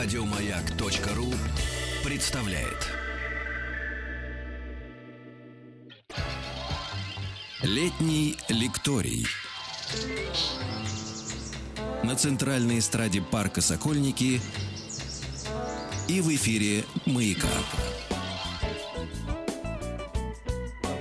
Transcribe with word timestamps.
Радиомаяк.ру 0.00 1.26
представляет. 2.04 2.86
Летний 7.64 8.38
лекторий. 8.48 9.26
На 12.04 12.14
центральной 12.14 12.78
эстраде 12.78 13.20
парка 13.20 13.60
«Сокольники» 13.60 14.40
и 16.06 16.20
в 16.20 16.28
эфире 16.28 16.84
«Маяка». 17.04 17.48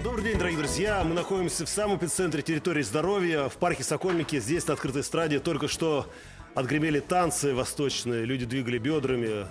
Добрый 0.04 0.24
день, 0.24 0.40
дорогие 0.40 0.58
друзья. 0.58 1.04
Мы 1.04 1.14
находимся 1.14 1.68
в 1.68 1.70
самом 1.70 1.98
эпицентре 1.98 2.42
территории 2.42 2.82
здоровья, 2.82 3.48
в 3.48 3.58
парке 3.58 3.84
Сокольники. 3.84 4.40
Здесь, 4.40 4.66
на 4.66 4.74
открытой 4.74 5.04
эстраде, 5.04 5.40
только 5.40 5.68
что 5.68 6.12
отгремели 6.58 7.00
танцы 7.00 7.54
восточные, 7.54 8.26
люди 8.26 8.46
двигали 8.46 8.80
бедрами, 8.80 9.46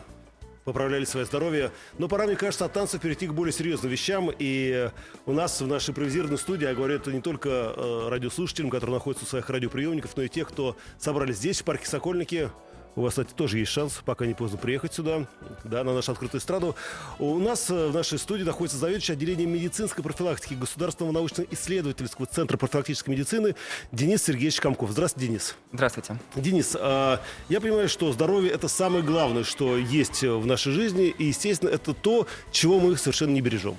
поправляли 0.64 1.04
свое 1.04 1.24
здоровье. 1.24 1.70
Но 1.98 2.08
пора, 2.08 2.26
мне 2.26 2.34
кажется, 2.34 2.64
от 2.64 2.72
танцев 2.72 3.00
перейти 3.00 3.28
к 3.28 3.32
более 3.32 3.52
серьезным 3.52 3.92
вещам. 3.92 4.32
И 4.36 4.90
у 5.24 5.32
нас 5.32 5.60
в 5.60 5.66
нашей 5.68 5.90
импровизированной 5.90 6.38
студии, 6.38 6.64
я 6.64 6.74
говорю 6.74 6.96
это 6.96 7.12
не 7.12 7.20
только 7.20 7.48
э, 7.48 8.08
радиослушателям, 8.08 8.70
которые 8.70 8.94
находятся 8.94 9.24
у 9.24 9.28
своих 9.28 9.48
радиоприемников, 9.48 10.16
но 10.16 10.24
и 10.24 10.28
тех, 10.28 10.48
кто 10.48 10.76
собрались 10.98 11.36
здесь, 11.36 11.60
в 11.60 11.64
парке 11.64 11.86
Сокольники. 11.86 12.50
У 12.96 13.02
вас, 13.02 13.12
кстати, 13.12 13.32
тоже 13.34 13.58
есть 13.58 13.70
шанс, 13.70 14.00
пока 14.04 14.24
не 14.24 14.32
поздно 14.32 14.56
приехать 14.56 14.94
сюда, 14.94 15.26
да, 15.64 15.84
на 15.84 15.94
нашу 15.94 16.12
открытую 16.12 16.40
эстраду. 16.40 16.74
У 17.18 17.38
нас 17.38 17.68
э, 17.68 17.88
в 17.88 17.94
нашей 17.94 18.18
студии 18.18 18.42
находится 18.42 18.78
заведующий 18.78 19.12
отделением 19.12 19.52
медицинской 19.52 20.02
профилактики 20.02 20.54
Государственного 20.54 21.12
научно-исследовательского 21.12 22.26
центра 22.26 22.56
профилактической 22.56 23.10
медицины 23.10 23.54
Денис 23.92 24.24
Сергеевич 24.24 24.60
Комков. 24.60 24.92
Здравствуйте, 24.92 25.28
Денис. 25.28 25.56
Здравствуйте. 25.74 26.16
Денис, 26.36 26.74
а, 26.80 27.20
я 27.50 27.60
понимаю, 27.60 27.90
что 27.90 28.10
здоровье 28.12 28.50
это 28.50 28.66
самое 28.66 29.04
главное, 29.04 29.44
что 29.44 29.76
есть 29.76 30.22
в 30.22 30.46
нашей 30.46 30.72
жизни, 30.72 31.08
и, 31.08 31.24
естественно, 31.24 31.68
это 31.68 31.92
то, 31.92 32.26
чего 32.50 32.80
мы 32.80 32.96
совершенно 32.96 33.32
не 33.32 33.42
бережем. 33.42 33.76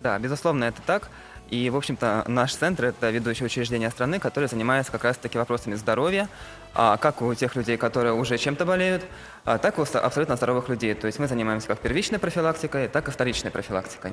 Да, 0.00 0.18
безусловно, 0.18 0.64
это 0.64 0.82
так. 0.84 1.10
И, 1.50 1.68
в 1.68 1.76
общем-то, 1.76 2.24
наш 2.28 2.54
центр– 2.54 2.84
это 2.86 3.10
ведущее 3.10 3.46
учреждение 3.46 3.90
страны, 3.90 4.20
которое 4.20 4.46
занимается 4.46 4.92
как 4.92 5.02
раз-таки 5.02 5.36
вопросами 5.36 5.74
здоровья, 5.74 6.28
а, 6.74 6.96
как 6.96 7.22
у 7.22 7.34
тех 7.34 7.56
людей, 7.56 7.76
которые 7.76 8.14
уже 8.14 8.38
чем-то 8.38 8.64
болеют, 8.64 9.02
а, 9.44 9.58
так 9.58 9.78
и 9.78 9.80
у 9.80 9.84
абсолютно 9.84 10.36
здоровых 10.36 10.68
людей. 10.68 10.94
То 10.94 11.08
есть 11.08 11.18
мы 11.18 11.26
занимаемся 11.26 11.66
как 11.66 11.80
первичной 11.80 12.20
профилактикой, 12.20 12.86
так 12.86 13.08
и 13.08 13.10
вторичной 13.10 13.50
профилактикой. 13.50 14.12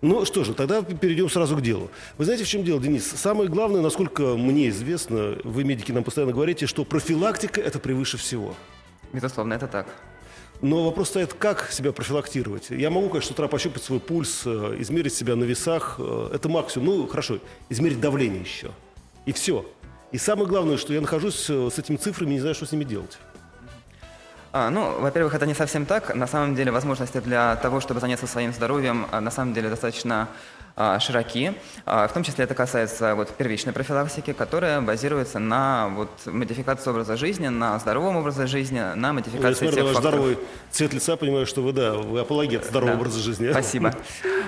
Ну 0.00 0.24
что 0.24 0.42
же, 0.42 0.52
тогда 0.52 0.82
перейдем 0.82 1.30
сразу 1.30 1.56
к 1.56 1.62
делу. 1.62 1.90
Вы 2.18 2.24
знаете, 2.24 2.44
в 2.44 2.48
чем 2.48 2.64
дело, 2.64 2.80
Денис? 2.80 3.08
Самое 3.08 3.48
главное, 3.48 3.80
насколько 3.80 4.36
мне 4.36 4.68
известно, 4.68 5.38
вы, 5.44 5.62
медики, 5.62 5.92
нам 5.92 6.02
постоянно 6.02 6.32
говорите, 6.32 6.66
что 6.66 6.84
профилактика– 6.84 7.60
это 7.62 7.78
превыше 7.78 8.18
всего. 8.18 8.54
Безусловно, 9.12 9.54
это 9.54 9.68
так. 9.68 9.86
Но 10.64 10.82
вопрос 10.82 11.10
стоит, 11.10 11.34
как 11.34 11.70
себя 11.70 11.92
профилактировать. 11.92 12.70
Я 12.70 12.88
могу, 12.88 13.10
конечно, 13.10 13.28
с 13.28 13.32
утра 13.32 13.48
пощупать 13.48 13.82
свой 13.82 14.00
пульс, 14.00 14.44
э, 14.46 14.76
измерить 14.78 15.12
себя 15.12 15.36
на 15.36 15.44
весах. 15.44 15.96
Э, 15.98 16.30
это 16.32 16.48
максимум. 16.48 16.86
Ну, 16.86 17.06
хорошо, 17.06 17.38
измерить 17.68 18.00
давление 18.00 18.40
еще. 18.40 18.70
И 19.26 19.32
все. 19.34 19.66
И 20.10 20.16
самое 20.16 20.48
главное, 20.48 20.78
что 20.78 20.94
я 20.94 21.02
нахожусь 21.02 21.50
э, 21.50 21.68
с 21.70 21.78
этими 21.78 21.96
цифрами 21.96 22.30
и 22.30 22.32
не 22.36 22.40
знаю, 22.40 22.54
что 22.54 22.64
с 22.64 22.72
ними 22.72 22.84
делать. 22.84 23.18
А, 24.54 24.70
ну, 24.70 25.00
во-первых, 25.00 25.34
это 25.34 25.44
не 25.44 25.52
совсем 25.52 25.84
так. 25.84 26.14
На 26.14 26.26
самом 26.26 26.54
деле 26.54 26.72
возможности 26.72 27.18
для 27.18 27.56
того, 27.56 27.80
чтобы 27.80 28.00
заняться 28.00 28.26
своим 28.26 28.54
здоровьем, 28.54 29.06
на 29.12 29.30
самом 29.30 29.52
деле 29.52 29.68
достаточно 29.68 30.30
широки. 31.00 31.52
А, 31.86 32.08
в 32.08 32.12
том 32.12 32.22
числе 32.24 32.44
это 32.44 32.54
касается 32.54 33.14
вот, 33.14 33.30
первичной 33.30 33.72
профилактики, 33.72 34.32
которая 34.32 34.80
базируется 34.80 35.38
на 35.38 35.88
вот, 35.94 36.10
модификации 36.26 36.90
образа 36.90 37.16
жизни, 37.16 37.48
на 37.48 37.78
здоровом 37.78 38.16
образе 38.16 38.46
жизни, 38.46 38.80
на 38.94 39.12
модификации 39.12 39.66
я 39.66 39.70
тех 39.72 39.84
факторов. 39.84 40.00
здоровый 40.00 40.38
цвет 40.72 40.92
лица, 40.92 41.16
понимаю, 41.16 41.46
что 41.46 41.62
вы, 41.62 41.72
да, 41.72 41.92
вы 41.94 42.20
апологет 42.20 42.64
здорового 42.64 42.94
Да. 42.96 43.00
образа 43.00 43.20
жизни. 43.20 43.50
Спасибо. 43.50 43.94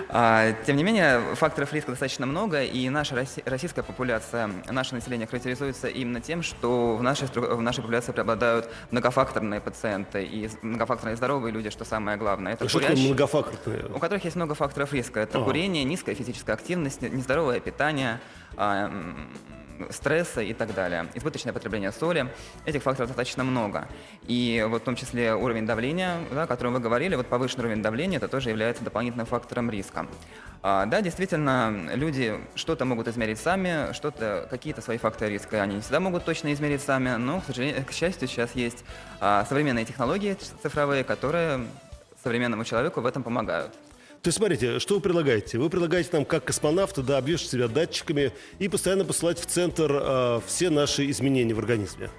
А, 0.08 0.52
Тем 0.64 0.76
не 0.76 0.84
менее, 0.84 1.20
факторов 1.34 1.72
риска 1.72 1.90
достаточно 1.90 2.26
много, 2.26 2.62
и 2.62 2.88
наша 2.88 3.16
росси- 3.16 3.42
российская 3.44 3.82
популяция, 3.82 4.48
наше 4.70 4.94
население 4.94 5.26
характеризуется 5.26 5.88
именно 5.88 6.20
тем, 6.20 6.42
что 6.44 6.94
в 6.96 7.02
нашей, 7.02 7.26
в 7.34 7.60
нашей 7.60 7.80
популяции 7.80 8.12
преобладают 8.12 8.68
многофакторные 8.92 9.60
пациенты 9.60 10.22
и 10.24 10.48
многофакторные 10.62 11.16
здоровые 11.16 11.52
люди, 11.52 11.70
что 11.70 11.84
самое 11.84 12.16
главное. 12.18 12.52
Это 12.52 12.66
такое 12.66 12.82
курящие, 12.84 13.08
многофакторное? 13.08 13.84
у 13.96 13.98
которых 13.98 14.24
есть 14.24 14.36
много 14.36 14.54
факторов 14.54 14.92
риска. 14.92 15.18
Это 15.20 15.38
Ага. 15.38 15.46
курение, 15.46 15.82
низкая 15.82 16.14
физическая 16.16 16.56
активность, 16.56 17.02
не- 17.02 17.10
нездоровое 17.10 17.60
питание, 17.60 18.20
а, 18.56 18.90
стресса 19.90 20.40
и 20.40 20.52
так 20.52 20.74
далее. 20.74 21.06
Избыточное 21.14 21.52
потребление 21.52 21.92
соли. 21.92 22.32
Этих 22.64 22.82
факторов 22.82 23.08
достаточно 23.08 23.44
много. 23.44 23.88
И 24.26 24.64
вот 24.68 24.82
в 24.82 24.84
том 24.84 24.96
числе 24.96 25.34
уровень 25.34 25.66
давления, 25.66 26.18
да, 26.32 26.44
о 26.44 26.46
котором 26.46 26.74
вы 26.74 26.80
говорили, 26.80 27.14
вот 27.14 27.26
повышенный 27.26 27.64
уровень 27.64 27.82
давления, 27.82 28.18
это 28.18 28.28
тоже 28.28 28.50
является 28.50 28.84
дополнительным 28.84 29.26
фактором 29.26 29.70
риска. 29.70 30.06
А, 30.62 30.86
да, 30.86 31.00
действительно, 31.00 31.90
люди 31.94 32.34
что-то 32.54 32.84
могут 32.84 33.08
измерить 33.08 33.38
сами, 33.38 33.92
что-то, 33.92 34.46
какие-то 34.50 34.80
свои 34.80 34.98
факторы 34.98 35.32
риска 35.32 35.62
они 35.62 35.76
не 35.76 35.80
всегда 35.80 36.00
могут 36.00 36.24
точно 36.24 36.52
измерить 36.52 36.82
сами, 36.82 37.16
но, 37.16 37.40
к 37.40 37.44
сожалению, 37.44 37.84
к 37.84 37.92
счастью, 37.92 38.28
сейчас 38.28 38.54
есть 38.54 38.84
а, 39.20 39.44
современные 39.44 39.84
технологии 39.84 40.36
цифровые, 40.62 41.04
которые 41.04 41.66
современному 42.22 42.64
человеку 42.64 43.00
в 43.00 43.06
этом 43.06 43.22
помогают. 43.22 43.72
То 44.22 44.28
есть, 44.28 44.38
смотрите, 44.38 44.78
что 44.80 44.94
вы 44.96 45.00
предлагаете? 45.00 45.58
Вы 45.58 45.70
предлагаете 45.70 46.10
нам, 46.12 46.24
как 46.24 46.44
космонавты, 46.44 47.02
да, 47.02 47.18
обвешать 47.18 47.48
себя 47.50 47.68
датчиками 47.68 48.32
и 48.58 48.68
постоянно 48.68 49.04
посылать 49.04 49.38
в 49.38 49.46
центр 49.46 49.90
э, 49.92 50.40
все 50.46 50.70
наши 50.70 51.08
изменения 51.10 51.54
в 51.54 51.58
организме. 51.60 52.10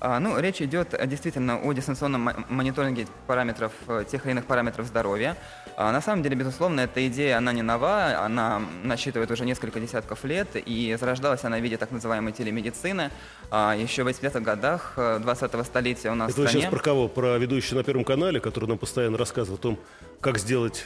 А, 0.00 0.20
Ну, 0.20 0.38
речь 0.38 0.60
идет 0.60 0.92
э, 0.92 1.06
действительно 1.06 1.58
о 1.58 1.72
дистанционном 1.72 2.20
мо- 2.20 2.44
мониторинге 2.50 3.06
параметров, 3.26 3.72
э, 3.88 4.04
тех 4.10 4.24
или 4.26 4.32
иных 4.32 4.44
параметров 4.44 4.86
здоровья. 4.86 5.36
А, 5.76 5.90
На 5.90 6.02
самом 6.02 6.22
деле, 6.22 6.36
безусловно, 6.36 6.80
эта 6.82 7.06
идея, 7.08 7.38
она 7.38 7.52
не 7.52 7.62
нова, 7.62 8.22
она 8.24 8.60
насчитывает 8.84 9.30
уже 9.30 9.46
несколько 9.46 9.80
десятков 9.80 10.24
лет, 10.24 10.48
и 10.54 10.96
зарождалась 11.00 11.44
она 11.44 11.58
в 11.58 11.62
виде 11.62 11.78
так 11.78 11.90
называемой 11.92 12.32
телемедицины. 12.32 13.10
А, 13.50 13.74
Еще 13.74 14.04
в 14.04 14.08
80-х 14.08 14.40
годах 14.40 14.92
э, 14.98 15.18
20-го 15.24 15.64
столетия 15.64 16.10
у 16.10 16.14
нас 16.14 16.30
Это 16.32 16.42
в 16.42 16.44
стране... 16.44 16.60
сейчас 16.64 16.70
про 16.70 16.80
кого? 16.80 17.08
Про 17.08 17.38
ведущую 17.38 17.78
на 17.78 17.84
Первом 17.84 18.04
канале, 18.04 18.38
который 18.38 18.66
нам 18.68 18.76
постоянно 18.76 19.16
рассказывает 19.16 19.60
о 19.60 19.62
том, 19.62 19.78
как 20.20 20.38
сделать 20.38 20.84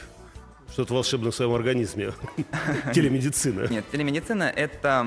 что-то 0.73 0.95
волшебное 0.95 1.31
в 1.31 1.35
своем 1.35 1.53
организме. 1.53 2.13
Телемедицина. 2.93 3.67
Нет, 3.69 3.85
телемедицина– 3.91 4.43
это 4.55 5.05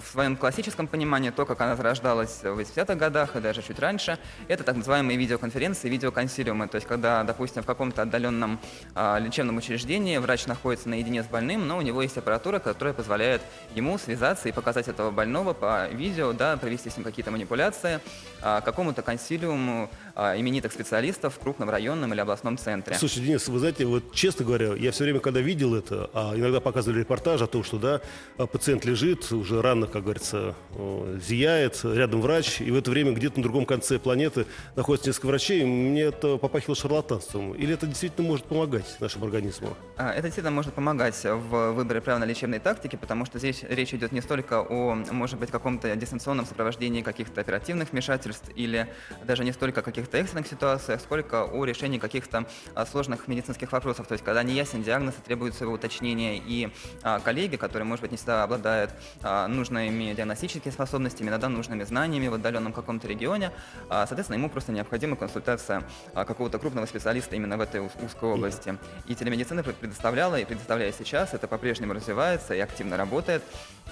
в 0.00 0.12
своем 0.12 0.36
классическом 0.36 0.86
понимании 0.86 1.30
то, 1.30 1.44
как 1.44 1.60
она 1.60 1.74
зарождалась 1.74 2.40
в 2.42 2.58
80-х 2.58 2.94
годах 2.94 3.34
и 3.34 3.40
даже 3.40 3.62
чуть 3.62 3.80
раньше. 3.80 4.16
Это 4.46 4.62
так 4.62 4.76
называемые 4.76 5.18
видеоконференции, 5.18 5.88
видеоконсилиумы. 5.88 6.68
То 6.68 6.76
есть, 6.76 6.86
когда, 6.86 7.24
допустим, 7.24 7.64
в 7.64 7.66
каком-то 7.66 8.02
отдаленном 8.02 8.60
а, 8.94 9.18
лечебном 9.18 9.56
учреждении 9.56 10.18
врач 10.18 10.46
находится 10.46 10.88
наедине 10.88 11.24
с 11.24 11.26
больным, 11.26 11.66
но 11.66 11.78
у 11.78 11.82
него 11.82 12.00
есть 12.00 12.16
аппаратура, 12.16 12.60
которая 12.60 12.94
позволяет 12.94 13.42
ему 13.74 13.98
связаться 13.98 14.48
и 14.48 14.52
показать 14.52 14.86
этого 14.86 15.10
больного 15.10 15.52
по 15.52 15.88
видео, 15.88 16.32
да, 16.32 16.56
провести 16.56 16.90
с 16.90 16.96
ним 16.96 17.02
какие-то 17.02 17.32
манипуляции 17.32 18.00
а, 18.40 18.60
какому-то 18.60 19.02
консилиуму 19.02 19.90
а, 20.16 20.34
именитых 20.38 20.72
специалистов 20.72 21.34
в 21.34 21.38
крупном 21.38 21.68
районном 21.68 22.12
или 22.12 22.20
областном 22.20 22.56
центре. 22.56 22.96
Слушай, 22.96 23.22
Денис, 23.22 23.46
вы 23.48 23.58
знаете, 23.58 23.84
вот 23.84 24.12
честно 24.14 24.46
говоря, 24.46 24.74
я 24.74 24.90
все 24.90 25.04
время, 25.04 25.20
когда 25.20 25.40
видел 25.40 25.74
это, 25.74 26.10
а 26.14 26.32
иногда 26.34 26.60
показывали 26.60 27.00
репортаж 27.00 27.42
о 27.42 27.46
том, 27.46 27.62
что 27.62 27.78
да, 27.78 28.00
а, 28.38 28.46
пациент 28.46 28.86
лежит, 28.86 29.30
уже 29.30 29.60
рано, 29.60 29.86
как 29.86 30.04
говорится, 30.04 30.54
о, 30.74 31.18
зияет, 31.22 31.80
рядом 31.84 32.22
врач, 32.22 32.62
и 32.62 32.70
в 32.70 32.76
это 32.76 32.90
время 32.90 33.12
где-то 33.12 33.40
на 33.40 33.42
другом 33.42 33.66
конце 33.66 33.98
планеты 33.98 34.46
находится 34.74 35.10
несколько 35.10 35.26
врачей, 35.26 35.64
мне 35.64 36.02
это 36.02 36.38
попахивало 36.38 36.76
шарлатанством. 36.76 37.52
Или 37.52 37.74
это 37.74 37.86
действительно 37.86 38.26
может 38.26 38.46
помогать 38.46 38.96
нашему 39.00 39.26
организму? 39.26 39.76
А, 39.98 40.12
Это 40.12 40.22
действительно 40.22 40.50
может 40.50 40.72
помогать 40.72 41.22
в 41.24 41.72
выборе 41.72 42.00
правильной 42.00 42.26
лечебной 42.26 42.58
тактики, 42.58 42.96
потому 42.96 43.26
что 43.26 43.38
здесь 43.38 43.64
речь 43.68 43.92
идет 43.92 44.12
не 44.12 44.22
столько 44.22 44.62
о, 44.62 44.94
может 45.10 45.38
быть, 45.38 45.50
каком-то 45.50 45.94
дистанционном 45.94 46.46
сопровождении 46.46 47.02
каких-то 47.02 47.42
оперативных 47.42 47.92
вмешательств 47.92 48.48
или 48.54 48.88
даже 49.24 49.44
не 49.44 49.52
столько 49.52 49.80
о 49.80 49.82
каких-то 50.06 50.18
экстренных 50.18 50.46
ситуациях, 50.46 51.00
сколько 51.00 51.44
о 51.44 51.64
решении 51.64 51.98
каких-то 51.98 52.46
а, 52.74 52.86
сложных 52.86 53.26
медицинских 53.26 53.72
вопросов. 53.72 54.06
То 54.06 54.12
есть, 54.12 54.24
когда 54.24 54.42
не 54.42 54.54
ясен 54.54 54.82
диагноз, 54.82 55.14
и 55.18 55.22
требуется 55.22 55.64
его 55.64 55.74
уточнение, 55.74 56.38
и 56.38 56.72
а, 57.02 57.18
коллеги, 57.18 57.56
которые, 57.56 57.86
может 57.86 58.02
быть, 58.02 58.12
не 58.12 58.16
всегда 58.16 58.44
обладают 58.44 58.92
а, 59.22 59.48
нужными 59.48 60.14
диагностическими 60.14 60.72
способностями, 60.72 61.28
иногда 61.28 61.48
нужными 61.48 61.82
знаниями 61.84 62.28
в 62.28 62.34
отдаленном 62.34 62.72
каком-то 62.72 63.08
регионе, 63.08 63.50
соответственно, 63.88 64.36
ему 64.36 64.48
просто 64.48 64.72
необходима 64.72 65.16
консультация 65.16 65.82
какого-то 66.14 66.58
крупного 66.58 66.86
специалиста 66.86 67.36
именно 67.36 67.56
в 67.56 67.60
этой 67.60 67.80
узкой 67.80 68.28
области. 68.28 68.78
И 69.06 69.14
телемедицина 69.14 69.62
пред- 69.62 69.76
предоставляла 69.76 70.36
и 70.36 70.44
предоставляет 70.44 70.94
сейчас, 70.94 71.34
это 71.34 71.48
по-прежнему 71.48 71.94
развивается 71.94 72.54
и 72.54 72.60
активно 72.60 72.96
работает, 72.96 73.42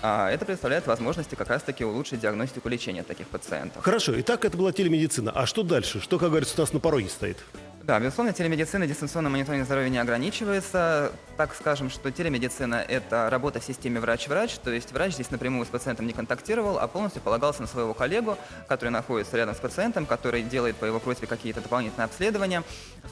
это 0.03 0.45
предоставляет 0.45 0.87
возможности 0.87 1.35
как 1.35 1.49
раз-таки 1.49 1.85
улучшить 1.85 2.21
диагностику 2.21 2.69
лечения 2.69 3.03
таких 3.03 3.29
пациентов. 3.29 3.83
Хорошо, 3.83 4.19
итак, 4.21 4.45
это 4.45 4.57
была 4.57 4.73
телемедицина. 4.73 5.31
А 5.31 5.47
что 5.47 5.63
дальше? 5.63 6.01
Что, 6.01 6.19
как 6.19 6.31
говорится, 6.31 6.55
у 6.57 6.61
нас 6.61 6.73
на 6.73 6.81
пороге 6.81 7.09
стоит? 7.09 7.39
Да, 7.87 8.01
безусловно, 8.01 8.33
телемедицина, 8.33 8.87
дистанционный 8.87 9.29
мониторинг 9.29 9.67
здоровья 9.67 9.91
не 9.91 9.99
ограничивается. 9.99 11.13
Так 11.37 11.55
скажем, 11.55 11.91
что 11.91 12.11
телемедицина– 12.11 12.77
это 12.89 13.29
работа 13.29 13.61
в 13.61 13.65
системе 13.65 14.01
врач-врач, 14.01 14.53
то 14.53 14.71
есть 14.71 14.93
врач 14.93 15.15
здесь 15.15 15.31
напрямую 15.31 15.67
с 15.67 15.69
пациентом 15.69 16.07
не 16.07 16.15
контактировал, 16.15 16.79
а 16.79 16.87
полностью 16.87 17.21
полагался 17.21 17.61
на 17.61 17.67
своего 17.67 17.93
коллегу, 17.93 18.39
который 18.69 18.91
находится 18.91 19.37
рядом 19.37 19.55
с 19.55 19.59
пациентом, 19.59 20.07
который 20.07 20.43
делает 20.45 20.77
по 20.77 20.87
его 20.87 20.99
просьбе 20.99 21.27
какие-то 21.27 21.61
дополнительные 21.61 22.07
обследования, 22.07 22.63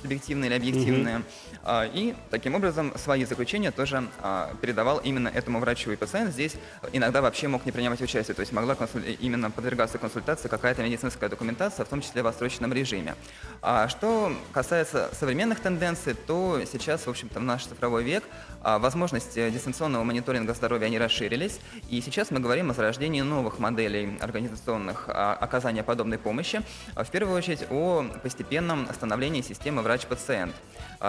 субъективные 0.01 0.49
или 0.49 0.57
объективные. 0.57 1.23
Mm-hmm. 1.65 1.91
И 1.93 2.15
таким 2.31 2.55
образом 2.55 2.97
свои 2.97 3.25
заключения 3.25 3.73
тоже 3.73 4.09
а, 4.21 4.55
передавал 4.63 4.99
именно 4.99 5.29
этому 5.29 5.59
врачу. 5.59 5.91
И 5.91 5.97
пациент 5.97 6.33
здесь 6.33 6.55
иногда 6.93 7.21
вообще 7.21 7.49
мог 7.49 7.67
не 7.67 7.73
принимать 7.73 8.01
участие, 8.01 8.35
то 8.35 8.41
есть 8.41 8.53
могла 8.53 8.75
консуль... 8.77 9.17
именно 9.21 9.51
подвергаться 9.51 9.99
консультации 9.99 10.49
какая-то 10.49 10.83
медицинская 10.83 11.29
документация, 11.29 11.85
в 11.85 11.89
том 11.89 12.01
числе 12.01 12.23
в 12.23 12.27
отсроченном 12.29 12.73
режиме. 12.73 13.17
А 13.61 13.89
что 13.89 14.33
касается 14.53 14.62
современных 14.63 15.61
тенденций, 15.61 16.15
то 16.15 16.61
сейчас, 16.71 17.07
в 17.07 17.11
общем-то, 17.11 17.41
в 17.41 17.43
наш 17.43 17.65
цифровой 17.65 18.05
век 18.05 18.25
а, 18.63 18.79
возможности 18.79 19.51
дистанционного 19.51 20.05
мониторинга 20.05 20.55
здоровья, 20.55 20.87
они 20.87 20.99
расширились, 20.99 21.61
и 21.91 22.01
сейчас 22.01 22.31
мы 22.31 22.41
говорим 22.41 22.71
о 22.71 22.75
зарождении 22.75 23.21
новых 23.21 23.59
моделей 23.59 24.19
организационных 24.21 25.07
а, 25.09 25.35
оказания 25.35 25.83
подобной 25.83 26.19
помощи, 26.19 26.63
в 26.95 27.11
первую 27.11 27.37
очередь 27.37 27.65
о 27.71 28.05
постепенном 28.23 28.87
становлении 28.95 29.43
системы 29.43 29.83
врач-пациент. 29.83 30.55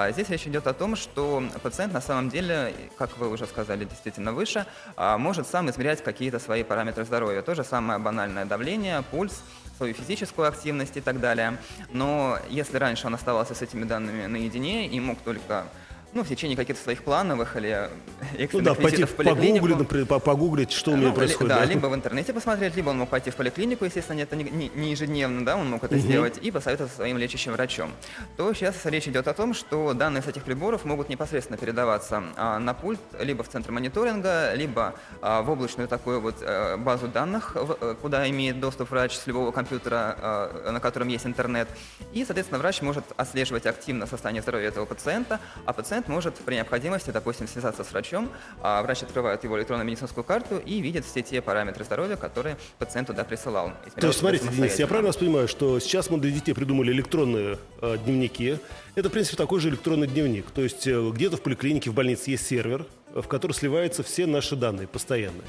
Здесь 0.09 0.29
речь 0.29 0.47
идет 0.47 0.65
о 0.65 0.73
том, 0.73 0.95
что 0.95 1.43
пациент 1.61 1.93
на 1.93 2.01
самом 2.01 2.29
деле, 2.29 2.73
как 2.97 3.15
вы 3.19 3.29
уже 3.29 3.45
сказали 3.45 3.85
действительно 3.85 4.33
выше, 4.33 4.65
может 4.97 5.47
сам 5.47 5.69
измерять 5.69 6.03
какие-то 6.03 6.39
свои 6.39 6.63
параметры 6.63 7.05
здоровья. 7.05 7.43
То 7.43 7.53
же 7.53 7.63
самое 7.63 7.99
банальное 7.99 8.45
давление, 8.45 9.03
пульс, 9.11 9.43
свою 9.77 9.93
физическую 9.93 10.47
активность 10.47 10.97
и 10.97 11.01
так 11.01 11.19
далее. 11.19 11.57
Но 11.91 12.39
если 12.49 12.77
раньше 12.77 13.05
он 13.05 13.13
оставался 13.13 13.53
с 13.53 13.61
этими 13.61 13.83
данными 13.83 14.25
наедине 14.25 14.87
и 14.87 14.99
мог 14.99 15.19
только 15.19 15.65
ну, 16.13 16.23
в 16.23 16.27
течение 16.27 16.55
каких-то 16.55 16.81
своих 16.81 17.03
плановых 17.03 17.55
или 17.55 17.89
экстренных 18.37 18.53
ну, 18.53 18.61
да, 18.61 18.75
пойти 18.75 19.03
в 19.03 19.15
поликлинику. 19.15 19.67
Погуглить, 19.67 19.77
например, 19.79 20.05
погуглить, 20.19 20.71
что 20.71 20.91
у 20.91 20.95
меня 20.95 21.09
ну, 21.09 21.13
происходит. 21.13 21.49
Да, 21.49 21.59
да, 21.59 21.65
либо 21.65 21.87
в 21.87 21.95
интернете 21.95 22.33
посмотреть, 22.33 22.75
либо 22.75 22.89
он 22.89 22.99
мог 22.99 23.09
пойти 23.09 23.31
в 23.31 23.35
поликлинику, 23.35 23.85
естественно, 23.85 24.19
это 24.19 24.35
не, 24.35 24.43
не, 24.43 24.71
не 24.75 24.91
ежедневно, 24.91 25.45
да, 25.45 25.57
он 25.57 25.69
мог 25.69 25.83
это 25.83 25.95
угу. 25.95 26.01
сделать, 26.01 26.37
и 26.41 26.51
посоветоваться 26.51 26.95
своим 26.95 27.17
лечащим 27.17 27.53
врачом. 27.53 27.91
То 28.37 28.53
сейчас 28.53 28.75
речь 28.85 29.07
идет 29.07 29.27
о 29.27 29.33
том, 29.33 29.53
что 29.53 29.93
данные 29.93 30.21
с 30.21 30.27
этих 30.27 30.43
приборов 30.43 30.85
могут 30.85 31.09
непосредственно 31.09 31.57
передаваться 31.57 32.23
а, 32.35 32.59
на 32.59 32.73
пульт, 32.73 32.99
либо 33.19 33.43
в 33.43 33.49
центр 33.49 33.71
мониторинга, 33.71 34.53
либо 34.53 34.93
а, 35.21 35.41
в 35.41 35.49
облачную 35.49 35.87
такую 35.87 36.21
вот 36.21 36.35
а, 36.41 36.77
базу 36.77 37.07
данных, 37.07 37.55
в, 37.55 37.77
э, 37.79 37.95
куда 38.01 38.29
имеет 38.29 38.59
доступ 38.59 38.91
врач 38.91 39.15
с 39.15 39.27
любого 39.27 39.51
компьютера, 39.51 40.15
а, 40.17 40.71
на 40.71 40.79
котором 40.79 41.07
есть 41.07 41.25
интернет. 41.25 41.67
И, 42.13 42.23
соответственно, 42.25 42.59
врач 42.59 42.81
может 42.81 43.05
отслеживать 43.17 43.65
активно 43.65 44.05
состояние 44.05 44.41
здоровья 44.41 44.67
этого 44.67 44.85
пациента, 44.85 45.39
а 45.65 45.73
пациент 45.73 46.02
пациент 46.03 46.07
может 46.07 46.35
при 46.45 46.55
необходимости, 46.55 47.11
допустим, 47.11 47.47
связаться 47.47 47.83
с 47.83 47.91
врачом, 47.91 48.29
а 48.61 48.81
врач 48.81 49.03
открывает 49.03 49.43
его 49.43 49.57
электронную 49.57 49.87
медицинскую 49.87 50.23
карту 50.23 50.57
и 50.57 50.81
видит 50.81 51.05
все 51.05 51.21
те 51.21 51.41
параметры 51.41 51.83
здоровья, 51.85 52.15
которые 52.15 52.57
пациент 52.79 53.07
туда 53.07 53.23
присылал. 53.23 53.71
То 53.95 54.07
есть, 54.07 54.19
смотрите, 54.19 54.47
Денис, 54.49 54.79
я 54.79 54.87
правильно 54.87 55.07
вас 55.07 55.17
понимаю, 55.17 55.47
что 55.47 55.79
сейчас 55.79 56.09
мы 56.09 56.19
для 56.19 56.31
детей 56.31 56.53
придумали 56.53 56.91
электронные 56.91 57.57
э, 57.81 57.97
дневники. 58.05 58.57
Это, 58.95 59.09
в 59.09 59.11
принципе, 59.11 59.37
такой 59.37 59.59
же 59.59 59.69
электронный 59.69 60.07
дневник. 60.07 60.45
То 60.51 60.61
есть 60.61 60.87
э, 60.87 61.11
где-то 61.13 61.37
в 61.37 61.41
поликлинике, 61.41 61.89
в 61.89 61.93
больнице 61.93 62.31
есть 62.31 62.47
сервер, 62.47 62.85
в 63.13 63.27
который 63.27 63.53
сливаются 63.53 64.03
все 64.03 64.25
наши 64.25 64.55
данные 64.55 64.87
постоянные. 64.87 65.47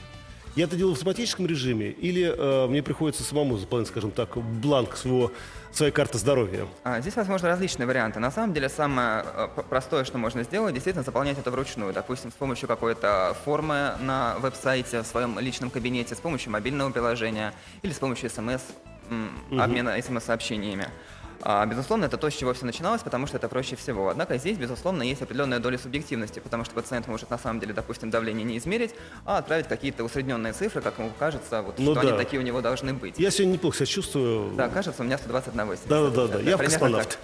Я 0.57 0.65
это 0.65 0.77
делаю 0.77 0.95
в 0.95 0.99
автоматическом 0.99 1.47
режиме 1.47 1.91
или 1.91 2.33
э, 2.33 2.67
мне 2.69 2.81
приходится 2.81 3.25
самому 3.25 3.59
заполнять, 3.59 3.89
скажем 3.89 4.13
так, 4.13 4.37
бланк 4.37 4.97
своего, 4.97 5.33
своей 5.77 5.93
карты 5.93 6.19
здоровья? 6.19 6.67
А, 6.83 7.01
здесь 7.01 7.17
возможны 7.17 7.49
различные 7.49 7.87
варианты. 7.87 8.21
На 8.21 8.31
самом 8.31 8.53
деле 8.53 8.69
самое 8.69 9.25
э, 9.25 9.49
простое, 9.69 10.05
что 10.05 10.19
можно 10.19 10.43
сделать, 10.43 10.75
действительно 10.75 11.05
заполнять 11.05 11.39
это 11.39 11.51
вручную. 11.51 11.93
Допустим, 11.93 12.31
с 12.31 12.35
помощью 12.35 12.69
какой-то 12.69 13.37
формы 13.45 13.95
на 14.01 14.37
веб-сайте, 14.39 15.03
в 15.03 15.07
своем 15.07 15.39
личном 15.39 15.71
кабинете, 15.71 16.15
с 16.15 16.21
помощью 16.21 16.53
мобильного 16.53 16.91
приложения 16.91 17.53
или 17.83 17.93
с 17.93 17.99
помощью 17.99 18.31
смс, 18.31 18.63
угу. 19.11 19.61
обмена 19.61 20.01
смс-сообщениями. 20.01 20.89
А, 21.47 21.67
безусловно, 21.67 22.07
это 22.07 22.17
то, 22.17 22.31
с 22.31 22.35
чего 22.35 22.55
все 22.55 22.65
начиналось, 22.65 23.03
потому 23.03 23.27
что 23.27 23.37
это 23.37 23.49
проще 23.49 23.77
всего. 23.77 24.09
Однако 24.09 24.39
здесь, 24.39 24.57
безусловно, 24.57 25.03
есть 25.03 25.21
определенная 25.21 25.59
доля 25.59 25.77
субъективности, 25.77 26.41
потому 26.41 26.65
что 26.65 26.75
пациент 26.75 27.07
может 27.07 27.29
на 27.29 27.37
самом 27.37 27.61
деле, 27.61 27.75
допустим, 27.75 28.09
давление 28.09 28.45
не 28.45 28.57
измерить, 28.57 28.93
а 29.27 29.37
отправить 29.37 29.69
какие-то 29.69 30.05
усредненные 30.05 30.55
цифры, 30.55 30.81
как 30.81 30.99
ему 30.99 31.13
кажется, 31.19 31.61
вот, 31.61 31.79
ну, 31.79 31.93
что 31.93 32.01
да. 32.01 32.09
они 32.09 32.17
такие 32.17 32.41
у 32.41 32.45
него 32.45 32.63
должны 32.63 32.95
быть. 32.95 33.19
Я 33.19 33.31
сегодня 33.31 33.53
неплохо 33.55 33.77
себя 33.77 33.87
чувствую. 33.87 34.55
Да, 34.55 34.71
кажется, 34.71 35.03
у 35.03 35.05
меня 35.05 35.19
120 35.19 35.55
на 35.55 35.67
80. 35.67 35.89
Да, 35.89 36.09
да, 36.09 36.27
да, 36.27 36.39
да. 36.39 36.41
я 36.41 36.57
космонавт. 36.57 37.19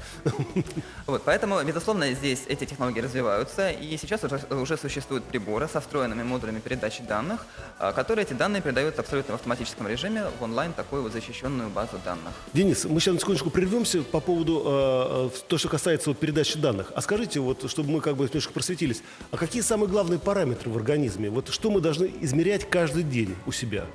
Вот, 1.06 1.22
поэтому, 1.24 1.62
безусловно, 1.64 2.12
здесь 2.12 2.42
эти 2.46 2.64
технологии 2.64 3.00
развиваются, 3.00 3.70
и 3.70 3.96
сейчас 3.96 4.22
уже, 4.22 4.38
уже 4.50 4.76
существуют 4.76 5.24
приборы 5.24 5.66
со 5.66 5.80
встроенными 5.80 6.22
модулями 6.22 6.60
передачи 6.60 7.02
данных, 7.02 7.46
а, 7.78 7.92
которые 7.92 8.24
эти 8.26 8.34
данные 8.34 8.62
передают 8.62 8.98
абсолютно 8.98 9.32
в 9.32 9.34
автоматическом 9.36 9.88
режиме 9.88 10.24
в 10.38 10.42
онлайн 10.42 10.72
такую 10.72 11.02
вот 11.02 11.12
защищенную 11.12 11.70
базу 11.70 11.98
данных. 12.04 12.32
Денис, 12.52 12.84
мы 12.84 13.00
сейчас 13.00 13.14
на 13.14 13.20
секундочку 13.20 13.50
прервемся, 13.50 14.02
по 14.10 14.20
поводу 14.20 14.62
э, 14.64 15.30
то, 15.48 15.58
что 15.58 15.68
касается 15.68 16.10
вот, 16.10 16.18
передачи 16.18 16.58
данных. 16.58 16.92
А 16.94 17.00
скажите, 17.00 17.40
вот, 17.40 17.70
чтобы 17.70 17.90
мы 17.90 18.00
как 18.00 18.16
бы 18.16 18.24
немножко 18.24 18.52
просветились, 18.52 19.02
а 19.30 19.36
какие 19.36 19.62
самые 19.62 19.88
главные 19.88 20.18
параметры 20.18 20.70
в 20.70 20.76
организме? 20.76 21.30
Вот 21.30 21.48
что 21.48 21.70
мы 21.70 21.80
должны 21.80 22.10
измерять 22.20 22.68
каждый 22.68 23.02
день 23.02 23.34
у 23.46 23.52
себя? 23.52 23.86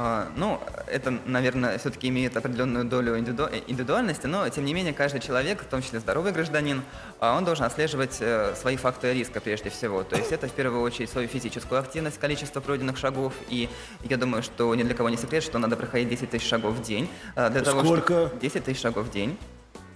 А, 0.00 0.28
ну, 0.36 0.60
это, 0.86 1.18
наверное, 1.26 1.76
все-таки 1.76 2.06
имеет 2.06 2.36
определенную 2.36 2.84
долю 2.84 3.18
индивиду... 3.18 3.48
индивидуальности, 3.66 4.28
но, 4.28 4.48
тем 4.48 4.64
не 4.64 4.72
менее, 4.72 4.92
каждый 4.92 5.20
человек, 5.20 5.60
в 5.62 5.66
том 5.66 5.82
числе 5.82 5.98
здоровый 5.98 6.30
гражданин, 6.30 6.82
а, 7.18 7.36
он 7.36 7.44
должен 7.44 7.64
отслеживать 7.64 8.18
э, 8.20 8.54
свои 8.54 8.76
факторы 8.76 9.14
риска 9.14 9.40
прежде 9.40 9.70
всего. 9.70 10.04
То 10.04 10.14
есть 10.14 10.30
это, 10.30 10.46
в 10.46 10.52
первую 10.52 10.82
очередь, 10.82 11.10
свою 11.10 11.26
физическую 11.26 11.80
активность, 11.80 12.20
количество 12.20 12.60
пройденных 12.60 12.96
шагов. 12.96 13.34
И 13.48 13.68
я 14.04 14.16
думаю, 14.16 14.44
что 14.44 14.72
ни 14.76 14.84
для 14.84 14.94
кого 14.94 15.08
не 15.08 15.16
секрет, 15.16 15.42
что 15.42 15.58
надо 15.58 15.74
проходить 15.74 16.08
10 16.10 16.30
тысяч 16.30 16.48
шагов 16.48 16.74
в 16.74 16.82
день. 16.82 17.08
Для 17.34 17.64
Сколько? 17.64 17.72
Того, 17.72 17.96
чтобы... 18.28 18.40
10 18.40 18.64
тысяч 18.64 18.80
шагов 18.80 19.06
в 19.06 19.10
день. 19.10 19.36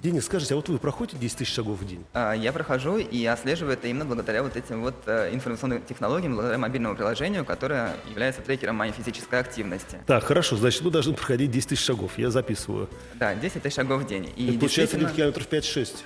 Денис, 0.02 0.24
скажите, 0.24 0.54
а 0.54 0.56
вот 0.56 0.68
вы 0.68 0.78
проходите 0.78 1.16
10 1.16 1.38
тысяч 1.38 1.54
шагов 1.54 1.78
в 1.78 1.86
день? 1.86 2.04
А, 2.12 2.32
я 2.32 2.52
прохожу 2.52 2.98
и 2.98 3.24
отслеживаю 3.24 3.74
это 3.74 3.86
именно 3.86 4.04
благодаря 4.04 4.42
вот 4.42 4.56
этим 4.56 4.82
вот 4.82 4.96
э, 5.06 5.32
информационным 5.32 5.80
технологиям, 5.80 6.34
благодаря 6.34 6.58
мобильному 6.58 6.96
приложению, 6.96 7.44
которое 7.44 7.94
является 8.10 8.42
трекером 8.42 8.74
моей 8.74 8.92
физической 8.92 9.38
активности. 9.38 9.98
Так, 10.08 10.24
хорошо, 10.24 10.56
значит, 10.56 10.82
мы 10.82 10.90
должны 10.90 11.14
проходить 11.14 11.52
10 11.52 11.68
тысяч 11.68 11.84
шагов, 11.84 12.18
я 12.18 12.32
записываю. 12.32 12.90
Да, 13.14 13.36
10 13.36 13.62
тысяч 13.62 13.76
шагов 13.76 14.02
в 14.02 14.06
день. 14.08 14.28
И 14.34 14.48
это 14.50 14.58
получается 14.58 14.96
где-то 14.96 15.12
километров 15.14 15.46
5-6? 15.48 15.96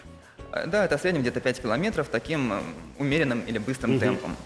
Э, 0.53 0.67
да, 0.67 0.85
это 0.85 0.99
в 0.99 1.01
среднем 1.01 1.23
где-то 1.23 1.41
5 1.41 1.63
километров 1.63 2.09
таким 2.09 2.53
э, 2.53 2.61
умеренным 2.99 3.41
или 3.47 3.57
быстрым 3.57 3.93
угу. 3.93 4.01
темпом. 4.01 4.37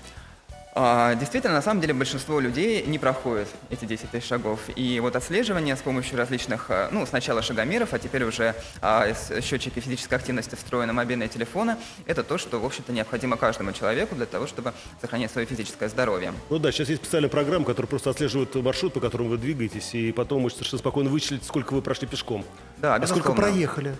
А, 0.72 1.14
действительно, 1.14 1.54
на 1.54 1.62
самом 1.62 1.80
деле 1.80 1.94
большинство 1.94 2.38
людей 2.38 2.84
не 2.86 2.98
проходит 2.98 3.48
эти 3.70 3.84
10 3.84 4.10
тысяч 4.10 4.28
шагов. 4.28 4.60
И 4.76 5.00
вот 5.00 5.16
отслеживание 5.16 5.76
с 5.76 5.80
помощью 5.80 6.16
различных, 6.16 6.66
а, 6.68 6.88
ну, 6.92 7.04
сначала 7.06 7.42
шагомеров, 7.42 7.92
а 7.92 7.98
теперь 7.98 8.24
уже 8.24 8.54
а, 8.80 9.12
счетчики 9.42 9.80
физической 9.80 10.14
активности 10.14 10.54
встроены 10.54 10.92
мобильные 10.92 11.28
телефоны, 11.28 11.76
это 12.06 12.22
то, 12.22 12.38
что, 12.38 12.60
в 12.60 12.64
общем-то, 12.64 12.92
необходимо 12.92 13.36
каждому 13.36 13.72
человеку 13.72 14.14
для 14.14 14.26
того, 14.26 14.46
чтобы 14.46 14.72
сохранять 15.00 15.32
свое 15.32 15.46
физическое 15.46 15.88
здоровье. 15.88 16.32
Ну 16.50 16.58
да, 16.58 16.70
сейчас 16.70 16.88
есть 16.88 17.02
специальная 17.02 17.30
программа, 17.30 17.64
которая 17.64 17.88
просто 17.88 18.10
отслеживает 18.10 18.54
маршрут, 18.54 18.92
по 18.94 19.00
которому 19.00 19.30
вы 19.30 19.38
двигаетесь, 19.38 19.94
и 19.94 20.12
потом 20.12 20.42
можете 20.42 20.60
совершенно 20.60 20.78
спокойно 20.80 21.10
вычислить, 21.10 21.44
сколько 21.44 21.74
вы 21.74 21.82
прошли 21.82 22.06
пешком. 22.06 22.44
Да, 22.78 22.94
а 22.94 23.06
сколько 23.06 23.32
проехали. 23.32 23.94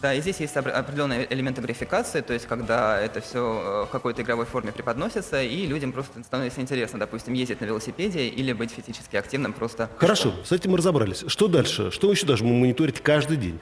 Да, 0.00 0.14
и 0.14 0.20
здесь 0.20 0.40
есть 0.40 0.56
определенные 0.56 1.32
элементы 1.32 1.60
графикации, 1.60 2.22
то 2.22 2.32
есть 2.32 2.46
когда 2.46 2.98
это 2.98 3.20
все 3.20 3.38
э, 3.38 3.86
в 3.86 3.90
какой-то 3.90 4.22
игровой 4.22 4.46
форме 4.46 4.72
преподносится, 4.72 5.42
и 5.42 5.66
людям 5.66 5.92
просто 5.92 6.22
становится 6.24 6.60
интересно, 6.60 6.98
допустим, 6.98 7.34
ездить 7.34 7.60
на 7.60 7.66
велосипеде 7.66 8.28
или 8.28 8.52
быть 8.52 8.70
физически 8.70 9.16
активным 9.16 9.52
просто. 9.52 9.90
Хорошо, 9.98 10.32
с 10.44 10.52
этим 10.52 10.70
мы 10.70 10.78
разобрались. 10.78 11.24
Что 11.26 11.48
дальше? 11.48 11.90
Что 11.90 12.10
еще 12.10 12.24
должны 12.24 12.48
мониторить 12.48 13.00
каждый 13.00 13.36
день? 13.36 13.60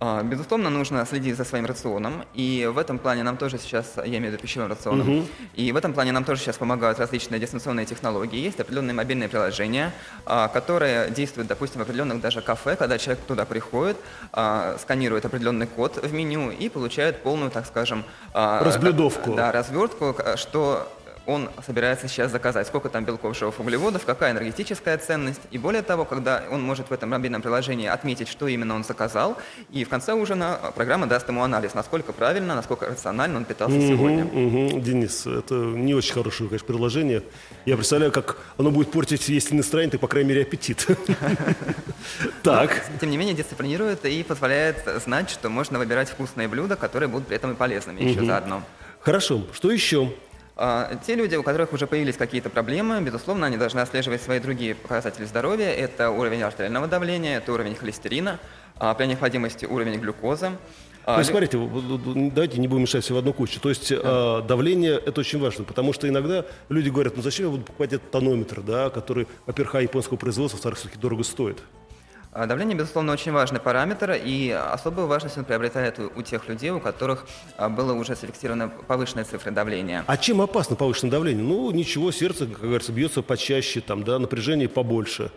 А, 0.00 0.22
безусловно, 0.22 0.70
нужно 0.70 1.06
следить 1.06 1.36
за 1.36 1.44
своим 1.44 1.66
рационом, 1.66 2.24
и 2.34 2.70
в 2.72 2.78
этом 2.78 2.98
плане 2.98 3.22
нам 3.22 3.36
тоже 3.36 3.58
сейчас, 3.58 3.94
я 3.96 4.04
имею 4.04 4.22
в 4.22 4.26
виду 4.32 4.38
пищевым 4.38 4.68
рационом, 4.68 5.18
угу. 5.18 5.26
и 5.54 5.72
в 5.72 5.76
этом 5.76 5.92
плане 5.92 6.12
нам 6.12 6.24
тоже 6.24 6.40
сейчас 6.40 6.56
помогают 6.56 6.98
различные 6.98 7.40
дистанционные 7.40 7.86
технологии. 7.86 8.38
Есть 8.38 8.60
определенные 8.60 8.94
мобильные 8.94 9.28
приложения, 9.28 9.92
а, 10.26 10.48
которые 10.48 11.10
действуют, 11.10 11.48
допустим, 11.48 11.78
в 11.80 11.82
определенных 11.82 12.20
даже 12.20 12.42
кафе, 12.42 12.76
когда 12.76 12.98
человек 12.98 13.24
туда 13.24 13.44
приходит, 13.44 13.96
а, 14.32 14.76
сканирует 14.80 15.24
определенный 15.24 15.66
код 15.66 15.96
в 16.02 16.12
меню 16.12 16.50
и 16.50 16.68
получает 16.68 17.22
полную, 17.22 17.50
так 17.50 17.66
скажем... 17.66 18.04
Разблюдовку. 18.32 19.34
Да, 19.34 19.52
развертку, 19.52 20.16
что 20.36 20.88
он 21.26 21.48
собирается 21.66 22.08
сейчас 22.08 22.30
заказать, 22.30 22.66
сколько 22.66 22.88
там 22.88 23.04
белков, 23.04 23.36
жиров, 23.36 23.58
углеводов, 23.60 24.04
какая 24.04 24.32
энергетическая 24.32 24.98
ценность. 24.98 25.40
И 25.50 25.58
более 25.58 25.82
того, 25.82 26.04
когда 26.04 26.42
он 26.50 26.62
может 26.62 26.90
в 26.90 26.92
этом 26.92 27.10
мобильном 27.10 27.40
приложении 27.42 27.86
отметить, 27.86 28.28
что 28.28 28.46
именно 28.46 28.74
он 28.74 28.84
заказал, 28.84 29.38
и 29.70 29.84
в 29.84 29.88
конце 29.88 30.12
ужина 30.12 30.58
программа 30.74 31.06
даст 31.06 31.28
ему 31.28 31.42
анализ, 31.42 31.74
насколько 31.74 32.12
правильно, 32.12 32.54
насколько 32.54 32.86
рационально 32.86 33.38
он 33.38 33.44
питался 33.44 33.76
Мгм, 33.76 33.88
сегодня. 33.88 34.24
мгм. 34.24 34.82
Денис, 34.82 35.26
это 35.26 35.54
не 35.54 35.94
очень 35.94 36.12
хорошее, 36.12 36.48
конечно, 36.48 36.66
приложение. 36.66 37.22
Я 37.64 37.76
представляю, 37.76 38.12
как 38.12 38.36
оно 38.58 38.70
будет 38.70 38.90
портить, 38.90 39.28
если 39.28 39.54
настроение, 39.54 39.92
то, 39.92 39.98
по 39.98 40.08
крайней 40.08 40.28
мере, 40.30 40.42
аппетит. 40.42 40.86
Так. 42.42 42.84
Тем 43.00 43.10
не 43.10 43.16
менее, 43.16 43.34
дисциплинирует 43.34 44.04
и 44.04 44.22
позволяет 44.22 44.76
знать, 45.04 45.30
что 45.30 45.48
можно 45.48 45.78
выбирать 45.78 46.10
вкусные 46.10 46.48
блюда, 46.48 46.76
которые 46.76 47.08
будут 47.08 47.26
при 47.28 47.36
этом 47.36 47.52
и 47.52 47.54
полезными 47.54 48.02
еще 48.02 48.24
заодно. 48.24 48.62
Хорошо. 49.00 49.42
Что 49.52 49.70
еще? 49.70 50.12
А, 50.56 50.94
Те 51.06 51.16
люди, 51.16 51.34
у 51.34 51.42
которых 51.42 51.72
уже 51.72 51.86
появились 51.86 52.16
какие-то 52.16 52.48
проблемы, 52.48 53.00
безусловно, 53.00 53.46
они 53.46 53.56
должны 53.56 53.80
отслеживать 53.80 54.22
свои 54.22 54.38
другие 54.38 54.74
показатели 54.74 55.24
здоровья. 55.24 55.66
Это 55.68 56.10
уровень 56.10 56.42
артериального 56.42 56.86
давления, 56.86 57.38
это 57.38 57.52
уровень 57.52 57.74
холестерина, 57.74 58.38
а, 58.78 58.94
при 58.94 59.06
необходимости 59.06 59.64
уровень 59.66 59.98
глюкозы. 59.98 60.52
А, 61.04 61.14
То 61.16 61.20
есть, 61.20 61.30
лю- 61.30 61.38
смотрите, 61.38 62.30
давайте 62.30 62.58
не 62.60 62.68
будем 62.68 62.82
мешать 62.82 63.04
все 63.04 63.14
в 63.14 63.18
одну 63.18 63.32
кучу. 63.32 63.60
То 63.60 63.68
есть 63.68 63.92
э, 63.92 64.42
давление– 64.48 64.92
это 65.06 65.20
очень 65.20 65.38
важно, 65.38 65.64
потому 65.64 65.92
что 65.92 66.08
иногда 66.08 66.46
люди 66.70 66.88
говорят, 66.88 67.14
ну 67.16 67.22
зачем 67.22 67.46
я 67.46 67.50
буду 67.50 67.64
покупать 67.64 67.92
этот 67.92 68.10
тонометр, 68.10 68.62
да, 68.62 68.88
который, 68.90 69.26
во-первых, 69.44 69.74
а, 69.74 69.82
японского 69.82 70.16
производства, 70.16 70.56
во-вторых, 70.56 70.78
все-таки 70.78 70.98
дорого 70.98 71.24
стоит. 71.24 71.58
А, 72.36 72.46
Давление, 72.46 72.76
безусловно, 72.76 73.12
очень 73.12 73.30
важный 73.30 73.60
параметр, 73.60 74.16
и 74.20 74.50
особую 74.50 75.06
важность 75.06 75.38
он 75.38 75.44
приобретает 75.44 76.00
у, 76.00 76.10
у 76.16 76.22
тех 76.22 76.48
людей, 76.48 76.70
у 76.70 76.80
которых 76.80 77.26
а, 77.56 77.68
было 77.68 77.92
уже 77.92 78.16
зафиксировано 78.16 78.70
повышенные 78.70 79.24
цифры 79.24 79.52
давления. 79.52 80.02
А 80.08 80.16
чем 80.16 80.40
опасно 80.40 80.74
повышенное 80.74 81.12
давление? 81.12 81.44
Ну, 81.44 81.70
ничего, 81.70 82.10
сердце, 82.10 82.46
как 82.46 82.58
говорится, 82.58 82.90
бьется 82.90 83.22
почаще, 83.22 83.80
там, 83.80 84.02
да, 84.02 84.18
напряжение 84.18 84.68
побольше. 84.68 85.30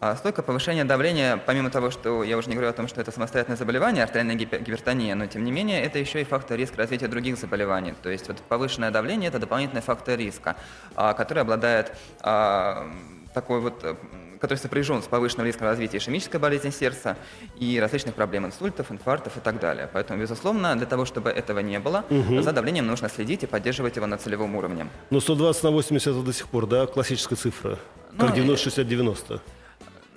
А 0.00 0.16
Стойкое 0.16 0.42
повышение 0.42 0.84
давления, 0.84 1.36
помимо 1.36 1.68
того, 1.68 1.90
что 1.90 2.24
я 2.24 2.38
уже 2.38 2.48
не 2.48 2.54
говорю 2.54 2.70
о 2.70 2.72
том, 2.72 2.88
что 2.88 3.02
это 3.02 3.12
самостоятельное 3.12 3.58
заболевание, 3.58 4.02
артериальная 4.02 4.34
гипер- 4.34 4.62
гипертония, 4.62 5.14
но 5.14 5.26
тем 5.26 5.44
не 5.44 5.52
менее 5.52 5.82
это 5.82 5.98
еще 5.98 6.22
и 6.22 6.24
фактор 6.24 6.56
риска 6.56 6.78
развития 6.78 7.08
других 7.08 7.36
заболеваний. 7.36 7.92
То 8.02 8.08
есть 8.08 8.28
вот 8.28 8.38
повышенное 8.38 8.90
давление– 8.90 9.28
это 9.30 9.38
дополнительный 9.38 9.82
фактор 9.82 10.18
риска, 10.18 10.56
который 10.94 11.42
обладает 11.42 11.92
такой 13.34 13.60
вот 13.60 13.84
э, 13.84 13.94
который 14.40 14.58
сопряжен 14.58 15.02
с 15.02 15.06
повышенным 15.06 15.46
риском 15.46 15.66
развития 15.66 15.98
ишемической 15.98 16.40
болезни 16.40 16.70
сердца 16.70 17.16
и 17.58 17.78
различных 17.78 18.14
проблем 18.14 18.46
инсультов, 18.46 18.90
инфарктов 18.90 19.36
и 19.36 19.40
так 19.40 19.60
далее. 19.60 19.88
Поэтому, 19.92 20.20
безусловно, 20.20 20.74
для 20.76 20.86
того, 20.86 21.04
чтобы 21.04 21.30
этого 21.30 21.58
не 21.60 21.78
было, 21.78 22.04
за 22.10 22.52
давлением 22.52 22.86
нужно 22.86 23.08
следить 23.08 23.42
и 23.42 23.46
поддерживать 23.46 23.96
его 23.96 24.06
на 24.06 24.16
целевом 24.16 24.56
уровне. 24.56 24.86
Но 25.10 25.20
120 25.20 25.62
на 25.64 25.70
80 25.70 26.06
это 26.08 26.22
до 26.22 26.32
сих 26.32 26.48
пор, 26.48 26.66
да, 26.66 26.86
классическая 26.86 27.36
цифра. 27.36 27.78
Ну, 28.12 28.26
Как 28.26 28.36
и- 28.36 28.40
90-60-90. 28.40 29.40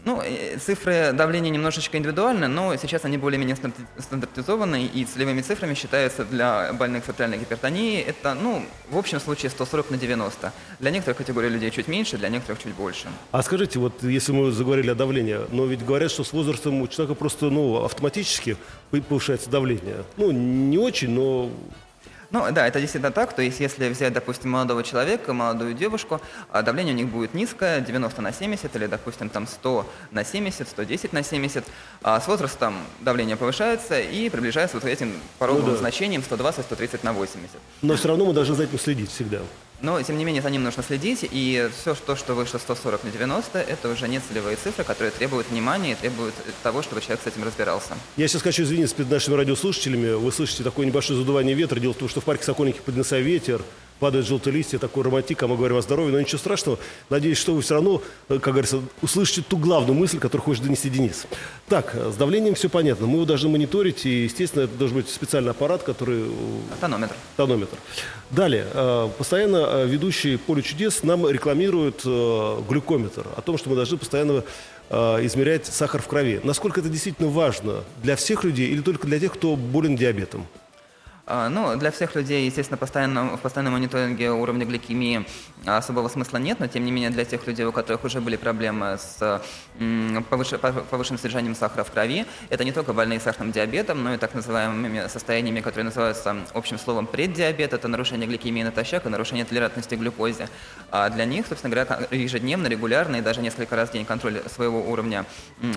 Ну, 0.05 0.22
э, 0.22 0.57
цифры 0.57 1.13
давления 1.13 1.50
немножечко 1.50 1.98
индивидуальны, 1.98 2.48
но 2.48 2.75
сейчас 2.75 3.05
они 3.05 3.17
более-менее 3.17 3.55
стандарти- 3.55 3.86
стандартизованы, 3.98 4.86
и 4.86 5.05
целевыми 5.05 5.41
цифрами 5.41 5.75
считаются 5.75 6.25
для 6.25 6.74
больных 6.74 7.05
с 7.05 7.10
артериальной 7.10 7.38
гипертонией 7.38 8.01
это, 8.01 8.33
ну, 8.33 8.65
в 8.89 8.98
общем 8.98 9.22
случае 9.22 9.50
140 9.50 9.91
на 9.91 9.98
90. 9.98 10.51
Для 10.79 10.91
некоторых 10.91 11.17
категорий 11.17 11.48
людей 11.48 11.72
чуть 11.72 11.88
меньше, 11.88 12.17
для 12.17 12.27
некоторых 12.27 12.62
чуть 12.62 12.74
больше. 12.74 13.07
А 13.31 13.41
скажите, 13.43 13.79
вот 13.79 14.03
если 14.03 14.33
мы 14.33 14.51
заговорили 14.51 14.89
о 14.89 14.95
давлении, 14.95 15.39
но 15.51 15.65
ведь 15.65 15.86
говорят, 15.86 16.12
что 16.12 16.25
с 16.25 16.33
возрастом 16.33 16.81
у 16.81 16.88
человека 16.88 17.15
просто, 17.15 17.50
ну, 17.50 17.86
автоматически 17.86 18.57
повышается 19.07 19.50
давление. 19.50 20.03
Ну, 20.17 20.31
не 20.31 20.77
очень, 20.77 21.12
но 21.12 21.50
Ну 22.34 22.52
да, 22.52 22.68
это 22.68 22.82
действительно 22.82 23.12
так. 23.12 23.34
То 23.34 23.44
есть 23.44 23.60
если 23.60 23.88
взять, 23.90 24.12
допустим, 24.12 24.50
молодого 24.50 24.84
человека, 24.84 25.34
молодую 25.34 25.75
девушку, 25.75 26.20
а 26.52 26.63
давление 26.63 26.96
у 26.96 26.98
них 26.98 27.08
будет 27.08 27.36
низкое, 27.36 27.80
90 27.80 28.22
на 28.24 28.34
70, 28.34 28.75
или, 28.75 28.88
допустим, 28.88 29.30
там 29.30 29.46
100 29.46 29.88
на 30.10 30.25
70, 30.25 30.68
110 30.68 31.13
на 31.13 31.22
70. 31.24 31.63
А 32.02 32.20
с 32.20 32.28
возрастом 32.28 32.74
давление 33.02 33.38
повышается 33.38 34.00
и 34.02 34.30
приближается 34.30 34.78
вот 34.78 34.84
к 34.84 34.88
этим 34.88 35.13
пороговым 35.38 35.68
Ну 35.68 35.72
да. 35.74 35.78
значениям 35.78 36.24
120-130 36.28 37.00
на 37.04 37.13
80. 37.13 37.52
но 37.84 37.96
все 37.96 38.08
равно 38.08 38.25
мы 38.25 38.34
должны 38.34 38.56
за 38.56 38.63
этим 38.63 38.80
следить 38.80 39.12
всегда. 39.12 39.38
Но, 39.84 40.02
тем 40.02 40.18
не 40.18 40.24
менее, 40.24 40.42
за 40.42 40.50
ним 40.50 40.63
нужно 40.63 40.82
следить, 40.82 41.28
и 41.30 41.70
все, 41.78 41.94
что, 41.94 42.16
что 42.16 42.36
выше 42.36 42.58
140 42.58 43.04
на 43.04 43.12
90, 43.12 43.60
это 43.60 43.90
уже 43.90 44.08
не 44.08 44.22
целевые 44.22 44.56
цифры, 44.56 44.86
которые 44.86 45.12
требуют 45.12 45.50
внимания 45.50 45.92
и 45.92 45.96
требуют 45.96 46.34
того, 46.63 46.82
чтобы 46.82 47.02
человек 47.02 47.20
с 47.22 47.28
этим 47.28 47.44
разбирался. 47.44 47.98
Я 48.16 48.30
сейчас 48.30 48.44
хочу 48.44 48.63
извиниться 48.63 48.96
перед 48.96 49.12
нашими 49.12 49.36
радиослушателями. 49.36 50.13
Вы 50.13 50.32
слышите 50.32 50.63
такое 50.63 50.86
небольшое 50.86 51.20
задувание 51.20 51.54
ветра. 51.54 51.82
Дело 51.82 51.94
в 51.94 51.98
том, 51.98 52.08
что 52.08 52.22
в 52.22 52.24
парке 52.24 52.46
Сокольники 52.46 52.80
поднялся 52.80 53.20
ветер, 53.20 53.62
падают 54.03 54.27
желтые 54.27 54.53
листья, 54.53 54.79
такой 54.79 55.03
романтик, 55.03 55.41
а 55.43 55.48
мы 55.48 55.55
говорим 55.55 55.77
о 55.77 55.81
здоровье, 55.81 56.12
но 56.12 56.19
ничего 56.19 56.38
страшного. 56.38 56.77
Надеюсь, 57.10 57.38
что 57.38 57.53
вы 57.53 57.62
все 57.62 57.75
равно, 57.75 58.01
э, 58.27 58.38
как 58.38 58.51
говорится, 58.53 58.81
услышите 59.01 59.45
ту 59.48 59.55
главную 59.55 59.98
мысль, 59.98 60.19
которую 60.19 60.43
хочет 60.43 60.63
донести 60.63 60.89
Денис. 60.89 61.25
Так, 61.69 61.95
э, 61.95 62.12
с 62.12 62.17
давлением 62.17 62.55
все 62.55 62.67
понятно. 62.67 63.07
Мы 63.07 63.13
его 63.13 63.25
должны 63.25 63.48
мониторить, 63.48 64.05
и, 64.05 64.25
естественно, 64.25 64.63
это 64.63 64.75
должен 64.75 64.98
быть 64.98 65.10
специальный 65.10 65.51
аппарат, 65.51 65.83
который 65.83 66.24
э, 66.24 66.31
Тонометр. 66.81 67.15
тонометр. 67.38 67.77
Далее, 68.29 68.65
постоянно 69.17 69.86
ведущий 69.86 70.36
«Поле 70.36 70.62
чудес» 70.63 71.03
нам 71.03 71.29
рекламирует 71.29 72.03
глюкометр, 72.03 73.25
о 73.38 73.41
том, 73.41 73.57
что 73.57 73.69
мы 73.69 73.77
должны 73.77 73.98
постоянно 73.98 74.43
измерять 74.89 75.67
сахар 75.67 76.01
в 76.01 76.07
крови. 76.07 76.41
Насколько 76.43 76.81
это 76.81 76.89
действительно 76.89 77.29
важно 77.29 77.83
для 78.01 78.15
всех 78.17 78.43
людей 78.43 78.67
или 78.69 78.81
только 78.81 79.07
для 79.07 79.19
тех, 79.19 79.33
кто 79.33 79.55
болен 79.55 79.95
диабетом? 79.95 80.45
А, 81.25 81.48
Ну, 81.48 81.77
для 81.77 81.92
всех 81.92 82.15
людей, 82.15 82.46
естественно, 82.46 82.77
постоянно, 82.77 83.38
в 83.38 83.39
постоянном 83.39 83.74
мониторинге 83.74 84.32
уровня 84.32 84.65
гликемии 84.65 85.25
особого 85.65 86.10
смысла 86.10 86.38
нет, 86.38 86.60
но 86.60 86.68
тем 86.68 86.84
не 86.84 86.92
менее 86.92 87.12
для 87.12 87.24
тех 87.24 87.48
людей, 87.48 87.65
у 87.65 87.72
которых 87.72 88.03
уже 88.03 88.20
были 88.20 88.36
проблемы 88.36 88.98
с 89.00 89.42
повышенным 90.30 91.18
содержанием 91.18 91.56
сахара 91.56 91.86
в 91.86 91.92
крови, 91.92 92.25
это 92.50 92.65
не 92.65 92.74
только 92.74 92.92
больные 92.92 93.22
сахарным 93.22 93.53
диабетом, 93.53 94.03
но 94.03 94.13
и 94.13 94.18
так 94.18 94.34
называемыми 94.34 95.08
состояниями, 95.08 95.62
которые 95.62 95.86
называются 95.86 96.36
общим 96.53 96.77
словом 96.77 97.08
преддиабет, 97.08 97.72
это 97.72 97.88
нарушение 97.88 98.27
гликемии 98.27 98.63
натощак 98.63 99.06
и 99.06 99.10
нарушение 99.10 99.46
толерантности 99.46 99.96
к 99.96 100.00
глюкозе. 100.00 100.50
А 100.92 101.10
для 101.10 101.24
них, 101.24 101.48
собственно 101.48 101.74
говоря, 101.74 102.06
ежедневно, 102.12 102.68
регулярно 102.68 103.15
и 103.15 103.22
даже 103.22 103.39
несколько 103.39 103.77
раз 103.77 103.89
в 103.89 103.94
день 103.94 104.03
контроль 104.03 104.42
своего 104.53 104.82
уровня 104.82 105.25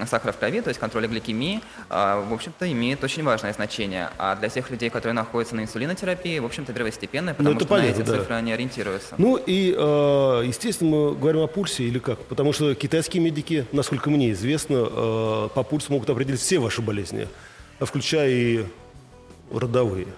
сахара 0.06 0.32
в 0.32 0.38
крови, 0.38 0.60
то 0.60 0.70
есть 0.70 0.80
контроль 0.80 1.06
гликемии, 1.06 1.62
а, 1.88 2.20
в 2.20 2.32
общем-то, 2.32 2.70
имеет 2.72 3.04
очень 3.04 3.22
важное 3.22 3.52
значение. 3.52 4.10
А 4.18 4.34
для 4.34 4.48
тех 4.48 4.68
людей, 4.70 4.90
которые 4.90 5.14
находятся 5.14 5.35
на 5.54 5.60
инсулинотерапии, 5.62 6.38
в 6.38 6.44
общем-то, 6.44 6.72
первостепенное, 6.72 7.34
потому 7.34 7.50
Ну, 7.50 7.56
это 7.56 7.64
что 7.66 7.74
на 7.74 7.80
понятно, 7.80 8.00
эти 8.00 8.06
да. 8.06 8.18
цифры 8.18 8.34
они 8.34 8.52
ориентируются. 8.52 9.14
Ну 9.18 9.36
и, 9.36 9.74
э, 9.76 10.42
естественно, 10.46 10.90
мы 10.90 11.14
говорим 11.14 11.42
о 11.42 11.46
пульсе 11.46 11.84
или 11.84 11.98
как? 11.98 12.18
Потому 12.20 12.52
что 12.52 12.74
китайские 12.74 13.22
медики, 13.22 13.66
насколько 13.72 14.10
мне 14.10 14.32
известно, 14.32 14.86
э, 14.88 15.48
по 15.54 15.62
пульсу 15.62 15.92
могут 15.92 16.08
определить 16.10 16.40
все 16.40 16.58
ваши 16.58 16.82
болезни, 16.82 17.28
включая 17.80 18.30
и 18.30 18.64
родовые. 19.52 20.08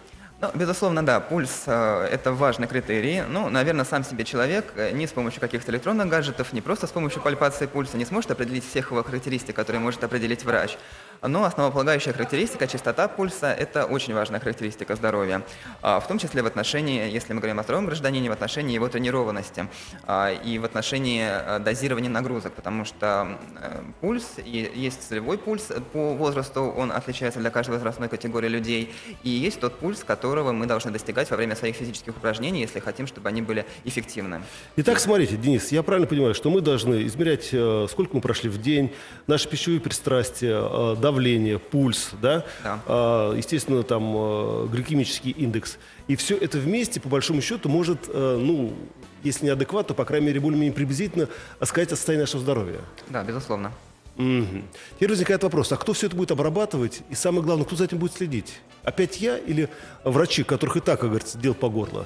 Ну, 0.41 0.51
безусловно, 0.55 1.05
да, 1.05 1.19
пульс 1.19 1.65
э, 1.67 2.09
это 2.13 2.33
важный 2.33 2.69
критерий. 2.69 3.23
Ну, 3.29 3.49
наверное, 3.49 3.85
сам 3.85 4.05
себе 4.05 4.25
человек 4.25 4.73
э, 4.77 4.93
не 4.93 5.09
с 5.09 5.11
помощью 5.11 5.41
каких-то 5.41 5.73
электронных 5.73 6.07
гаджетов, 6.07 6.53
не 6.53 6.61
просто 6.61 6.87
с 6.87 6.93
помощью 6.93 7.21
пальпации 7.21 7.67
пульса 7.67 7.97
не 7.97 8.05
сможет 8.05 8.31
определить 8.31 8.65
всех 8.65 8.93
его 8.93 9.03
характеристик, 9.03 9.57
которые 9.57 9.81
может 9.81 10.05
определить 10.05 10.45
врач. 10.45 10.79
Но 11.23 11.45
основополагающая 11.45 12.13
характеристика, 12.13 12.67
частота 12.69 13.09
пульса, 13.09 13.53
это 13.53 13.87
очень 13.87 14.15
важная 14.15 14.39
характеристика 14.39 14.95
здоровья. 14.95 15.43
А, 15.83 15.99
В 15.99 16.07
том 16.07 16.19
числе 16.19 16.43
в 16.43 16.47
отношении, 16.47 17.11
если 17.11 17.33
мы 17.33 17.41
говорим 17.41 17.59
о 17.59 17.65
здоровом 17.65 17.87
гражданине, 17.87 18.29
в 18.29 18.33
отношении 18.33 18.75
его 18.75 18.89
тренированности 18.89 19.69
а, 20.07 20.31
и 20.33 20.59
в 20.59 20.65
отношении 20.65 21.27
э, 21.29 21.59
дозирования 21.59 22.11
нагрузок, 22.11 22.53
потому 22.53 22.85
что 22.85 23.39
э, 23.61 23.83
пульс, 24.01 24.35
и 24.37 24.71
есть 24.75 25.09
целевой 25.09 25.39
пульс 25.39 25.73
по 25.93 26.15
возрасту, 26.15 26.63
он 26.63 26.93
отличается 26.93 27.41
для 27.41 27.51
каждой 27.51 27.73
возрастной 27.73 28.09
категории 28.09 28.49
людей, 28.49 28.95
и 29.25 29.31
есть 29.31 29.59
тот 29.59 29.79
пульс, 29.79 30.05
которого 30.29 30.53
мы 30.53 30.67
должны 30.67 30.91
достигать 30.91 31.31
во 31.31 31.37
время 31.39 31.57
своих 31.57 31.77
физических 31.77 32.15
упражнений, 32.15 32.61
если 32.61 32.81
хотим, 32.81 33.07
чтобы 33.07 33.31
они 33.31 33.41
были 33.41 33.65
эффективны. 33.85 34.43
Итак, 34.77 35.01
смотрите, 35.01 35.39
Денис, 35.39 35.73
я 35.73 35.83
правильно 35.83 36.07
понимаю, 36.07 36.35
что 36.35 36.51
мы 36.51 36.61
должны 36.61 37.07
измерять, 37.07 37.49
э, 37.53 37.87
сколько 37.91 38.15
мы 38.15 38.21
прошли 38.21 38.51
в 38.51 38.61
день, 38.61 38.93
наши 39.27 39.49
пищевые 39.49 39.81
пристрастия, 39.81 40.59
э, 40.61 40.97
давление, 41.01 41.59
пульс, 41.59 42.11
да? 42.21 42.45
Да. 42.63 42.81
А, 42.87 43.35
естественно, 43.35 43.83
там 43.83 44.15
э, 44.15 44.67
гликемический 44.71 45.31
индекс. 45.31 45.79
И 46.09 46.17
все 46.17 46.37
это 46.37 46.59
вместе, 46.59 47.01
по 47.01 47.09
большому 47.09 47.41
счету, 47.41 47.71
может, 47.71 48.09
ну, 48.15 48.75
если 49.23 49.47
не 49.47 49.51
адекватно, 49.51 49.89
то, 49.89 49.95
по 49.95 50.05
крайней 50.05 50.27
мере, 50.27 50.41
более-менее 50.41 50.75
приблизительно 50.75 51.29
сказать 51.63 51.93
о 51.93 51.97
состоянии 51.97 52.23
нашего 52.23 52.43
здоровья. 52.43 52.81
Да, 53.09 53.23
безусловно. 53.25 53.73
Мгм. 54.19 54.65
Теперь 54.97 55.11
возникает 55.11 55.43
вопрос, 55.45 55.73
а 55.73 55.77
кто 55.77 55.93
все 55.93 56.09
это 56.09 56.17
будет 56.17 56.33
обрабатывать? 56.33 57.03
И 57.09 57.15
самое 57.15 57.43
главное, 57.43 57.65
кто 57.65 57.77
за 57.77 57.85
этим 57.85 57.99
будет 57.99 58.13
следить? 58.13 58.61
Опять 58.83 59.21
я 59.21 59.39
или 59.39 59.69
врачи, 60.03 60.43
которых 60.43 60.77
и 60.77 60.81
так, 60.81 61.01
как 61.01 61.09
говорится, 61.11 61.39
дел 61.39 61.55
по 61.55 61.69
горло? 61.69 62.05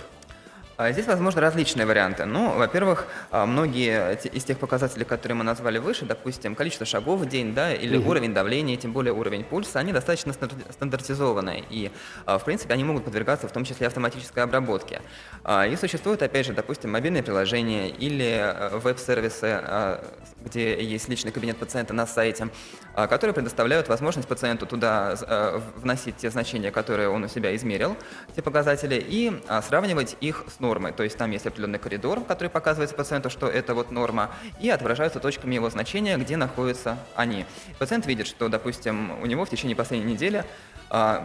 А 0.79 0.91
Здесь 0.91 1.07
возможны 1.07 1.41
различные 1.41 1.85
варианты. 1.85 2.25
Ну, 2.25 2.57
во-первых, 2.57 3.07
а, 3.31 3.45
многие 3.45 4.14
из 4.14 4.45
тех 4.45 4.59
показателей, 4.59 5.05
которые 5.05 5.37
мы 5.37 5.45
назвали 5.45 5.79
выше, 5.79 6.07
допустим, 6.07 6.55
количество 6.55 6.87
шагов 6.87 7.21
в 7.21 7.29
день, 7.29 7.55
да, 7.55 7.75
или 7.75 7.99
угу. 7.99 8.11
уровень 8.11 8.33
давления, 8.33 8.76
тем 8.76 8.93
более 8.93 9.12
уровень 9.12 9.45
пульса, 9.45 9.81
они 9.81 9.93
достаточно 9.93 10.33
стандартизованные. 10.33 11.64
И, 11.69 11.91
а, 12.25 12.38
в 12.38 12.45
принципе, 12.45 12.73
они 12.73 12.85
могут 12.85 13.05
подвергаться 13.05 13.49
в 13.49 13.52
том 13.52 13.64
числе 13.64 13.87
автоматической 13.87 14.43
обработке. 14.43 15.02
И 15.47 15.76
существуют, 15.76 16.23
опять 16.23 16.47
же, 16.47 16.52
допустим, 16.52 16.93
мобильные 16.93 17.23
приложения 17.23 17.91
или 17.91 18.55
веб-сервисы, 18.73 19.99
где 20.45 20.83
есть 20.83 21.09
личный 21.09 21.33
кабинет 21.33 21.57
пациента 21.57 21.93
на 21.93 22.07
сайте, 22.07 22.49
которые 22.95 23.35
предоставляют 23.35 23.88
возможность 23.88 24.29
пациенту 24.29 24.67
туда 24.67 25.17
вносить 25.76 26.17
те 26.17 26.31
значения, 26.31 26.71
которые 26.71 27.09
он 27.09 27.25
у 27.25 27.29
себя 27.29 27.55
измерил, 27.57 27.97
те 28.35 28.43
показатели, 28.43 29.05
и 29.07 29.43
сравнивать 29.62 30.17
их 30.21 30.45
с 30.49 30.61
нормой. 30.62 30.92
То 30.92 31.02
есть 31.02 31.19
там 31.19 31.31
есть 31.31 31.47
определенный 31.47 31.78
коридор, 31.78 32.25
который 32.25 32.49
показывает 32.49 32.97
пациенту, 32.97 33.28
что 33.28 33.47
это 33.47 33.75
вот 33.75 33.90
норма, 33.90 34.31
и 34.61 34.71
отображаются 34.71 35.21
точками 35.21 35.57
его 35.57 35.69
значения, 35.69 36.16
где 36.16 36.38
находятся 36.38 36.97
они. 37.14 37.45
Пациент 37.78 38.07
видит, 38.07 38.26
что, 38.26 38.49
допустим, 38.49 39.21
у 39.21 39.26
него 39.26 39.45
в 39.45 39.50
течение 39.50 39.76
последней 39.76 40.14
недели 40.14 40.45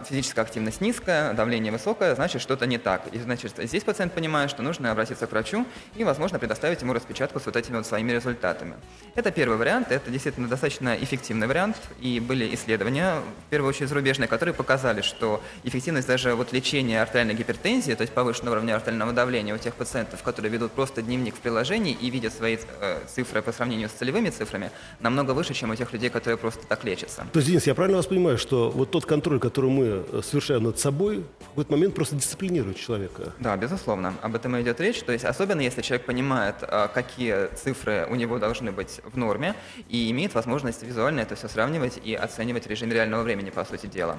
физическая 0.08 0.44
активность 0.44 0.80
низкая, 0.80 1.34
давление 1.34 1.70
высокое, 1.70 2.14
значит, 2.14 2.40
что-то 2.40 2.66
не 2.66 2.78
так. 2.78 3.06
И, 3.12 3.18
значит, 3.18 3.52
здесь 3.58 3.84
пациент 3.84 4.14
понимает, 4.14 4.48
что 4.50 4.62
нужно 4.62 4.90
обратиться 4.90 5.26
к 5.26 5.30
врачу 5.32 5.66
и, 5.94 6.04
возможно, 6.04 6.38
предоставить 6.38 6.80
ему 6.80 6.94
распечатку 6.94 7.38
с 7.38 7.44
вот 7.44 7.54
этими 7.54 7.76
вот 7.76 7.86
своими 7.86 8.12
результатами. 8.12 8.76
Это 9.14 9.30
первый 9.30 9.58
вариант, 9.58 9.92
это 9.92 10.10
действительно 10.10 10.48
достаточно 10.48 10.96
эффективный 10.96 11.46
вариант, 11.46 11.76
и 12.00 12.18
были 12.18 12.54
исследования, 12.54 13.16
в 13.46 13.50
первую 13.50 13.68
очередь 13.68 13.90
зарубежные, 13.90 14.26
которые 14.26 14.54
показали, 14.54 15.02
что 15.02 15.42
эффективность 15.64 16.08
даже 16.08 16.34
вот 16.34 16.52
лечения 16.52 17.02
артериальной 17.02 17.34
гипертензии, 17.34 17.92
то 17.92 18.02
есть 18.02 18.14
повышенного 18.14 18.54
уровня 18.54 18.74
артериального 18.74 19.12
давления 19.12 19.54
у 19.54 19.58
тех 19.58 19.74
пациентов, 19.74 20.22
которые 20.22 20.50
ведут 20.50 20.72
просто 20.72 21.02
дневник 21.02 21.34
в 21.34 21.40
приложении 21.40 21.92
и 21.92 22.08
видят 22.08 22.32
свои 22.32 22.56
э, 22.80 23.00
цифры 23.06 23.42
по 23.42 23.52
сравнению 23.52 23.90
с 23.90 23.92
целевыми 23.92 24.30
цифрами, 24.30 24.70
намного 25.00 25.32
выше, 25.32 25.52
чем 25.52 25.70
у 25.70 25.74
тех 25.74 25.92
людей, 25.92 26.08
которые 26.08 26.38
просто 26.38 26.66
так 26.66 26.84
лечатся. 26.84 27.26
То 27.32 27.38
есть, 27.40 27.48
Денис, 27.48 27.66
я 27.66 27.74
правильно 27.74 27.98
вас 27.98 28.06
понимаю, 28.06 28.38
что 28.38 28.70
вот 28.70 28.90
тот 28.90 29.04
контроль, 29.04 29.38
который 29.38 29.57
которую 29.58 29.72
мы 29.72 30.04
э, 30.12 30.20
совершаем 30.22 30.62
над 30.62 30.78
собой, 30.78 31.24
в 31.40 31.48
какой-то 31.48 31.72
момент 31.72 31.92
просто 31.92 32.14
дисциплинирует 32.14 32.76
человека. 32.76 33.32
Да, 33.40 33.56
безусловно. 33.56 34.14
Об 34.22 34.36
этом 34.36 34.54
и 34.56 34.62
идет 34.62 34.80
речь. 34.80 35.02
То 35.02 35.10
есть 35.10 35.24
особенно 35.24 35.60
если 35.60 35.82
человек 35.82 36.06
понимает, 36.06 36.54
э, 36.62 36.86
какие 36.94 37.52
цифры 37.56 38.06
у 38.08 38.14
него 38.14 38.38
должны 38.38 38.70
быть 38.70 39.00
в 39.02 39.18
норме, 39.18 39.56
и 39.88 40.12
имеет 40.12 40.32
возможность 40.34 40.84
визуально 40.84 41.22
это 41.22 41.34
все 41.34 41.48
сравнивать 41.48 41.98
и 42.04 42.14
оценивать 42.14 42.68
режим 42.68 42.92
реального 42.92 43.24
времени, 43.24 43.50
по 43.50 43.64
сути 43.64 43.86
дела. 43.86 44.16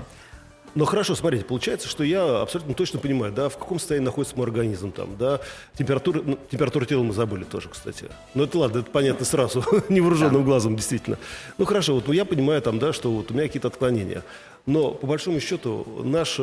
Но 0.75 0.85
хорошо, 0.85 1.15
смотрите, 1.15 1.45
получается, 1.45 1.87
что 1.87 2.03
я 2.03 2.41
абсолютно 2.41 2.73
точно 2.73 2.99
понимаю, 2.99 3.33
да, 3.33 3.49
в 3.49 3.57
каком 3.57 3.79
состоянии 3.79 4.05
находится 4.05 4.35
мой 4.35 4.45
организм 4.45 4.91
там, 4.91 5.17
да, 5.17 5.39
температура, 5.77 6.21
ну, 6.23 6.37
температуру 6.51 6.85
тела 6.85 7.03
мы 7.03 7.13
забыли 7.13 7.43
тоже, 7.43 7.69
кстати. 7.69 8.05
Но 8.35 8.43
это 8.43 8.59
ладно, 8.59 8.79
это 8.79 8.91
понятно 8.91 9.25
сразу, 9.25 9.63
невооруженным 9.89 10.41
да. 10.41 10.45
глазом, 10.45 10.75
действительно. 10.75 11.17
Ну 11.57 11.65
хорошо, 11.65 11.95
вот 11.95 12.07
ну, 12.07 12.13
я 12.13 12.23
понимаю 12.23 12.61
там, 12.61 12.77
да, 12.77 12.93
что 12.93 13.11
вот 13.11 13.31
у 13.31 13.33
меня 13.33 13.47
какие-то 13.47 13.69
отклонения. 13.69 14.23
Но 14.65 14.91
по 14.91 15.07
большому 15.07 15.39
счету 15.39 15.85
наш 16.03 16.39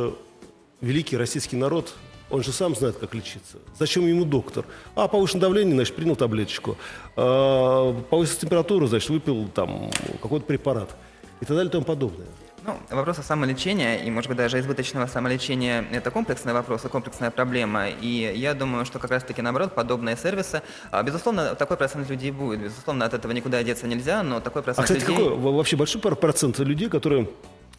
великий 0.81 1.17
российский 1.17 1.57
народ, 1.57 1.95
он 2.31 2.43
же 2.43 2.53
сам 2.53 2.75
знает, 2.75 2.97
как 2.97 3.15
лечиться. 3.15 3.59
Зачем 3.79 4.07
ему 4.07 4.25
доктор? 4.25 4.65
А, 4.95 5.07
повышенное 5.09 5.43
давление, 5.43 5.75
значит, 5.75 5.95
принял 5.95 6.17
таблеточку. 6.17 6.77
А, 7.17 7.93
повысилась 8.11 8.39
температура, 8.39 8.87
значит, 8.87 9.11
выпил 9.11 9.49
там 9.49 9.91
какой-то 10.21 10.47
препарат. 10.47 10.97
И 11.41 11.45
так 11.45 11.57
далее 11.57 11.69
и 11.69 11.73
тому 11.73 11.85
подобное. 11.85 12.27
Ну, 12.67 12.77
вопрос 12.91 13.21
о 13.21 13.23
самолечении 13.23 14.05
и, 14.05 14.11
может 14.11 14.29
быть, 14.29 14.39
даже 14.39 14.59
избыточного 14.59 15.07
самолечения– 15.07 15.85
это 15.93 16.11
комплексный 16.11 16.53
вопрос 16.53 16.85
и 16.85 16.89
комплексная 16.89 17.31
проблема. 17.31 17.91
И 17.91 18.33
я 18.35 18.55
думаю, 18.55 18.85
что 18.85 18.99
как 18.99 19.13
раз-таки, 19.13 19.41
наоборот, 19.41 19.75
подобные 19.75 20.17
сервисы, 20.17 20.63
а, 20.91 21.03
безусловно, 21.05 21.55
такой 21.55 21.77
процент 21.77 22.11
людей 22.11 22.33
будет. 22.33 22.61
Безусловно, 22.61 23.05
от 23.05 23.15
этого 23.15 23.31
никуда 23.31 23.63
деться 23.63 23.87
нельзя, 23.87 24.25
но 24.25 24.41
такой 24.41 24.63
процент 24.63 24.91
а, 24.91 24.95
кстати, 24.95 25.09
людей… 25.09 25.29
какой 25.29 25.53
вообще 25.53 25.77
большой 25.77 26.01
процент 26.01 26.59
людей, 26.59 26.89
которые 26.89 27.29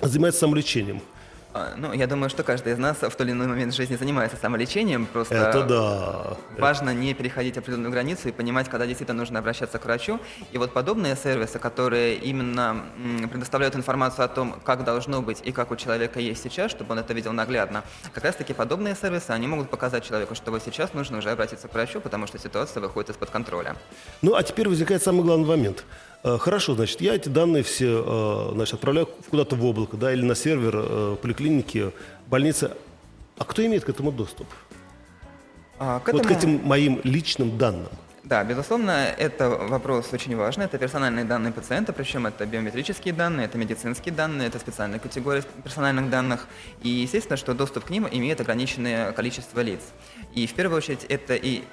занимаются 0.01 0.42
самолечением? 0.42 1.01
А, 1.58 1.74
ну, 1.75 1.92
я 1.94 2.06
думаю, 2.08 2.30
что 2.30 2.44
каждый 2.44 2.74
из 2.74 2.77
нас 2.77 2.98
в 2.98 3.10
тот 3.10 3.22
или 3.22 3.32
иной 3.32 3.48
момент 3.48 3.74
жизни 3.74 3.96
занимается 3.96 4.38
самолечением. 4.38 5.08
Просто 5.08 5.36
Это 5.36 5.63
да. 5.63 6.38
важно 6.62 6.94
не 6.94 7.13
переходить 7.16 7.58
определенную 7.58 7.92
границу 7.92 8.30
и 8.30 8.32
понимать, 8.32 8.70
когда 8.70 8.86
действительно 8.86 9.18
нужно 9.18 9.39
обращаться 9.39 9.80
к 9.80 9.86
врачу. 9.86 10.20
И 10.51 10.58
вот 10.58 10.72
подобные 10.74 11.16
сервисы, 11.16 11.58
которые 11.58 12.16
именно 12.16 12.84
предоставляют 13.32 13.75
информацию 13.75 14.25
о 14.25 14.27
том, 14.27 14.60
как 14.63 14.84
должно 14.84 15.22
быть 15.22 15.42
и 15.44 15.51
как 15.51 15.72
у 15.72 15.75
человека 15.75 16.20
есть 16.20 16.44
сейчас, 16.44 16.70
чтобы 16.70 16.92
он 16.92 17.00
это 17.00 17.13
видел 17.13 17.32
наглядно, 17.32 17.84
как 18.13 18.24
раз-таки 18.24 18.54
подобные 18.54 18.96
сервисы, 18.96 19.32
они 19.32 19.48
могут 19.48 19.70
показать 19.70 20.06
человеку, 20.06 20.36
что 20.36 20.51
вот 20.51 20.62
сейчас 20.63 20.94
нужно 20.94 21.18
уже 21.18 21.32
обратиться 21.32 21.68
к 21.68 21.74
врачу, 21.74 22.01
потому 22.01 22.27
что 22.27 22.38
ситуация 22.38 22.82
выходит 22.82 23.12
из-под 23.12 23.32
контроля. 23.32 23.75
Ну, 24.22 24.36
а 24.36 24.44
теперь 24.44 24.70
возникает 24.70 25.01
самый 25.01 25.24
главный 25.24 25.48
момент– 25.48 25.86
хорошо, 26.24 26.76
значит, 26.76 27.02
я 27.02 27.16
эти 27.16 27.30
данные 27.30 27.64
все 27.64 28.04
э, 28.06 28.54
значит, 28.54 28.76
отправляю 28.76 29.08
куда-то 29.30 29.56
в 29.56 29.66
облако, 29.66 29.98
да, 29.98 30.14
или 30.14 30.24
на 30.24 30.36
сервер 30.36 30.76
э, 30.76 31.18
поликлиники, 31.22 31.92
больницы. 32.28 32.72
А 33.38 33.44
кто 33.44 33.66
имеет 33.66 33.86
к 33.86 33.90
этому 33.90 34.12
доступ? 34.12 34.48
А, 35.80 36.00
к 36.00 36.10
этому... 36.10 36.24
Вот 36.24 36.28
к 36.28 36.36
этим 36.36 36.66
моим 36.66 37.00
личным 37.04 37.58
данным. 37.58 37.90
Да, 38.28 38.44
безусловно, 38.44 38.92
это 39.18 39.50
вопрос 39.50 40.12
очень 40.12 40.36
важный. 40.36 40.66
Это 40.66 40.78
персональные 40.78 41.24
данные 41.24 41.54
пациента, 41.54 41.94
причем 41.94 42.28
это 42.28 42.46
биометрические 42.46 43.14
данные, 43.14 43.46
это 43.46 43.58
медицинские 43.58 44.14
данные, 44.14 44.50
это 44.50 44.60
специальная 44.60 45.00
категория 45.00 45.44
персональных 45.64 46.10
данных. 46.10 46.46
И 46.84 46.89
естественно, 46.89 47.38
что 47.38 47.54
доступ 47.54 47.86
к 47.86 47.89
ним 47.89 48.06
имеет 48.12 48.41
ограниченное 48.41 49.13
количество 49.13 49.62
лиц. 49.62 49.80
И 50.34 50.46
в 50.46 50.54
первую 50.56 50.80
очередь 50.80 51.06
это 51.08 51.36
и 51.36 51.63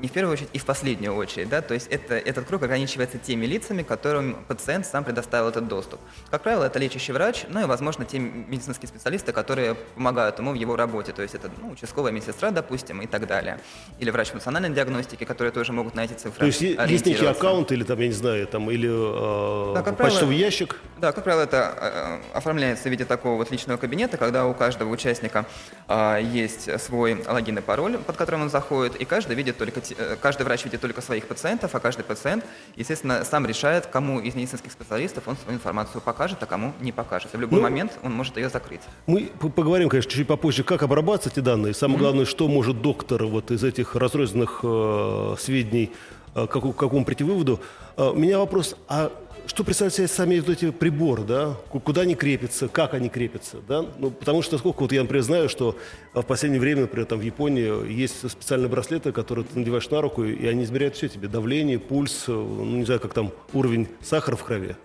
не 0.00 0.08
в 0.08 0.12
первую 0.12 0.32
очередь 0.32 0.48
и 0.52 0.58
в 0.58 0.64
последнюю 0.64 1.14
очередь, 1.14 1.48
да, 1.48 1.60
то 1.60 1.74
есть 1.74 1.86
это, 1.88 2.14
этот 2.14 2.46
круг 2.46 2.62
ограничивается 2.62 3.18
теми 3.18 3.46
лицами, 3.46 3.82
которым 3.82 4.36
пациент 4.48 4.86
сам 4.86 5.04
предоставил 5.04 5.48
этот 5.48 5.68
доступ. 5.68 6.00
Как 6.30 6.42
правило, 6.42 6.64
это 6.64 6.78
лечащий 6.78 7.12
врач, 7.12 7.44
ну 7.48 7.60
и, 7.60 7.64
возможно, 7.64 8.04
те 8.04 8.18
медицинские 8.18 8.88
специалисты, 8.88 9.32
которые 9.32 9.74
помогают 9.94 10.38
ему 10.38 10.52
в 10.52 10.54
его 10.54 10.76
работе, 10.76 11.12
то 11.12 11.22
есть 11.22 11.34
это 11.34 11.50
ну, 11.60 11.70
участковая 11.70 12.10
медсестра, 12.10 12.50
допустим, 12.50 13.02
и 13.02 13.06
так 13.06 13.26
далее. 13.26 13.60
Или 13.98 14.10
врач 14.10 14.30
функциональной 14.30 14.70
диагностики, 14.70 15.24
которые 15.24 15.52
тоже 15.52 15.72
могут 15.72 15.94
на 15.94 16.04
эти 16.04 16.14
цифры 16.14 16.38
То 16.38 16.46
есть 16.46 16.60
есть 16.60 17.06
некий 17.06 17.26
аккаунт 17.26 17.70
или 17.70 17.84
там, 17.84 17.98
я 18.00 18.06
не 18.06 18.12
знаю, 18.12 18.46
там, 18.46 18.70
или 18.70 18.88
э, 18.90 19.74
да, 19.74 19.82
как 19.82 19.98
почтовый 19.98 20.28
правило, 20.28 20.44
ящик? 20.44 20.80
Да, 20.98 21.12
как 21.12 21.22
правило, 21.24 21.42
это 21.42 22.20
э, 22.32 22.36
оформляется 22.36 22.88
в 22.88 22.90
виде 22.90 23.04
такого 23.04 23.36
вот 23.36 23.50
личного 23.50 23.76
кабинета, 23.76 24.16
когда 24.16 24.46
у 24.46 24.54
каждого 24.54 24.90
участника 24.90 25.44
э, 25.86 26.20
есть 26.22 26.80
свой 26.80 27.22
логин 27.26 27.58
и 27.58 27.60
пароль, 27.60 27.98
под 27.98 28.16
которым 28.16 28.42
он 28.42 28.50
заходит, 28.50 28.96
и 28.96 29.04
каждый 29.04 29.36
видит 29.36 29.58
только 29.58 29.81
Э, 29.90 30.16
каждый 30.20 30.42
врач 30.44 30.64
видит 30.64 30.80
только 30.80 31.00
своих 31.00 31.26
пациентов, 31.26 31.74
а 31.74 31.80
каждый 31.80 32.04
пациент, 32.04 32.44
естественно, 32.76 33.24
сам 33.24 33.46
решает, 33.46 33.86
кому 33.86 34.20
из 34.20 34.34
медицинских 34.34 34.72
специалистов 34.72 35.24
он 35.26 35.36
свою 35.36 35.56
информацию 35.56 36.00
покажет, 36.00 36.42
а 36.42 36.46
кому 36.46 36.72
не 36.80 36.92
покажет. 36.92 37.34
И 37.34 37.36
в 37.36 37.40
любой 37.40 37.58
ну, 37.58 37.62
момент 37.62 37.92
он 38.02 38.12
может 38.12 38.36
ее 38.36 38.48
закрыть. 38.48 38.82
Мы 39.06 39.30
поговорим, 39.56 39.88
конечно, 39.88 40.10
чуть 40.10 40.26
попозже, 40.26 40.62
как 40.62 40.82
обрабатывать 40.82 41.36
эти 41.36 41.44
данные. 41.44 41.74
Самое 41.74 41.98
mm-hmm. 41.98 42.02
главное, 42.02 42.24
что 42.24 42.48
может 42.48 42.82
доктор 42.82 43.24
вот 43.24 43.50
из 43.50 43.64
этих 43.64 43.96
разрозненных 43.96 44.60
э, 44.62 45.34
сведений, 45.38 45.92
э, 46.34 46.46
как, 46.46 46.62
к 46.62 46.76
какому 46.76 47.04
прийти 47.04 47.24
выводу. 47.24 47.60
Э, 47.96 48.10
у 48.10 48.14
меня 48.14 48.38
вопрос, 48.38 48.76
а 48.88 49.10
что 49.46 49.64
представляют 49.64 49.94
себе 49.94 50.08
сами 50.08 50.38
вот 50.40 50.48
эти 50.48 50.70
приборы, 50.70 51.22
да? 51.24 51.56
Куда 51.68 52.02
они 52.02 52.14
крепятся, 52.14 52.68
как 52.68 52.94
они 52.94 53.08
крепятся, 53.08 53.58
да? 53.66 53.84
Ну, 53.98 54.10
потому 54.10 54.42
что, 54.42 54.58
сколько 54.58 54.82
вот 54.82 54.92
я, 54.92 55.02
например, 55.02 55.22
знаю, 55.22 55.48
что 55.48 55.76
в 56.14 56.22
последнее 56.22 56.60
время, 56.60 56.82
например, 56.82 57.06
там 57.06 57.18
в 57.18 57.22
Японии 57.22 57.90
есть 57.90 58.28
специальные 58.30 58.68
браслеты, 58.68 59.12
которые 59.12 59.44
ты 59.44 59.58
надеваешь 59.58 59.88
на 59.90 60.00
руку, 60.00 60.24
и 60.24 60.46
они 60.46 60.64
измеряют 60.64 60.96
все 60.96 61.08
тебе, 61.08 61.28
давление, 61.28 61.78
пульс, 61.78 62.24
ну, 62.28 62.64
не 62.64 62.84
знаю, 62.84 63.00
как 63.00 63.14
там 63.14 63.32
уровень 63.52 63.88
сахара 64.00 64.36
в 64.36 64.44
крови. 64.44 64.76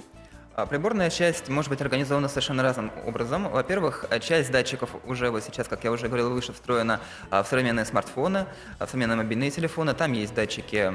А 0.56 0.66
приборная 0.66 1.12
часть 1.12 1.50
может 1.50 1.70
быть 1.70 1.82
организована 1.82 2.28
совершенно 2.30 2.64
разным 2.64 2.92
образом. 3.06 3.48
Во-первых, 3.48 4.06
часть 4.22 4.52
датчиков 4.52 4.90
уже 5.06 5.30
вот 5.30 5.44
сейчас, 5.44 5.68
как 5.68 5.84
я 5.84 5.92
уже 5.92 6.08
говорил 6.08 6.32
выше, 6.32 6.52
встроена 6.52 7.00
в 7.30 7.46
современные 7.48 7.86
смартфоны, 7.86 8.48
в 8.80 8.86
современные 8.86 9.18
мобильные 9.18 9.52
телефоны. 9.52 9.94
Там 9.94 10.14
есть 10.14 10.34
датчики 10.34 10.94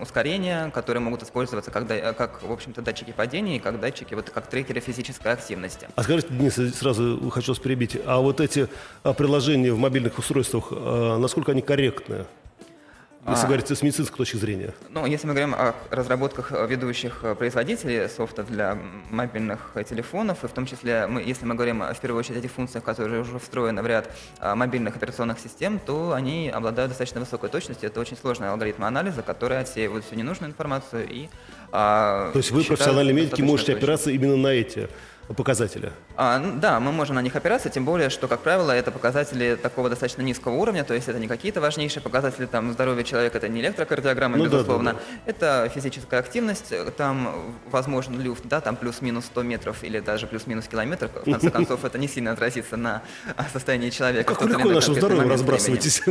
ускорения, 0.00 0.70
которые 0.70 1.02
могут 1.02 1.22
использоваться 1.22 1.70
как, 1.70 1.86
как 2.16 2.42
в 2.42 2.52
общем-то, 2.52 2.82
датчики 2.82 3.12
падения 3.12 3.56
и 3.56 3.60
как 3.60 3.80
датчики, 3.80 4.14
вот 4.14 4.30
как 4.30 4.46
трекеры 4.46 4.80
физической 4.80 5.32
активности. 5.32 5.88
А 5.94 6.02
скажите, 6.02 6.28
Денис, 6.30 6.54
сразу 6.76 7.30
хочу 7.30 7.52
вас 7.52 7.58
перебить, 7.58 7.96
а 8.06 8.20
вот 8.20 8.40
эти 8.40 8.68
а, 9.02 9.12
приложения 9.12 9.72
в 9.72 9.78
мобильных 9.78 10.18
устройствах, 10.18 10.68
а, 10.70 11.18
насколько 11.18 11.52
они 11.52 11.62
корректны? 11.62 12.26
Если 13.26 13.44
а, 13.44 13.46
говорить 13.46 13.70
с 13.70 13.82
медицинской 13.82 14.18
точки 14.18 14.36
зрения. 14.36 14.74
Ну, 14.90 15.06
если 15.06 15.26
мы 15.26 15.32
говорим 15.32 15.54
о 15.54 15.74
разработках 15.90 16.50
ведущих 16.68 17.24
производителей 17.38 18.08
софта 18.08 18.42
для 18.42 18.78
мобильных 19.10 19.72
телефонов, 19.88 20.44
и 20.44 20.46
в 20.46 20.50
том 20.50 20.66
числе, 20.66 21.06
мы, 21.06 21.22
если 21.22 21.46
мы 21.46 21.54
говорим 21.54 21.82
в 21.82 22.00
первую 22.00 22.20
очередь 22.20 22.36
о 22.36 22.40
этих 22.40 22.52
функциях, 22.52 22.84
которые 22.84 23.22
уже 23.22 23.38
встроены 23.38 23.82
в 23.82 23.86
ряд 23.86 24.10
мобильных 24.40 24.96
операционных 24.96 25.38
систем, 25.38 25.78
то 25.78 26.12
они 26.12 26.50
обладают 26.50 26.90
достаточно 26.90 27.20
высокой 27.20 27.48
точностью. 27.48 27.88
Это 27.88 27.98
очень 28.00 28.16
сложный 28.16 28.50
алгоритм 28.50 28.84
анализа, 28.84 29.22
который 29.22 29.58
отсеивает 29.58 30.04
всю 30.04 30.16
ненужную 30.16 30.50
информацию 30.50 31.08
и 31.08 31.28
а, 31.72 32.30
То 32.32 32.38
есть 32.38 32.52
вы, 32.52 32.62
профессиональные 32.62 33.14
медики, 33.14 33.42
можете 33.42 33.72
точно. 33.72 33.78
опираться 33.78 34.10
именно 34.10 34.36
на 34.36 34.48
эти 34.48 34.88
показатели? 35.28 35.92
А, 36.16 36.38
да, 36.38 36.80
мы 36.80 36.92
можем 36.92 37.16
на 37.16 37.22
них 37.22 37.34
опираться, 37.36 37.70
тем 37.70 37.84
более, 37.84 38.10
что, 38.10 38.28
как 38.28 38.40
правило, 38.40 38.70
это 38.72 38.90
показатели 38.90 39.56
такого 39.60 39.88
достаточно 39.88 40.22
низкого 40.22 40.54
уровня, 40.54 40.84
то 40.84 40.94
есть 40.94 41.08
это 41.08 41.18
не 41.18 41.28
какие-то 41.28 41.60
важнейшие 41.60 42.02
показатели 42.02 42.46
там, 42.46 42.72
здоровья 42.72 43.04
человека, 43.04 43.38
это 43.38 43.48
не 43.48 43.60
электрокардиограмма, 43.60 44.36
ну, 44.36 44.44
безусловно, 44.44 44.92
да, 44.92 44.98
да, 44.98 45.04
да. 45.24 45.30
это 45.30 45.72
физическая 45.74 46.20
активность, 46.20 46.72
там 46.96 47.54
возможен 47.70 48.20
люфт, 48.20 48.44
да, 48.44 48.60
там 48.60 48.76
плюс-минус 48.76 49.26
100 49.26 49.42
метров 49.42 49.82
или 49.82 50.00
даже 50.00 50.26
плюс-минус 50.26 50.66
километр, 50.66 51.08
в 51.08 51.30
конце 51.30 51.50
концов, 51.52 51.84
это 51.84 51.98
не 51.98 52.08
сильно 52.08 52.32
отразится 52.32 52.76
на 52.76 53.02
состоянии 53.52 53.90
человека. 53.90 54.34
Как 54.34 54.48
легко 54.48 54.68
нашим 54.68 54.94
здоровьем 54.94 55.30
разбрасываетесь. 55.30 56.02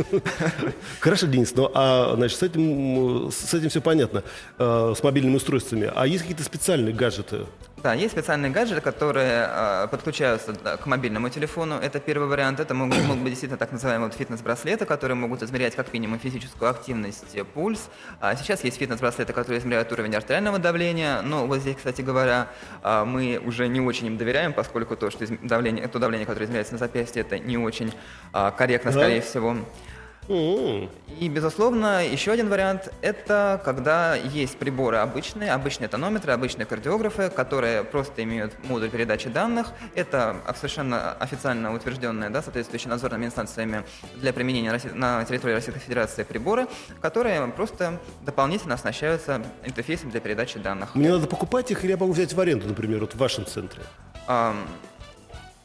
Хорошо, 1.00 1.26
Денис, 1.26 1.54
ну 1.54 1.70
а 1.74 2.14
значит, 2.16 2.38
с 2.38 2.42
этим, 2.42 3.30
с 3.30 3.54
этим 3.54 3.68
все 3.68 3.80
понятно, 3.80 4.22
э, 4.58 4.94
с 4.96 5.02
мобильными 5.02 5.36
устройствами. 5.36 5.90
А 5.94 6.06
есть 6.06 6.22
какие-то 6.22 6.44
специальные 6.44 6.94
гаджеты? 6.94 7.46
Да, 7.84 7.92
есть 7.92 8.12
специальные 8.12 8.50
гаджеты, 8.50 8.80
которые 8.80 9.46
э, 9.46 9.88
подключаются 9.90 10.54
к 10.54 10.86
мобильному 10.86 11.28
телефону. 11.28 11.74
Это 11.74 12.00
первый 12.00 12.28
вариант. 12.28 12.58
Это 12.58 12.72
могут, 12.72 12.96
могут 13.02 13.22
быть 13.22 13.32
действительно 13.32 13.58
так 13.58 13.72
называемые 13.72 14.08
вот 14.08 14.16
фитнес-браслеты, 14.16 14.86
которые 14.86 15.16
могут 15.16 15.42
измерять 15.42 15.76
как 15.76 15.92
минимум 15.92 16.18
физическую 16.18 16.70
активность, 16.70 17.36
пульс. 17.52 17.90
А 18.20 18.36
сейчас 18.36 18.64
есть 18.64 18.78
фитнес-браслеты, 18.78 19.34
которые 19.34 19.58
измеряют 19.58 19.92
уровень 19.92 20.14
артериального 20.14 20.58
давления. 20.58 21.20
Но 21.20 21.46
вот 21.46 21.58
здесь, 21.58 21.76
кстати 21.76 22.00
говоря, 22.00 22.48
э, 22.82 23.04
мы 23.04 23.38
уже 23.44 23.68
не 23.68 23.82
очень 23.82 24.06
им 24.06 24.16
доверяем, 24.16 24.54
поскольку 24.54 24.96
то, 24.96 25.10
что 25.10 25.26
давление, 25.42 25.86
то 25.86 25.98
давление, 25.98 26.24
которое 26.24 26.46
измеряется 26.46 26.72
на 26.72 26.78
запястье, 26.78 27.20
это 27.20 27.38
не 27.38 27.58
очень 27.58 27.92
э, 28.32 28.50
корректно, 28.56 28.92
да. 28.92 28.98
скорее 28.98 29.20
всего. 29.20 29.58
И, 30.28 31.28
безусловно, 31.28 32.04
еще 32.04 32.32
один 32.32 32.48
вариант– 32.48 32.92
это 33.02 33.60
когда 33.64 34.14
есть 34.14 34.56
приборы 34.56 34.96
обычные, 34.96 35.52
обычные 35.52 35.88
тонометры, 35.88 36.32
обычные 36.32 36.66
кардиографы, 36.66 37.30
которые 37.30 37.84
просто 37.84 38.22
имеют 38.22 38.52
модуль 38.64 38.90
передачи 38.90 39.28
данных. 39.28 39.68
Это 39.94 40.36
совершенно 40.56 41.12
официально 41.12 41.74
утвержденные, 41.74 42.30
да, 42.30 42.42
соответствующие 42.42 42.90
надзорными 42.90 43.26
инстанциями 43.26 43.84
для 44.16 44.32
применения 44.32 44.80
на 44.94 45.24
территории 45.24 45.54
Российской 45.54 45.80
Федерации 45.80 46.22
приборы, 46.22 46.66
которые 47.00 47.46
просто 47.48 48.00
дополнительно 48.22 48.74
оснащаются 48.74 49.42
интерфейсом 49.64 50.10
для 50.10 50.20
передачи 50.20 50.58
данных. 50.58 50.94
Мне 50.94 51.10
надо 51.10 51.26
покупать 51.26 51.70
их 51.70 51.84
или 51.84 51.92
я 51.92 51.96
могу 51.96 52.12
взять 52.12 52.32
в 52.32 52.40
аренду, 52.40 52.66
например, 52.66 53.00
вот 53.00 53.14
в 53.14 53.18
вашем 53.18 53.46
центре? 53.46 53.82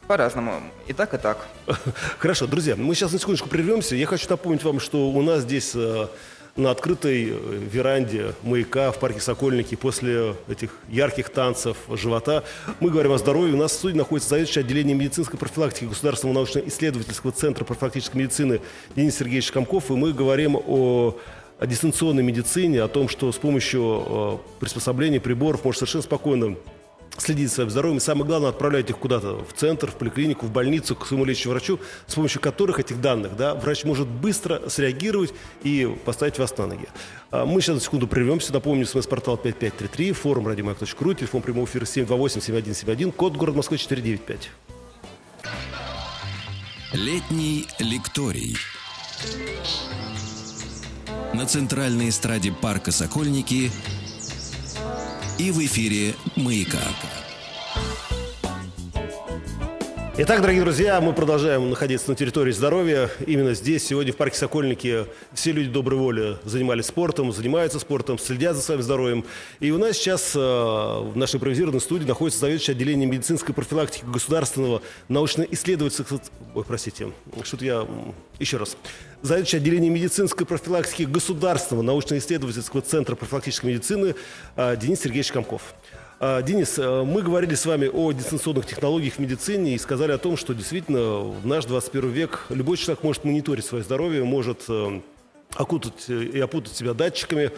По-разному. 0.09 0.53
И 0.87 0.93
так, 0.93 1.13
и 1.13 1.19
так. 1.19 1.47
Хорошо, 2.17 2.47
друзья, 2.47 2.75
мы 2.75 2.95
сейчас 2.95 3.11
на 3.11 3.19
секундочку 3.19 3.47
прервемся. 3.47 3.95
Я 3.95 4.07
хочу 4.07 4.27
напомнить 4.27 4.63
вам, 4.63 4.79
что 4.79 5.07
у 5.07 5.21
нас 5.21 5.43
здесь 5.43 5.73
э, 5.75 6.07
на 6.55 6.71
открытой 6.71 7.29
э, 7.29 7.33
веранде 7.71 8.33
маяка 8.41 8.91
в 8.91 8.97
парке 8.97 9.19
Сокольники 9.19 9.75
после 9.75 10.33
этих 10.47 10.71
ярких 10.87 11.29
танцев 11.29 11.77
живота. 11.89 12.43
Мы 12.79 12.89
говорим 12.89 13.11
о 13.11 13.19
здоровье. 13.19 13.53
У 13.53 13.57
нас 13.59 13.71
в 13.71 13.75
студии 13.75 13.97
находится 13.97 14.31
заведующий 14.31 14.61
отделением 14.61 14.97
медицинской 14.97 15.37
профилактики 15.37 15.85
Государственного 15.85 16.37
научно-исследовательского 16.37 17.31
центра 17.31 17.63
профилактической 17.63 18.17
медицины 18.17 18.61
Денис 18.95 19.15
Сергеевич 19.15 19.51
Комков. 19.51 19.91
И 19.91 19.93
мы 19.93 20.11
говорим 20.11 20.55
о 20.55 21.19
о 21.59 21.67
дистанционной 21.67 22.23
медицине, 22.23 22.81
о 22.81 22.87
том, 22.87 23.09
что 23.09 23.31
с 23.31 23.35
помощью 23.35 23.81
э, 24.07 24.37
приспособлений, 24.59 25.19
приборов 25.19 25.65
можно 25.65 25.79
совершенно 25.79 26.03
спокойно 26.03 26.55
следить 27.17 27.49
за 27.49 27.55
своим 27.55 27.69
здоровьем. 27.69 27.97
И 27.97 28.01
самое 28.01 28.25
главное, 28.25 28.49
отправлять 28.49 28.89
их 28.89 28.97
куда-то 28.97 29.43
в 29.43 29.53
центр, 29.53 29.91
в 29.91 29.95
поликлинику, 29.95 30.45
в 30.45 30.51
больницу, 30.51 30.95
к 30.95 31.05
своему 31.05 31.25
лечащему 31.25 31.53
врачу, 31.53 31.79
с 32.07 32.15
помощью 32.15 32.41
которых 32.41 32.79
этих 32.79 33.01
данных 33.01 33.35
да, 33.35 33.55
врач 33.55 33.83
может 33.83 34.07
быстро 34.07 34.69
среагировать 34.69 35.33
и 35.63 35.93
поставить 36.05 36.37
вас 36.39 36.57
на 36.57 36.67
ноги. 36.67 36.87
А 37.31 37.45
мы 37.45 37.61
сейчас 37.61 37.75
на 37.75 37.81
секунду 37.81 38.07
прервемся. 38.07 38.53
Напомню, 38.53 38.85
смс-портал 38.85 39.37
5533, 39.37 40.11
форум 40.13 40.47
радиомаяк.ру, 40.47 41.13
телефон 41.13 41.41
прямого 41.41 41.65
эфира 41.65 41.85
728-7171, 41.85 43.11
код 43.11 43.35
город 43.35 43.55
Москвы 43.55 43.77
495. 43.77 44.49
Летний 46.93 47.67
лекторий. 47.77 48.57
На 51.33 51.45
центральной 51.45 52.09
эстраде 52.09 52.51
парка 52.51 52.91
«Сокольники» 52.91 53.71
и 55.39 55.51
в 55.51 55.59
эфире 55.59 56.15
«Маяка». 56.35 56.79
Итак, 60.17 60.41
дорогие 60.41 60.63
друзья, 60.63 60.99
мы 60.99 61.13
продолжаем 61.13 61.69
находиться 61.69 62.09
на 62.09 62.15
территории 62.17 62.51
здоровья. 62.51 63.09
Именно 63.25 63.53
здесь, 63.53 63.87
сегодня 63.87 64.11
в 64.11 64.17
парке 64.17 64.37
Сокольники, 64.37 65.05
все 65.33 65.53
люди 65.53 65.69
доброй 65.69 65.97
воли 65.97 66.37
занимались 66.43 66.87
спортом, 66.87 67.31
занимаются 67.31 67.79
спортом, 67.79 68.19
следят 68.19 68.57
за 68.57 68.61
своим 68.61 68.81
здоровьем. 68.81 69.23
И 69.61 69.71
у 69.71 69.77
нас 69.77 69.95
сейчас 69.95 70.35
э, 70.35 70.39
в 70.39 71.13
нашей 71.15 71.37
импровизированной 71.37 71.79
студии 71.79 72.05
находится 72.05 72.41
заведующий 72.41 72.73
отделением 72.73 73.11
медицинской 73.11 73.55
профилактики 73.55 74.03
Государственного 74.03 74.81
научно-исследовательского... 75.07 76.19
Ой, 76.53 76.65
простите, 76.65 77.13
что-то 77.43 77.63
я... 77.63 77.87
Еще 78.39 78.57
раз. 78.57 78.75
Заведующий 79.21 79.57
отделением 79.57 79.95
медицинской 79.95 80.45
профилактики 80.45 81.03
Государственного 81.03 81.83
научно-исследовательского 81.83 82.81
центра 82.81 83.15
профилактической 83.15 83.65
медицины 83.65 84.15
э, 84.55 84.77
Денис 84.77 85.01
Сергеевич 85.01 85.33
Комков. 85.33 85.75
А, 86.21 86.41
Денис, 86.41 86.79
э, 86.79 87.03
мы 87.03 87.21
говорили 87.21 87.53
с 87.53 87.65
вами 87.65 87.87
о 87.87 88.13
дистанционных 88.13 88.65
технологиях 88.65 89.15
в 89.15 89.19
медицине 89.19 89.75
и 89.75 89.77
сказали 89.77 90.13
о 90.13 90.17
том, 90.17 90.37
что 90.37 90.53
действительно 90.53 91.19
в 91.19 91.45
наш 91.45 91.65
21 91.65 92.09
век 92.11 92.45
любой 92.47 92.77
человек 92.77 93.03
может 93.03 93.25
мониторить 93.25 93.65
свое 93.65 93.83
здоровье, 93.83 94.23
может 94.23 94.63
э, 94.69 95.01
окутать 95.53 96.05
э, 96.07 96.23
и 96.23 96.39
опутать 96.39 96.77
себя 96.77 96.93
датчиками, 96.93 97.51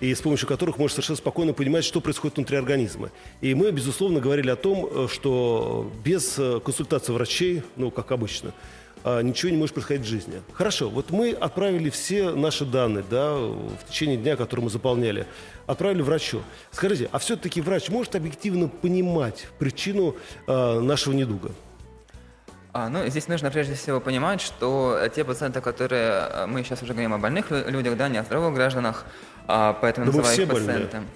и 0.00 0.14
с 0.14 0.20
помощью 0.20 0.46
которых 0.46 0.76
может 0.76 0.96
совершенно 0.96 1.16
спокойно 1.16 1.54
понимать, 1.54 1.84
что 1.84 2.02
происходит 2.02 2.36
внутри 2.36 2.58
организма. 2.58 3.10
И 3.40 3.54
мы, 3.54 3.70
безусловно, 3.70 4.20
говорили 4.20 4.50
о 4.50 4.56
том, 4.56 5.08
что 5.08 5.90
без 6.04 6.38
консультации 6.62 7.12
врачей, 7.12 7.62
ну, 7.76 7.90
как 7.90 8.12
обычно, 8.12 8.50
а, 8.50 8.52
ничего 9.22 9.50
не 9.50 9.56
может 9.56 9.74
происходить 9.74 10.04
в 10.04 10.08
жизни. 10.08 10.42
Хорошо, 10.52 10.90
вот 10.90 11.10
мы 11.10 11.30
отправили 11.30 11.90
все 11.90 12.30
наши 12.30 12.64
данные 12.64 13.04
да, 13.08 13.34
в 13.34 13.84
течение 13.88 14.16
дня, 14.16 14.36
которые 14.36 14.64
мы 14.64 14.70
заполняли, 14.70 15.26
отправили 15.66 16.02
врачу. 16.02 16.42
Скажите, 16.72 17.08
а 17.12 17.18
все-таки 17.18 17.60
врач 17.60 17.88
может 17.88 18.16
объективно 18.16 18.68
понимать 18.68 19.46
причину 19.58 20.16
э, 20.46 20.80
нашего 20.80 21.14
недуга? 21.14 21.52
А, 22.76 22.90
ну, 22.90 23.06
здесь 23.06 23.26
нужно 23.26 23.50
прежде 23.50 23.74
всего 23.74 24.00
понимать, 24.00 24.42
что 24.42 25.00
те 25.14 25.24
пациенты, 25.24 25.62
которые 25.62 26.10
а, 26.10 26.46
мы 26.46 26.62
сейчас 26.62 26.82
уже 26.82 26.92
говорим 26.92 27.14
о 27.14 27.18
больных 27.18 27.50
людях, 27.50 27.96
да, 27.96 28.10
не 28.10 28.18
о 28.18 28.22
здоровых 28.22 28.54
гражданах, 28.54 29.06
а, 29.46 29.72
поэтому 29.80 30.12
да 30.12 30.18
называем 30.18 30.42
их 30.42 30.48
пациентами. 30.48 30.86
Больные. 30.90 31.08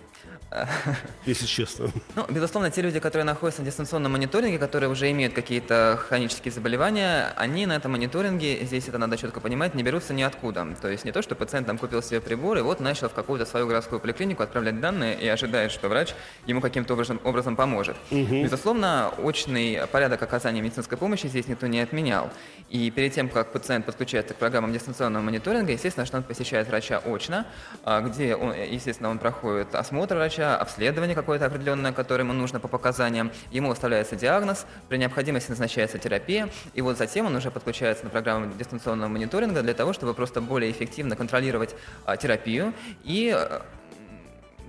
Если 1.26 1.46
честно. 1.46 1.90
Ну, 2.16 2.26
безусловно, 2.28 2.70
те 2.70 2.82
люди, 2.82 2.98
которые 2.98 3.24
находятся 3.24 3.62
на 3.62 3.66
дистанционном 3.66 4.12
мониторинге, 4.12 4.58
которые 4.58 4.90
уже 4.90 5.10
имеют 5.10 5.32
какие-то 5.32 5.98
хронические 6.08 6.52
заболевания, 6.52 7.32
они 7.36 7.66
на 7.66 7.74
этом 7.74 7.92
мониторинге, 7.92 8.64
здесь 8.64 8.88
это 8.88 8.98
надо 8.98 9.16
четко 9.16 9.40
понимать, 9.40 9.74
не 9.74 9.82
берутся 9.82 10.12
ниоткуда. 10.12 10.66
То 10.80 10.88
есть 10.88 11.04
не 11.04 11.12
то, 11.12 11.22
что 11.22 11.34
пациент 11.34 11.66
там 11.66 11.78
купил 11.78 12.02
себе 12.02 12.20
прибор 12.20 12.58
и 12.58 12.62
вот 12.62 12.80
начал 12.80 13.08
в 13.08 13.14
какую-то 13.14 13.46
свою 13.46 13.66
городскую 13.66 14.00
поликлинику 14.00 14.42
отправлять 14.42 14.80
данные 14.80 15.18
и 15.20 15.28
ожидает, 15.28 15.70
что 15.70 15.88
врач 15.88 16.14
ему 16.46 16.60
каким-то 16.60 16.94
образом, 16.94 17.20
образом 17.24 17.54
поможет. 17.54 17.96
Угу. 18.10 18.42
Безусловно, 18.42 19.12
очный 19.18 19.80
порядок 19.92 20.22
оказания 20.22 20.60
медицинской 20.60 20.98
помощи 20.98 21.28
здесь 21.28 21.46
никто 21.46 21.66
не 21.68 21.80
отменял. 21.80 22.30
И 22.68 22.90
перед 22.90 23.12
тем, 23.12 23.28
как 23.28 23.52
пациент 23.52 23.86
подключается 23.86 24.34
к 24.34 24.36
программам 24.38 24.72
дистанционного 24.72 25.22
мониторинга, 25.22 25.72
естественно, 25.72 26.06
что 26.06 26.16
он 26.16 26.22
посещает 26.24 26.68
врача 26.68 26.98
очно, 27.04 27.46
а, 27.84 28.00
где, 28.00 28.34
он, 28.34 28.52
естественно, 28.52 29.10
он 29.10 29.18
проходит 29.18 29.74
осмотр 29.74 30.16
врача, 30.16 30.39
врача, 30.40 30.57
обследование 30.57 31.14
какое-то 31.14 31.46
определенное, 31.46 31.92
которое 31.92 32.24
ему 32.24 32.33
нужно 32.33 32.61
по 32.61 32.68
показаниям, 32.68 33.31
ему 33.50 33.68
выставляется 33.68 34.16
диагноз, 34.16 34.66
при 34.88 34.96
необходимости 34.96 35.50
назначается 35.50 35.98
терапия, 35.98 36.48
и 36.74 36.83
вот 36.83 36.98
затем 36.98 37.26
он 37.26 37.37
уже 37.37 37.50
подключается 37.50 38.05
на 38.05 38.11
программу 38.11 38.53
дистанционного 38.55 39.09
мониторинга 39.09 39.62
для 39.62 39.74
того, 39.74 39.92
чтобы 39.92 40.14
просто 40.14 40.40
более 40.40 40.70
эффективно 40.70 41.16
контролировать 41.16 41.74
а, 42.05 42.16
терапию 42.16 42.72
и 43.05 43.35
а, 43.35 43.62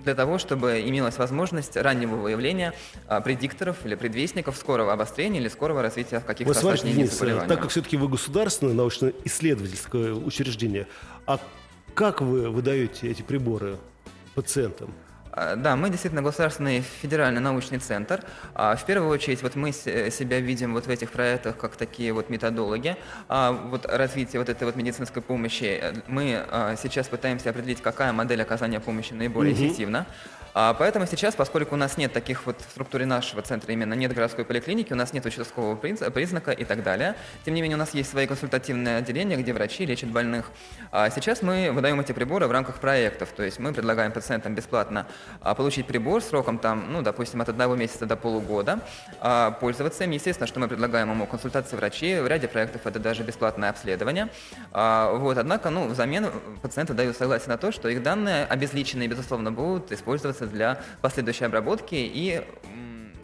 для 0.04 0.14
того, 0.14 0.38
чтобы 0.38 0.82
имелась 0.84 1.16
возможность 1.16 1.76
раннего 1.76 2.16
выявления 2.16 2.74
а, 3.06 3.20
предикторов 3.20 3.76
или 3.86 3.94
предвестников 3.94 4.56
скорого 4.56 4.92
обострения 4.92 5.40
или 5.40 5.48
скорого 5.48 5.80
развития 5.80 6.20
каких-то 6.20 6.52
вот 6.52 6.56
осложнений 6.56 7.06
заболевания. 7.06 7.48
Так 7.48 7.60
как 7.60 7.70
все-таки 7.70 7.96
вы 7.96 8.08
государственное 8.08 8.74
научно-исследовательское 8.74 10.12
учреждение, 10.12 10.86
а 11.26 11.38
как 11.94 12.20
вы 12.20 12.50
выдаете 12.50 13.10
эти 13.10 13.22
приборы 13.22 13.78
пациентам? 14.34 14.92
А, 15.32 15.56
да, 15.56 15.76
мы 15.76 15.88
действительно 15.88 16.22
государственный 16.22 16.80
федеральный 16.80 17.40
научный 17.40 17.78
центр. 17.78 18.22
А, 18.54 18.76
в 18.76 18.84
первую 18.84 19.10
очередь 19.10 19.42
вот 19.42 19.56
мы 19.56 19.72
себя 19.72 20.40
видим 20.40 20.74
вот 20.74 20.86
в 20.86 20.90
этих 20.90 21.10
проектах 21.10 21.56
как 21.56 21.76
такие 21.76 22.12
вот 22.12 22.28
методологи. 22.30 22.96
А, 23.28 23.52
вот 23.52 23.86
развитие 23.86 24.40
вот 24.40 24.48
этой 24.48 24.64
вот 24.64 24.76
медицинской 24.76 25.22
помощи 25.22 25.82
мы 26.06 26.44
сейчас 26.80 27.08
пытаемся 27.08 27.50
определить, 27.50 27.80
какая 27.80 28.12
модель 28.12 28.42
оказания 28.42 28.80
помощи 28.80 29.12
наиболее 29.12 29.54
угу. 29.54 29.64
эффективна. 29.64 30.06
А, 30.54 30.74
поэтому 30.74 31.06
сейчас, 31.06 31.34
поскольку 31.34 31.74
у 31.74 31.78
нас 31.78 31.96
нет 31.96 32.12
таких 32.12 32.44
вот 32.46 32.60
в 32.60 32.70
структуре 32.70 33.06
нашего 33.06 33.40
центра, 33.42 33.72
именно 33.72 33.94
нет 33.94 34.12
городской 34.12 34.44
поликлиники, 34.44 34.92
у 34.92 34.96
нас 34.96 35.12
нет 35.12 35.24
участкового 35.24 35.76
признака 35.76 36.50
и 36.50 36.64
так 36.64 36.82
далее, 36.82 37.14
тем 37.44 37.54
не 37.54 37.62
менее 37.62 37.76
у 37.76 37.78
нас 37.78 37.94
есть 37.94 38.10
свои 38.10 38.26
консультативные 38.26 38.98
отделения, 38.98 39.36
где 39.36 39.52
врачи 39.52 39.86
лечат 39.86 40.10
больных. 40.10 40.50
А 40.90 41.08
сейчас 41.10 41.42
мы 41.42 41.70
выдаем 41.72 41.98
эти 42.00 42.12
приборы 42.12 42.46
в 42.46 42.50
рамках 42.52 42.80
проектов, 42.80 43.30
то 43.34 43.42
есть 43.42 43.58
мы 43.58 43.72
предлагаем 43.72 44.12
пациентам 44.12 44.54
бесплатно 44.54 45.06
а, 45.40 45.54
получить 45.54 45.86
прибор 45.86 46.22
сроком 46.22 46.58
там, 46.58 46.92
ну, 46.92 47.02
допустим, 47.02 47.40
от 47.40 47.48
одного 47.48 47.74
месяца 47.74 48.04
до 48.04 48.16
полугода, 48.16 48.80
пользоваться 49.60 50.04
им. 50.04 50.10
Естественно, 50.10 50.46
что 50.46 50.60
мы 50.60 50.68
предлагаем 50.68 51.10
ему 51.10 51.26
консультации 51.26 51.76
врачей, 51.76 52.20
в 52.20 52.26
ряде 52.26 52.48
проектов 52.48 52.86
это 52.86 52.98
даже 52.98 53.22
бесплатное 53.22 53.70
обследование. 53.70 54.28
Вот, 54.72 55.38
однако, 55.38 55.70
ну, 55.70 55.88
взамен 55.88 56.30
пациенты 56.60 56.92
дают 56.92 57.16
согласие 57.16 57.48
на 57.48 57.58
то, 57.58 57.72
что 57.72 57.88
их 57.88 58.02
данные 58.02 58.44
обезличенные, 58.44 59.08
безусловно, 59.08 59.50
будут 59.50 59.92
использоваться 59.92 60.41
для 60.46 60.80
последующей 61.00 61.44
обработки 61.44 61.94
и 61.94 62.42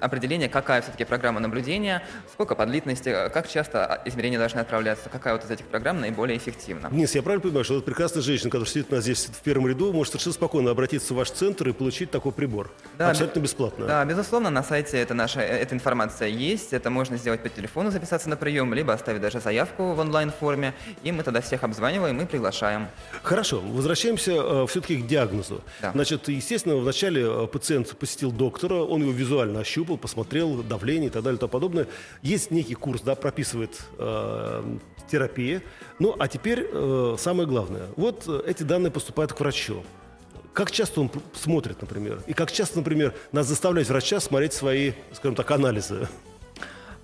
определение, 0.00 0.48
какая 0.48 0.82
все-таки 0.82 1.04
программа 1.04 1.40
наблюдения, 1.40 2.02
сколько 2.32 2.54
по 2.54 2.66
длительности, 2.66 3.14
как 3.32 3.48
часто 3.48 4.00
измерения 4.04 4.38
должны 4.38 4.60
отправляться, 4.60 5.08
какая 5.08 5.34
вот 5.34 5.44
из 5.44 5.50
этих 5.50 5.66
программ 5.66 6.00
наиболее 6.00 6.36
эффективна. 6.38 6.90
Денис, 6.90 7.14
я 7.14 7.22
правильно 7.22 7.42
понимаю, 7.42 7.64
что 7.64 7.74
вот 7.74 7.84
прекрасная 7.84 8.22
женщина, 8.22 8.50
которая 8.50 8.70
сидит 8.70 8.86
у 8.90 8.94
нас 8.94 9.04
здесь 9.04 9.26
в 9.26 9.42
первом 9.42 9.66
ряду, 9.68 9.92
может 9.92 10.12
совершенно 10.12 10.34
спокойно 10.34 10.70
обратиться 10.70 11.14
в 11.14 11.16
ваш 11.16 11.30
центр 11.30 11.68
и 11.68 11.72
получить 11.72 12.10
такой 12.10 12.32
прибор? 12.32 12.70
Да, 12.96 13.10
Абсолютно 13.10 13.40
бесплатно. 13.40 13.86
Да, 13.86 14.04
безусловно, 14.04 14.50
на 14.50 14.62
сайте 14.62 14.98
это 14.98 15.14
наша, 15.14 15.40
э, 15.40 15.58
эта 15.58 15.74
информация 15.74 16.28
есть, 16.28 16.72
это 16.72 16.90
можно 16.90 17.16
сделать 17.16 17.40
по 17.42 17.48
телефону, 17.48 17.90
записаться 17.90 18.28
на 18.28 18.36
прием, 18.36 18.74
либо 18.74 18.92
оставить 18.92 19.20
даже 19.20 19.40
заявку 19.40 19.94
в 19.94 19.98
онлайн-форме, 19.98 20.74
и 21.02 21.12
мы 21.12 21.22
тогда 21.22 21.40
всех 21.40 21.64
обзваниваем 21.64 22.20
и 22.20 22.26
приглашаем. 22.26 22.88
Хорошо, 23.22 23.60
возвращаемся 23.60 24.32
э, 24.34 24.66
все-таки 24.68 24.96
к 24.96 25.06
диагнозу. 25.06 25.62
Да. 25.80 25.92
Значит, 25.92 26.28
естественно, 26.28 26.76
вначале 26.76 27.22
э, 27.24 27.46
пациент 27.46 27.96
посетил 27.96 28.30
доктора, 28.32 28.74
он 28.74 29.02
его 29.02 29.12
визуально 29.12 29.60
ощупал, 29.60 29.87
пощупал, 29.88 29.98
посмотрел 29.98 30.62
давление 30.62 31.08
и 31.08 31.12
так 31.12 31.22
далее 31.22 31.36
и 31.36 31.40
тому 31.40 31.50
подобное. 31.50 31.86
Есть 32.22 32.50
некий 32.50 32.74
курс, 32.74 33.00
да, 33.02 33.14
прописывает 33.14 33.80
э, 33.98 34.78
терапия. 35.10 35.62
Ну, 35.98 36.14
а 36.18 36.28
теперь 36.28 36.68
э, 36.70 37.16
самое 37.18 37.48
главное. 37.48 37.86
Вот 37.96 38.24
э, 38.26 38.42
эти 38.46 38.62
данные 38.62 38.90
поступают 38.90 39.32
к 39.32 39.40
врачу. 39.40 39.82
Как 40.52 40.70
часто 40.70 41.00
он 41.00 41.10
смотрит, 41.34 41.80
например? 41.80 42.22
И 42.26 42.32
как 42.32 42.50
часто, 42.50 42.78
например, 42.78 43.14
нас 43.32 43.46
заставлять 43.46 43.88
врача 43.88 44.20
смотреть 44.20 44.52
свои, 44.52 44.92
скажем 45.12 45.36
так, 45.36 45.50
анализы? 45.50 46.08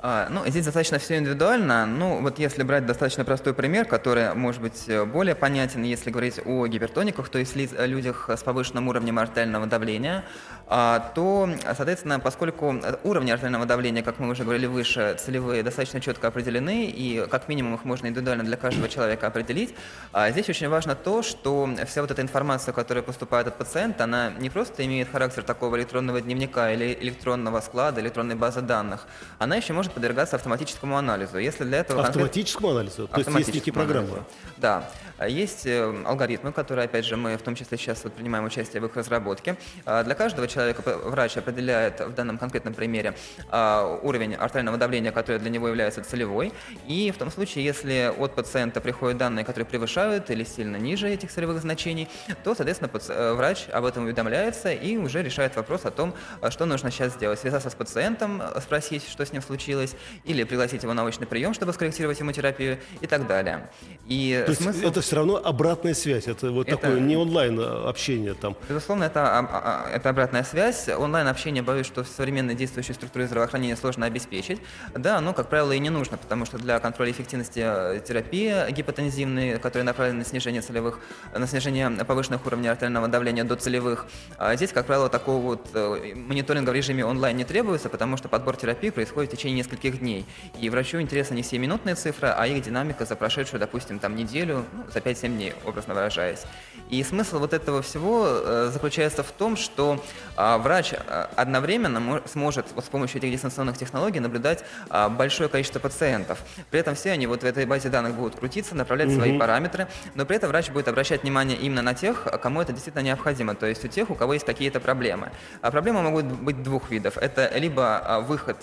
А, 0.06 0.28
ну, 0.28 0.46
здесь 0.46 0.66
достаточно 0.66 0.98
все 0.98 1.16
индивидуально. 1.16 1.86
Ну, 1.86 2.20
вот 2.20 2.38
если 2.38 2.62
брать 2.62 2.84
достаточно 2.84 3.24
простой 3.24 3.54
пример, 3.54 3.86
который 3.86 4.34
может 4.34 4.60
быть 4.60 4.84
э, 4.86 5.06
более 5.06 5.34
понятен, 5.34 5.82
если 5.82 6.10
говорить 6.10 6.40
о 6.44 6.66
гипертониках, 6.66 7.30
то 7.30 7.38
есть 7.38 7.56
людях 7.56 8.28
с 8.28 8.42
повышенным 8.42 8.86
уровнем 8.88 9.18
артериального 9.18 9.64
давления, 9.64 10.26
а, 10.66 11.12
то, 11.14 11.48
соответственно, 11.74 12.20
поскольку 12.20 12.74
уровни 13.02 13.30
артериального 13.30 13.64
давления, 13.64 14.02
как 14.02 14.18
мы 14.18 14.28
уже 14.28 14.44
говорили 14.44 14.66
выше, 14.66 15.16
целевые 15.18 15.62
достаточно 15.62 16.02
четко 16.02 16.28
определены, 16.28 16.84
и 16.84 17.26
как 17.30 17.48
минимум 17.48 17.76
их 17.76 17.84
можно 17.84 18.06
индивидуально 18.06 18.44
для 18.44 18.58
каждого 18.58 18.90
человека 18.90 19.26
определить, 19.26 19.74
а, 20.12 20.30
здесь 20.30 20.50
очень 20.50 20.68
важно 20.68 20.94
то, 20.96 21.22
что 21.22 21.66
вся 21.86 22.02
вот 22.02 22.10
эта 22.10 22.20
информация, 22.20 22.74
которая 22.74 23.02
поступает 23.02 23.46
от 23.46 23.56
пациента, 23.56 24.04
она 24.04 24.32
не 24.38 24.50
просто 24.50 24.84
имеет 24.84 25.10
характер 25.10 25.44
такого 25.44 25.76
электронного 25.76 26.20
дневника 26.20 26.70
или 26.70 26.92
электронного 27.00 27.62
склада, 27.62 28.02
электронной 28.02 28.34
базы 28.34 28.60
данных, 28.60 29.06
она 29.38 29.56
еще 29.56 29.72
может 29.72 29.93
подвергаться 29.94 30.36
автоматическому 30.36 30.96
анализу. 30.96 31.38
Если 31.38 31.64
для 31.64 31.78
этого 31.78 32.02
автоматическому 32.02 32.68
конкрет... 32.68 32.98
анализу? 32.98 33.08
То 33.08 33.18
есть 33.18 33.38
есть 33.38 33.54
некие 33.54 33.72
программы? 33.72 34.08
Анализу. 34.08 34.26
Да. 34.58 34.90
Есть 35.28 35.64
э, 35.66 36.02
алгоритмы, 36.04 36.52
которые, 36.52 36.86
опять 36.86 37.04
же, 37.04 37.16
мы 37.16 37.36
в 37.36 37.42
том 37.42 37.54
числе 37.54 37.78
сейчас 37.78 38.02
вот 38.02 38.14
принимаем 38.14 38.44
участие 38.44 38.82
в 38.82 38.86
их 38.86 38.96
разработке. 38.96 39.56
А, 39.86 40.02
для 40.02 40.14
каждого 40.16 40.48
человека 40.48 40.82
врач 41.04 41.36
определяет 41.36 42.00
в 42.00 42.12
данном 42.14 42.36
конкретном 42.36 42.74
примере 42.74 43.14
а, 43.48 44.00
уровень 44.02 44.34
артериального 44.34 44.76
давления, 44.76 45.12
который 45.12 45.38
для 45.38 45.50
него 45.50 45.68
является 45.68 46.02
целевой. 46.02 46.52
И 46.88 47.12
в 47.12 47.18
том 47.18 47.30
случае, 47.30 47.64
если 47.64 48.12
от 48.18 48.34
пациента 48.34 48.80
приходят 48.80 49.18
данные, 49.18 49.44
которые 49.44 49.66
превышают 49.66 50.30
или 50.30 50.42
сильно 50.42 50.76
ниже 50.76 51.08
этих 51.08 51.30
целевых 51.30 51.60
значений, 51.60 52.08
то, 52.42 52.54
соответственно, 52.56 52.90
э, 52.92 53.32
врач 53.34 53.68
об 53.72 53.84
этом 53.84 54.04
уведомляется 54.04 54.72
и 54.72 54.96
уже 54.96 55.22
решает 55.22 55.54
вопрос 55.54 55.84
о 55.84 55.92
том, 55.92 56.14
что 56.50 56.66
нужно 56.66 56.90
сейчас 56.90 57.12
сделать. 57.12 57.38
Связаться 57.38 57.70
с 57.70 57.74
пациентом, 57.74 58.42
спросить, 58.60 59.08
что 59.08 59.24
с 59.24 59.32
ним 59.32 59.42
случилось, 59.42 59.83
или 60.24 60.44
пригласить 60.44 60.82
его 60.82 60.94
на 60.94 61.04
очный 61.04 61.26
прием, 61.26 61.54
чтобы 61.54 61.72
скорректировать 61.72 62.20
ему 62.20 62.32
терапию 62.32 62.78
и 63.00 63.06
так 63.06 63.26
далее. 63.26 63.70
И 64.06 64.42
То 64.46 64.54
смысл... 64.54 64.68
есть 64.70 64.84
это 64.84 65.00
все 65.00 65.16
равно 65.16 65.40
обратная 65.42 65.94
связь, 65.94 66.26
это 66.26 66.50
вот 66.50 66.68
это... 66.68 66.76
такое 66.76 67.00
не 67.00 67.16
онлайн 67.16 67.60
общение 67.60 68.34
там. 68.34 68.56
Безусловно, 68.68 69.04
это, 69.04 69.38
а, 69.38 69.84
а, 69.86 69.90
это 69.90 70.10
обратная 70.10 70.44
связь. 70.44 70.88
Онлайн 70.88 71.28
общение, 71.28 71.62
боюсь, 71.62 71.86
что 71.86 72.04
в 72.04 72.08
современной 72.08 72.54
действующей 72.54 72.94
структуре 72.94 73.26
здравоохранения 73.26 73.76
сложно 73.76 74.06
обеспечить. 74.06 74.60
Да, 74.94 75.20
но, 75.20 75.32
как 75.32 75.48
правило, 75.48 75.72
и 75.72 75.78
не 75.78 75.90
нужно, 75.90 76.16
потому 76.16 76.44
что 76.44 76.58
для 76.58 76.78
контроля 76.80 77.10
эффективности 77.10 77.60
э, 77.64 78.00
терапии 78.06 78.70
гипотензивной, 78.70 79.58
которая 79.58 79.84
направлена 79.84 80.18
на 80.18 80.24
снижение 80.24 80.62
целевых, 80.62 81.00
на 81.36 81.46
снижение 81.46 81.90
повышенных 81.90 82.44
уровней 82.46 82.68
артериального 82.68 83.08
давления 83.08 83.44
до 83.44 83.56
целевых, 83.56 84.06
а 84.38 84.54
здесь, 84.56 84.72
как 84.72 84.86
правило, 84.86 85.08
такого 85.08 85.40
вот 85.40 85.68
э, 85.74 86.14
мониторинга 86.14 86.70
в 86.70 86.74
режиме 86.74 87.04
онлайн 87.04 87.36
не 87.36 87.44
требуется, 87.44 87.88
потому 87.88 88.16
что 88.16 88.28
подбор 88.28 88.56
терапии 88.56 88.90
происходит 88.90 89.32
в 89.32 89.36
течение 89.36 89.58
нескольких 89.58 89.73
дней. 89.80 90.24
И 90.60 90.70
врачу 90.70 91.00
интересны 91.00 91.34
не 91.34 91.42
7-минутные 91.42 91.94
цифры, 91.94 92.28
а 92.28 92.46
их 92.46 92.62
динамика 92.62 93.04
за 93.04 93.16
прошедшую, 93.16 93.60
допустим, 93.60 93.98
там 93.98 94.16
неделю, 94.16 94.64
ну, 94.72 94.84
за 94.92 95.00
5-7 95.00 95.28
дней, 95.28 95.54
образно 95.64 95.94
выражаясь. 95.94 96.42
И 96.90 97.02
смысл 97.02 97.38
вот 97.38 97.52
этого 97.52 97.82
всего 97.82 98.26
э, 98.26 98.70
заключается 98.72 99.22
в 99.22 99.32
том, 99.32 99.56
что 99.56 100.02
а, 100.36 100.58
врач 100.58 100.92
а, 100.94 101.30
одновременно 101.36 102.22
сможет 102.26 102.66
вот 102.74 102.84
с 102.84 102.88
помощью 102.88 103.18
этих 103.18 103.30
дистанционных 103.30 103.78
технологий 103.78 104.20
наблюдать 104.20 104.64
а, 104.90 105.08
большое 105.08 105.48
количество 105.48 105.78
пациентов. 105.78 106.38
При 106.70 106.80
этом 106.80 106.94
все 106.94 107.12
они 107.12 107.26
вот 107.26 107.42
в 107.42 107.44
этой 107.44 107.66
базе 107.66 107.88
данных 107.88 108.14
будут 108.14 108.36
крутиться, 108.36 108.74
направлять 108.74 109.08
mm-hmm. 109.08 109.16
свои 109.16 109.38
параметры, 109.38 109.88
но 110.14 110.26
при 110.26 110.36
этом 110.36 110.50
врач 110.50 110.70
будет 110.70 110.88
обращать 110.88 111.22
внимание 111.22 111.56
именно 111.56 111.82
на 111.82 111.94
тех, 111.94 112.26
кому 112.42 112.60
это 112.60 112.72
действительно 112.72 113.02
необходимо, 113.02 113.54
то 113.54 113.66
есть 113.66 113.84
у 113.84 113.88
тех, 113.88 114.10
у 114.10 114.14
кого 114.14 114.34
есть 114.34 114.44
какие-то 114.44 114.80
проблемы. 114.80 115.30
А 115.62 115.70
проблемы 115.70 116.02
могут 116.02 116.26
быть 116.26 116.62
двух 116.62 116.90
видов. 116.90 117.16
Это 117.18 117.50
либо 117.56 118.24
выход 118.26 118.60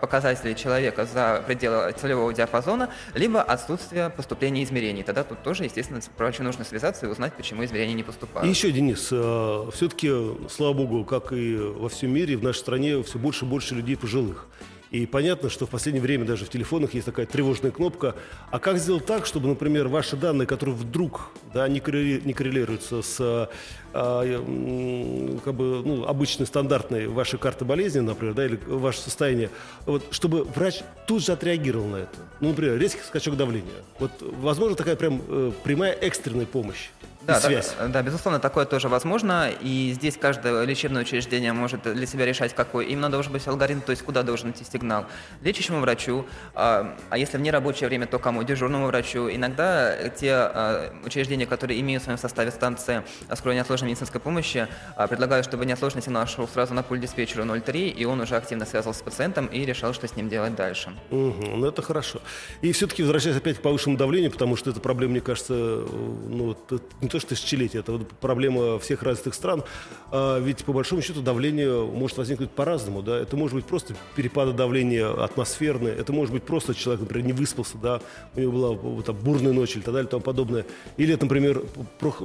показателей 0.00 0.53
человека 0.54 1.06
за 1.06 1.42
пределы 1.46 1.92
целевого 1.92 2.32
диапазона, 2.32 2.90
либо 3.14 3.42
отсутствие 3.42 4.10
поступления 4.10 4.64
измерений. 4.64 5.02
Тогда 5.02 5.24
тут 5.24 5.42
тоже, 5.42 5.64
естественно, 5.64 6.00
врачу 6.16 6.42
нужно 6.42 6.64
связаться 6.64 7.06
и 7.06 7.08
узнать, 7.08 7.34
почему 7.34 7.64
измерения 7.64 7.94
не 7.94 8.02
поступают. 8.02 8.46
И 8.46 8.50
еще, 8.50 8.70
Денис, 8.70 9.08
э, 9.10 9.70
все-таки, 9.72 10.10
слава 10.50 10.72
богу, 10.74 11.04
как 11.04 11.32
и 11.32 11.56
во 11.56 11.88
всем 11.88 12.12
мире, 12.12 12.36
в 12.36 12.42
нашей 12.42 12.58
стране 12.58 13.02
все 13.02 13.18
больше 13.18 13.44
и 13.44 13.48
больше 13.48 13.74
людей 13.74 13.96
пожилых. 13.96 14.46
И 14.94 15.06
понятно, 15.06 15.50
что 15.50 15.66
в 15.66 15.70
последнее 15.70 16.00
время 16.00 16.24
даже 16.24 16.44
в 16.44 16.50
телефонах 16.50 16.94
есть 16.94 17.06
такая 17.06 17.26
тревожная 17.26 17.72
кнопка. 17.72 18.14
А 18.52 18.60
как 18.60 18.78
сделать 18.78 19.04
так, 19.04 19.26
чтобы, 19.26 19.48
например, 19.48 19.88
ваши 19.88 20.16
данные, 20.16 20.46
которые 20.46 20.76
вдруг 20.76 21.32
да, 21.52 21.66
не, 21.66 21.80
коррелируются 21.80 23.02
с 23.02 23.50
а, 23.92 25.40
как 25.44 25.54
бы, 25.54 25.82
ну, 25.84 26.04
обычной 26.04 26.46
стандартной 26.46 27.08
вашей 27.08 27.40
карты 27.40 27.64
болезни, 27.64 27.98
например, 27.98 28.34
да, 28.34 28.46
или 28.46 28.56
ваше 28.68 29.00
состояние, 29.00 29.50
вот, 29.84 30.04
чтобы 30.12 30.44
врач 30.44 30.84
тут 31.08 31.24
же 31.24 31.32
отреагировал 31.32 31.88
на 31.88 31.96
это. 31.96 32.16
Ну, 32.38 32.50
например, 32.50 32.78
резкий 32.78 33.02
скачок 33.02 33.36
давления. 33.36 33.72
Вот, 33.98 34.12
возможно, 34.20 34.76
такая 34.76 34.94
прям 34.94 35.20
э, 35.26 35.50
прямая 35.64 35.92
экстренная 35.92 36.46
помощь 36.46 36.90
да, 37.26 37.40
связь. 37.40 37.74
Да, 37.78 37.88
да, 37.88 38.02
безусловно, 38.02 38.40
такое 38.40 38.64
тоже 38.64 38.88
возможно. 38.88 39.50
И 39.60 39.92
здесь 39.94 40.16
каждое 40.16 40.64
лечебное 40.64 41.02
учреждение 41.02 41.52
может 41.52 41.82
для 41.82 42.06
себя 42.06 42.26
решать, 42.26 42.54
какой 42.54 42.86
именно 42.86 43.10
должен 43.10 43.32
быть 43.32 43.46
алгоритм, 43.46 43.80
то 43.80 43.90
есть 43.90 44.02
куда 44.02 44.22
должен 44.22 44.50
идти 44.50 44.64
сигнал. 44.64 45.06
Лечащему 45.42 45.80
врачу, 45.80 46.26
а, 46.54 46.96
а 47.10 47.18
если 47.18 47.38
в 47.38 47.40
нерабочее 47.40 47.88
время, 47.88 48.06
то 48.06 48.18
кому? 48.18 48.42
Дежурному 48.42 48.86
врачу. 48.86 49.28
Иногда 49.28 50.08
те 50.08 50.32
а, 50.32 50.92
учреждения, 51.04 51.46
которые 51.46 51.80
имеют 51.80 52.02
в 52.02 52.04
своем 52.04 52.18
составе 52.18 52.50
станции 52.50 53.02
скорой 53.34 53.56
неотложной 53.56 53.90
медицинской 53.90 54.20
помощи, 54.20 54.68
а, 54.96 55.06
предлагают, 55.06 55.46
чтобы 55.46 55.66
неотложный 55.66 56.02
сигнал 56.02 56.26
шел 56.26 56.48
сразу 56.48 56.74
на 56.74 56.82
пульт 56.82 57.00
диспетчера 57.00 57.44
03, 57.44 57.88
и 57.90 58.04
он 58.04 58.20
уже 58.20 58.36
активно 58.36 58.66
связывался 58.66 59.00
с 59.00 59.02
пациентом 59.02 59.46
и 59.46 59.64
решал, 59.64 59.92
что 59.94 60.06
с 60.06 60.16
ним 60.16 60.28
делать 60.28 60.54
дальше. 60.54 60.92
Угу, 61.10 61.56
ну 61.56 61.66
это 61.66 61.82
хорошо. 61.82 62.20
И 62.62 62.72
все-таки 62.72 63.02
возвращаясь 63.02 63.36
опять 63.36 63.58
к 63.58 63.62
повышенному 63.62 63.98
давлению, 63.98 64.30
потому 64.30 64.56
что 64.56 64.70
эта 64.70 64.80
проблема, 64.80 65.12
мне 65.12 65.20
кажется, 65.20 65.54
ну, 65.54 66.56
не 67.00 67.08
то 67.14 67.20
что 67.20 67.28
тысячелетия, 67.28 67.78
это 67.78 67.92
вот 67.92 68.08
проблема 68.08 68.80
всех 68.80 69.04
развитых 69.04 69.34
стран. 69.34 69.62
А 70.10 70.40
ведь 70.40 70.64
по 70.64 70.72
большому 70.72 71.00
счету 71.00 71.22
давление 71.22 71.84
может 71.84 72.18
возникнуть 72.18 72.50
по-разному. 72.50 73.02
Да? 73.02 73.16
Это 73.16 73.36
может 73.36 73.54
быть 73.54 73.64
просто 73.66 73.94
перепады 74.16 74.52
давления 74.52 75.06
атмосферные, 75.06 75.94
это 75.94 76.12
может 76.12 76.34
быть 76.34 76.42
просто 76.42 76.74
человек, 76.74 77.02
например, 77.02 77.26
не 77.26 77.32
выспался, 77.32 77.78
да? 77.78 78.00
у 78.34 78.40
него 78.40 78.52
была 78.52 78.70
вот, 78.70 79.04
там, 79.04 79.16
бурная 79.16 79.52
ночь 79.52 79.76
или 79.76 79.82
так 79.82 79.94
далее 79.94 80.08
и 80.08 80.10
тому 80.10 80.22
подобное. 80.22 80.66
Или, 80.96 81.14
например, 81.14 81.62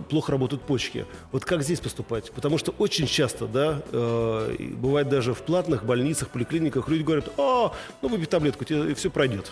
плохо 0.10 0.32
работают 0.32 0.63
почки. 0.63 1.06
Вот 1.32 1.45
как 1.45 1.62
здесь 1.62 1.80
поступать? 1.80 2.32
Потому 2.32 2.58
что 2.58 2.71
очень 2.80 3.06
часто, 3.06 3.45
да, 3.45 3.84
э, 3.91 4.56
бывает 4.73 5.08
даже 5.08 5.36
в 5.36 5.41
платных 5.43 5.86
больницах, 5.86 6.30
поликлиниках, 6.30 6.89
люди 6.89 7.04
говорят, 7.04 7.30
а, 7.38 7.73
ну 8.02 8.10
выпей 8.10 8.25
таблетку, 8.25 8.63
и 8.63 8.93
все 8.95 9.12
пройдет. 9.12 9.52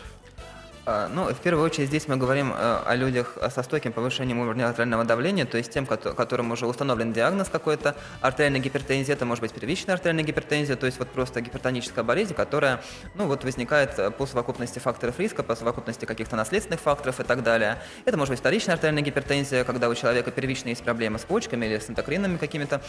А, 0.90 1.10
ну, 1.10 1.26
в 1.26 1.40
первую 1.42 1.66
очередь 1.66 1.90
здесь 1.90 2.08
мы 2.08 2.16
говорим 2.16 2.54
э, 2.54 2.82
о 2.86 2.96
людях 2.96 3.38
со 3.54 3.62
стойким 3.62 3.92
повышением 3.92 4.40
уровня 4.40 4.70
артериального 4.70 5.04
давления, 5.04 5.46
то 5.46 5.58
есть 5.58 5.70
тем, 5.70 5.86
которым 5.86 6.52
уже 6.52 6.66
установлен 6.66 7.12
диагноз 7.12 7.50
какой-то 7.50 7.98
артериальной 8.22 8.62
гипертензии, 8.62 9.12
это 9.12 9.26
может 9.26 9.42
быть 9.42 9.52
первичная 9.52 9.96
артериальная 9.96 10.24
гипертензия, 10.24 10.78
то 10.78 10.86
есть 10.86 10.98
вот 10.98 11.10
просто 11.10 11.42
гипертоническая 11.42 12.06
болезнь, 12.06 12.34
которая, 12.34 12.82
ну, 13.16 13.28
вот 13.28 13.44
возникает 13.44 14.00
э, 14.00 14.12
по 14.12 14.26
совокупности 14.26 14.80
факторов 14.80 15.20
риска, 15.20 15.44
по 15.44 15.58
совокупности 15.58 16.06
каких-то 16.06 16.38
наследственных 16.38 16.80
факторов 16.80 17.20
и 17.20 17.24
так 17.26 17.44
далее. 17.44 17.82
Это 18.06 18.16
может 18.16 18.32
быть 18.32 18.40
вторичная 18.40 18.76
артериальная 18.76 19.04
гипертензия, 19.04 19.66
когда 19.66 19.90
у 19.90 19.94
человека 19.94 20.32
первично 20.32 20.70
есть 20.70 20.84
проблемы 20.84 21.20
с 21.20 21.24
почками 21.24 21.66
или 21.66 21.80
с 21.80 21.90
эндокринными 21.90 22.38
какими-то 22.38 22.82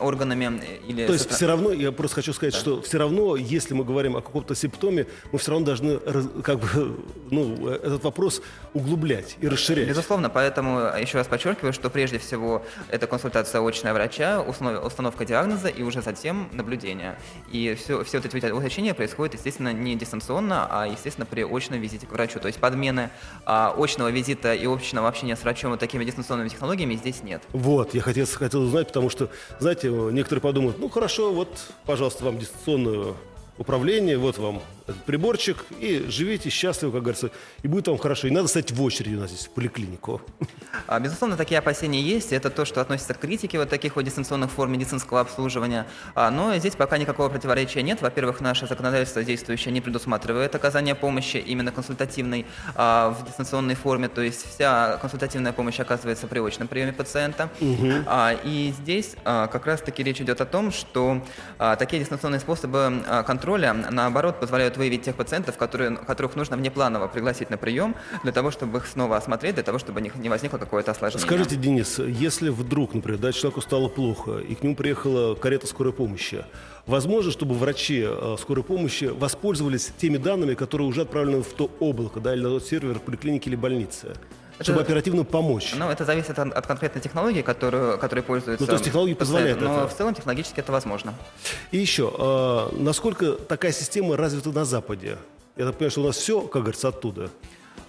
органами. 0.00 0.60
Э, 0.60 0.88
или 0.88 1.06
то 1.06 1.12
есть 1.12 1.30
все 1.30 1.46
равно, 1.46 1.70
я 1.70 1.92
просто 1.92 2.16
хочу 2.16 2.32
сказать, 2.32 2.54
да. 2.54 2.58
что 2.58 2.82
все 2.82 2.98
равно, 2.98 3.36
если 3.36 3.74
мы 3.74 3.84
говорим 3.84 4.16
о 4.16 4.22
каком-то 4.22 4.56
симптоме, 4.56 5.06
мы 5.30 5.38
все 5.38 5.52
равно 5.52 5.66
должны 5.66 6.00
как 6.42 6.58
бы, 6.58 6.98
ну, 7.30 7.43
этот 7.74 8.04
вопрос 8.04 8.42
углублять 8.72 9.36
и 9.40 9.48
расширять. 9.48 9.88
Безусловно, 9.88 10.30
поэтому 10.30 10.80
еще 10.98 11.18
раз 11.18 11.26
подчеркиваю, 11.26 11.72
что 11.72 11.90
прежде 11.90 12.18
всего 12.18 12.62
это 12.88 13.06
консультация 13.06 13.60
очная 13.60 13.92
врача, 13.92 14.40
установка 14.42 15.24
диагноза 15.24 15.68
и 15.68 15.82
уже 15.82 16.02
затем 16.02 16.48
наблюдение. 16.52 17.16
И 17.52 17.74
все, 17.74 18.04
все 18.04 18.18
вот 18.20 18.34
эти 18.34 18.50
уточнения 18.50 18.94
происходят, 18.94 19.34
естественно, 19.34 19.72
не 19.72 19.96
дистанционно, 19.96 20.66
а, 20.70 20.86
естественно, 20.86 21.26
при 21.26 21.42
очном 21.42 21.80
визите 21.80 22.06
к 22.06 22.12
врачу. 22.12 22.40
То 22.40 22.48
есть 22.48 22.58
подмены 22.58 23.10
а, 23.44 23.74
очного 23.76 24.10
визита 24.10 24.54
и 24.54 24.66
очного 24.66 25.08
общения 25.08 25.36
с 25.36 25.42
врачом 25.42 25.70
вот 25.72 25.80
такими 25.80 26.04
дистанционными 26.04 26.48
технологиями 26.48 26.94
здесь 26.94 27.22
нет. 27.22 27.42
Вот, 27.52 27.94
я 27.94 28.00
хотел, 28.00 28.26
хотел 28.26 28.62
узнать, 28.62 28.88
потому 28.88 29.10
что, 29.10 29.30
знаете, 29.58 29.88
некоторые 29.88 30.42
подумают, 30.42 30.78
ну 30.78 30.88
хорошо, 30.88 31.32
вот, 31.32 31.48
пожалуйста, 31.84 32.24
вам 32.24 32.38
дистанционную 32.38 33.16
управление, 33.58 34.18
вот 34.18 34.38
вам 34.38 34.62
этот 34.86 35.02
приборчик, 35.04 35.64
и 35.80 36.04
живите 36.08 36.50
счастливо, 36.50 36.92
как 36.92 37.02
говорится, 37.02 37.30
и 37.62 37.68
будет 37.68 37.88
вам 37.88 37.96
хорошо. 37.96 38.28
И 38.28 38.30
надо 38.30 38.48
стать 38.48 38.70
в 38.70 38.82
очереди 38.82 39.14
у 39.14 39.20
нас 39.20 39.30
здесь 39.30 39.46
в 39.46 39.50
поликлинику. 39.50 40.20
А, 40.86 41.00
безусловно, 41.00 41.36
такие 41.36 41.58
опасения 41.58 42.02
есть. 42.02 42.32
Это 42.32 42.50
то, 42.50 42.66
что 42.66 42.80
относится 42.82 43.14
к 43.14 43.20
критике 43.20 43.58
вот 43.58 43.70
таких 43.70 43.96
вот 43.96 44.04
дистанционных 44.04 44.50
форм 44.50 44.72
медицинского 44.72 45.20
обслуживания. 45.20 45.86
А, 46.14 46.30
но 46.30 46.54
здесь 46.58 46.74
пока 46.74 46.98
никакого 46.98 47.30
противоречия 47.30 47.82
нет. 47.82 48.02
Во-первых, 48.02 48.40
наше 48.40 48.66
законодательство 48.66 49.24
действующее 49.24 49.72
не 49.72 49.80
предусматривает 49.80 50.54
оказание 50.54 50.94
помощи 50.94 51.38
именно 51.38 51.70
консультативной 51.72 52.44
а, 52.74 53.10
в 53.10 53.24
дистанционной 53.24 53.76
форме. 53.76 54.08
То 54.08 54.20
есть 54.20 54.44
вся 54.46 54.98
консультативная 54.98 55.52
помощь 55.52 55.80
оказывается 55.80 56.26
при 56.26 56.40
очном 56.40 56.68
приеме 56.68 56.92
пациента. 56.92 57.48
Угу. 57.60 57.92
И 58.44 58.74
здесь 58.78 59.16
как 59.24 59.64
раз-таки 59.64 60.02
речь 60.02 60.20
идет 60.20 60.40
о 60.40 60.44
том, 60.44 60.72
что 60.72 61.22
такие 61.78 62.00
дистанционные 62.00 62.40
способы 62.40 63.02
контроля, 63.26 63.43
наоборот, 63.90 64.40
позволяют 64.40 64.76
выявить 64.76 65.02
тех 65.02 65.14
пациентов, 65.14 65.56
которые, 65.56 65.96
которых 65.96 66.36
нужно 66.36 66.56
внепланово 66.56 67.08
пригласить 67.08 67.50
на 67.50 67.56
прием, 67.56 67.94
для 68.22 68.32
того, 68.32 68.50
чтобы 68.50 68.78
их 68.78 68.86
снова 68.86 69.16
осмотреть, 69.16 69.54
для 69.54 69.64
того, 69.64 69.78
чтобы 69.78 70.00
не 70.00 70.28
возникло 70.28 70.58
какое-то 70.58 70.90
осложнение. 70.90 71.26
Скажите, 71.26 71.56
Денис, 71.56 71.98
если 71.98 72.48
вдруг, 72.48 72.94
например, 72.94 73.20
да, 73.20 73.32
человеку 73.32 73.60
стало 73.60 73.88
плохо, 73.88 74.38
и 74.38 74.54
к 74.54 74.62
нему 74.62 74.76
приехала 74.76 75.34
карета 75.34 75.66
скорой 75.66 75.92
помощи, 75.92 76.44
возможно, 76.86 77.30
чтобы 77.30 77.54
врачи 77.54 78.04
э, 78.06 78.36
скорой 78.40 78.64
помощи 78.64 79.04
воспользовались 79.04 79.92
теми 79.96 80.16
данными, 80.16 80.54
которые 80.54 80.88
уже 80.88 81.02
отправлены 81.02 81.42
в 81.42 81.52
то 81.52 81.70
облако, 81.80 82.20
да, 82.20 82.34
или 82.34 82.42
на 82.42 82.48
тот 82.48 82.66
сервер 82.66 82.98
поликлиники 82.98 83.48
или 83.48 83.56
больницы? 83.56 84.16
Это, 84.56 84.64
чтобы 84.64 84.80
оперативно 84.80 85.24
помочь. 85.24 85.74
Ну, 85.76 85.90
это 85.90 86.04
зависит 86.04 86.38
от, 86.38 86.52
от 86.52 86.66
конкретной 86.66 87.02
технологии, 87.02 87.42
которую, 87.42 87.98
которой 87.98 88.20
пользуются. 88.22 88.62
Ну, 88.62 88.66
то 88.66 88.72
есть 88.72 88.84
технологии 88.84 89.14
позволяют 89.14 89.60
Но 89.60 89.82
это. 89.82 89.88
в 89.88 89.96
целом 89.96 90.14
технологически 90.14 90.60
это 90.60 90.70
возможно. 90.72 91.14
И 91.72 91.78
еще, 91.78 92.12
э, 92.16 92.76
насколько 92.76 93.32
такая 93.32 93.72
система 93.72 94.16
развита 94.16 94.50
на 94.50 94.64
Западе? 94.64 95.18
Я 95.56 95.66
так 95.66 95.76
понимаю, 95.76 95.90
что 95.90 96.00
у 96.02 96.06
нас 96.06 96.16
все, 96.16 96.40
как 96.42 96.62
говорится, 96.62 96.88
оттуда. 96.88 97.30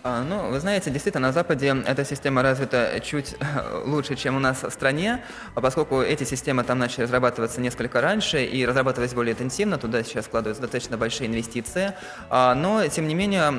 А, 0.08 0.22
ну, 0.22 0.52
вы 0.52 0.60
знаете, 0.60 0.92
действительно, 0.92 1.30
на 1.30 1.34
Западе 1.34 1.76
эта 1.88 2.06
система 2.06 2.44
развита 2.44 3.00
чуть 3.04 3.36
лучше, 3.86 4.16
чем 4.16 4.36
у 4.36 4.40
нас 4.40 4.62
в 4.62 4.70
стране, 4.70 5.24
а 5.56 5.62
поскольку 5.62 6.00
эти 6.00 6.24
системы 6.26 6.64
там 6.64 6.78
начали 6.78 7.06
разрабатываться 7.06 7.60
несколько 7.60 8.02
раньше 8.02 8.46
и 8.46 8.68
разрабатывались 8.68 9.16
более 9.16 9.34
интенсивно, 9.34 9.80
туда 9.80 10.04
сейчас 10.04 10.26
складываются 10.26 10.62
достаточно 10.62 10.96
большие 10.96 11.28
инвестиции. 11.28 11.94
А, 12.30 12.54
но, 12.54 12.86
тем 12.88 13.08
не 13.08 13.16
менее, 13.16 13.52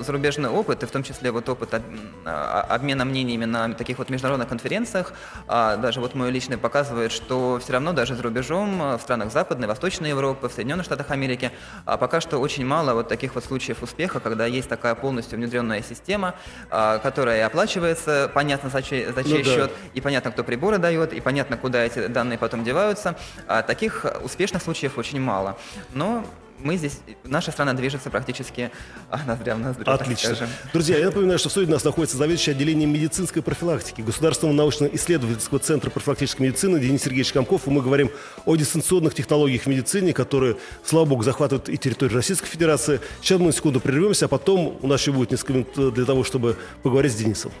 зарубежный 0.00 0.50
опыт, 0.50 0.82
и 0.82 0.86
в 0.86 0.90
том 0.90 1.04
числе 1.04 1.30
вот 1.30 1.48
опыт 1.48 1.80
обмена 2.24 3.04
мнениями 3.04 3.44
на 3.44 3.72
таких 3.74 3.98
вот 3.98 4.10
международных 4.10 4.48
конференциях, 4.48 5.12
даже 5.46 6.00
вот 6.00 6.16
мой 6.16 6.32
личный 6.32 6.58
показывает, 6.58 7.12
что 7.12 7.60
все 7.62 7.72
равно 7.72 7.92
даже 7.92 8.16
за 8.16 8.22
рубежом, 8.24 8.96
в 8.96 9.00
странах 9.00 9.30
Западной, 9.30 9.68
Восточной 9.68 10.08
Европы, 10.08 10.48
в 10.48 10.52
Соединенных 10.52 10.86
Штатах 10.86 11.12
Америки, 11.12 11.52
пока 11.84 12.20
что 12.20 12.38
очень 12.38 12.66
мало 12.66 12.94
вот 12.94 13.06
таких 13.06 13.36
вот 13.36 13.44
случаев 13.44 13.80
успеха, 13.84 14.18
когда 14.18 14.46
есть 14.46 14.68
такая 14.68 14.96
полностью 14.96 15.38
внедренная 15.38 15.83
система, 15.84 16.34
а, 16.70 16.98
которая 16.98 17.46
оплачивается, 17.46 18.30
понятно 18.32 18.70
за 18.70 18.82
чей, 18.82 19.06
за 19.06 19.22
чей 19.24 19.38
ну, 19.38 19.44
счет, 19.44 19.70
да. 19.70 19.90
и 19.94 20.00
понятно, 20.00 20.32
кто 20.32 20.44
приборы 20.44 20.78
дает, 20.78 21.12
и 21.12 21.20
понятно, 21.20 21.56
куда 21.56 21.84
эти 21.84 22.06
данные 22.06 22.38
потом 22.38 22.64
деваются. 22.64 23.16
А 23.46 23.62
таких 23.62 24.06
успешных 24.22 24.62
случаев 24.62 24.98
очень 24.98 25.20
мало. 25.20 25.56
Но 25.92 26.24
мы 26.64 26.78
здесь, 26.78 26.98
наша 27.24 27.52
страна 27.52 27.74
движется 27.74 28.08
практически 28.10 28.70
а, 29.10 29.20
ноздря 29.26 29.54
в 29.54 29.58
ноздрю. 29.58 29.84
Отлично. 29.86 30.48
Друзья, 30.72 30.98
я 30.98 31.06
напоминаю, 31.06 31.38
что 31.38 31.50
в 31.50 31.52
студии 31.52 31.68
у 31.68 31.72
нас 31.72 31.84
находится 31.84 32.16
заведующий 32.16 32.52
отделением 32.52 32.90
медицинской 32.90 33.42
профилактики 33.42 34.00
Государственного 34.00 34.56
научно-исследовательского 34.56 35.60
центра 35.60 35.90
профилактической 35.90 36.42
медицины 36.42 36.80
Денис 36.80 37.02
Сергеевич 37.02 37.32
Комков. 37.32 37.66
И 37.66 37.70
мы 37.70 37.82
говорим 37.82 38.10
о 38.46 38.56
дистанционных 38.56 39.14
технологиях 39.14 39.64
в 39.64 39.66
медицине, 39.66 40.14
которые, 40.14 40.56
слава 40.84 41.04
богу, 41.04 41.22
захватывают 41.22 41.68
и 41.68 41.76
территорию 41.76 42.16
Российской 42.16 42.48
Федерации. 42.48 43.00
Сейчас 43.20 43.38
мы 43.38 43.46
на 43.46 43.52
секунду 43.52 43.78
прервемся, 43.78 44.24
а 44.24 44.28
потом 44.28 44.78
у 44.80 44.86
нас 44.86 45.02
еще 45.02 45.12
будет 45.12 45.32
несколько 45.32 45.52
минут 45.52 45.94
для 45.94 46.06
того, 46.06 46.24
чтобы 46.24 46.56
поговорить 46.82 47.12
с 47.12 47.16
Денисом. 47.16 47.52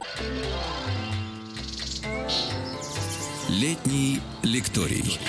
Летний 3.50 4.20
лекторий. 4.42 5.20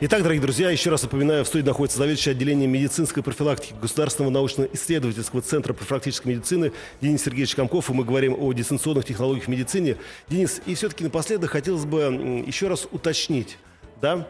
Итак, 0.00 0.22
дорогие 0.22 0.42
друзья, 0.42 0.70
еще 0.70 0.90
раз 0.90 1.04
напоминаю, 1.04 1.44
в 1.44 1.46
студии 1.46 1.64
находится 1.64 1.98
заведующий 1.98 2.30
отделением 2.30 2.72
медицинской 2.72 3.22
профилактики 3.22 3.74
Государственного 3.80 4.32
научно-исследовательского 4.32 5.40
центра 5.40 5.72
профилактической 5.72 6.28
медицины 6.28 6.72
Денис 7.00 7.22
Сергеевич 7.22 7.54
Комков, 7.54 7.88
и 7.88 7.92
мы 7.92 8.04
говорим 8.04 8.34
о 8.36 8.52
дистанционных 8.52 9.04
технологиях 9.04 9.44
в 9.44 9.48
медицине. 9.48 9.96
Денис, 10.28 10.60
и 10.66 10.74
все-таки 10.74 11.04
напоследок 11.04 11.50
хотелось 11.50 11.84
бы 11.84 12.00
еще 12.44 12.66
раз 12.66 12.88
уточнить, 12.90 13.56
да, 14.02 14.26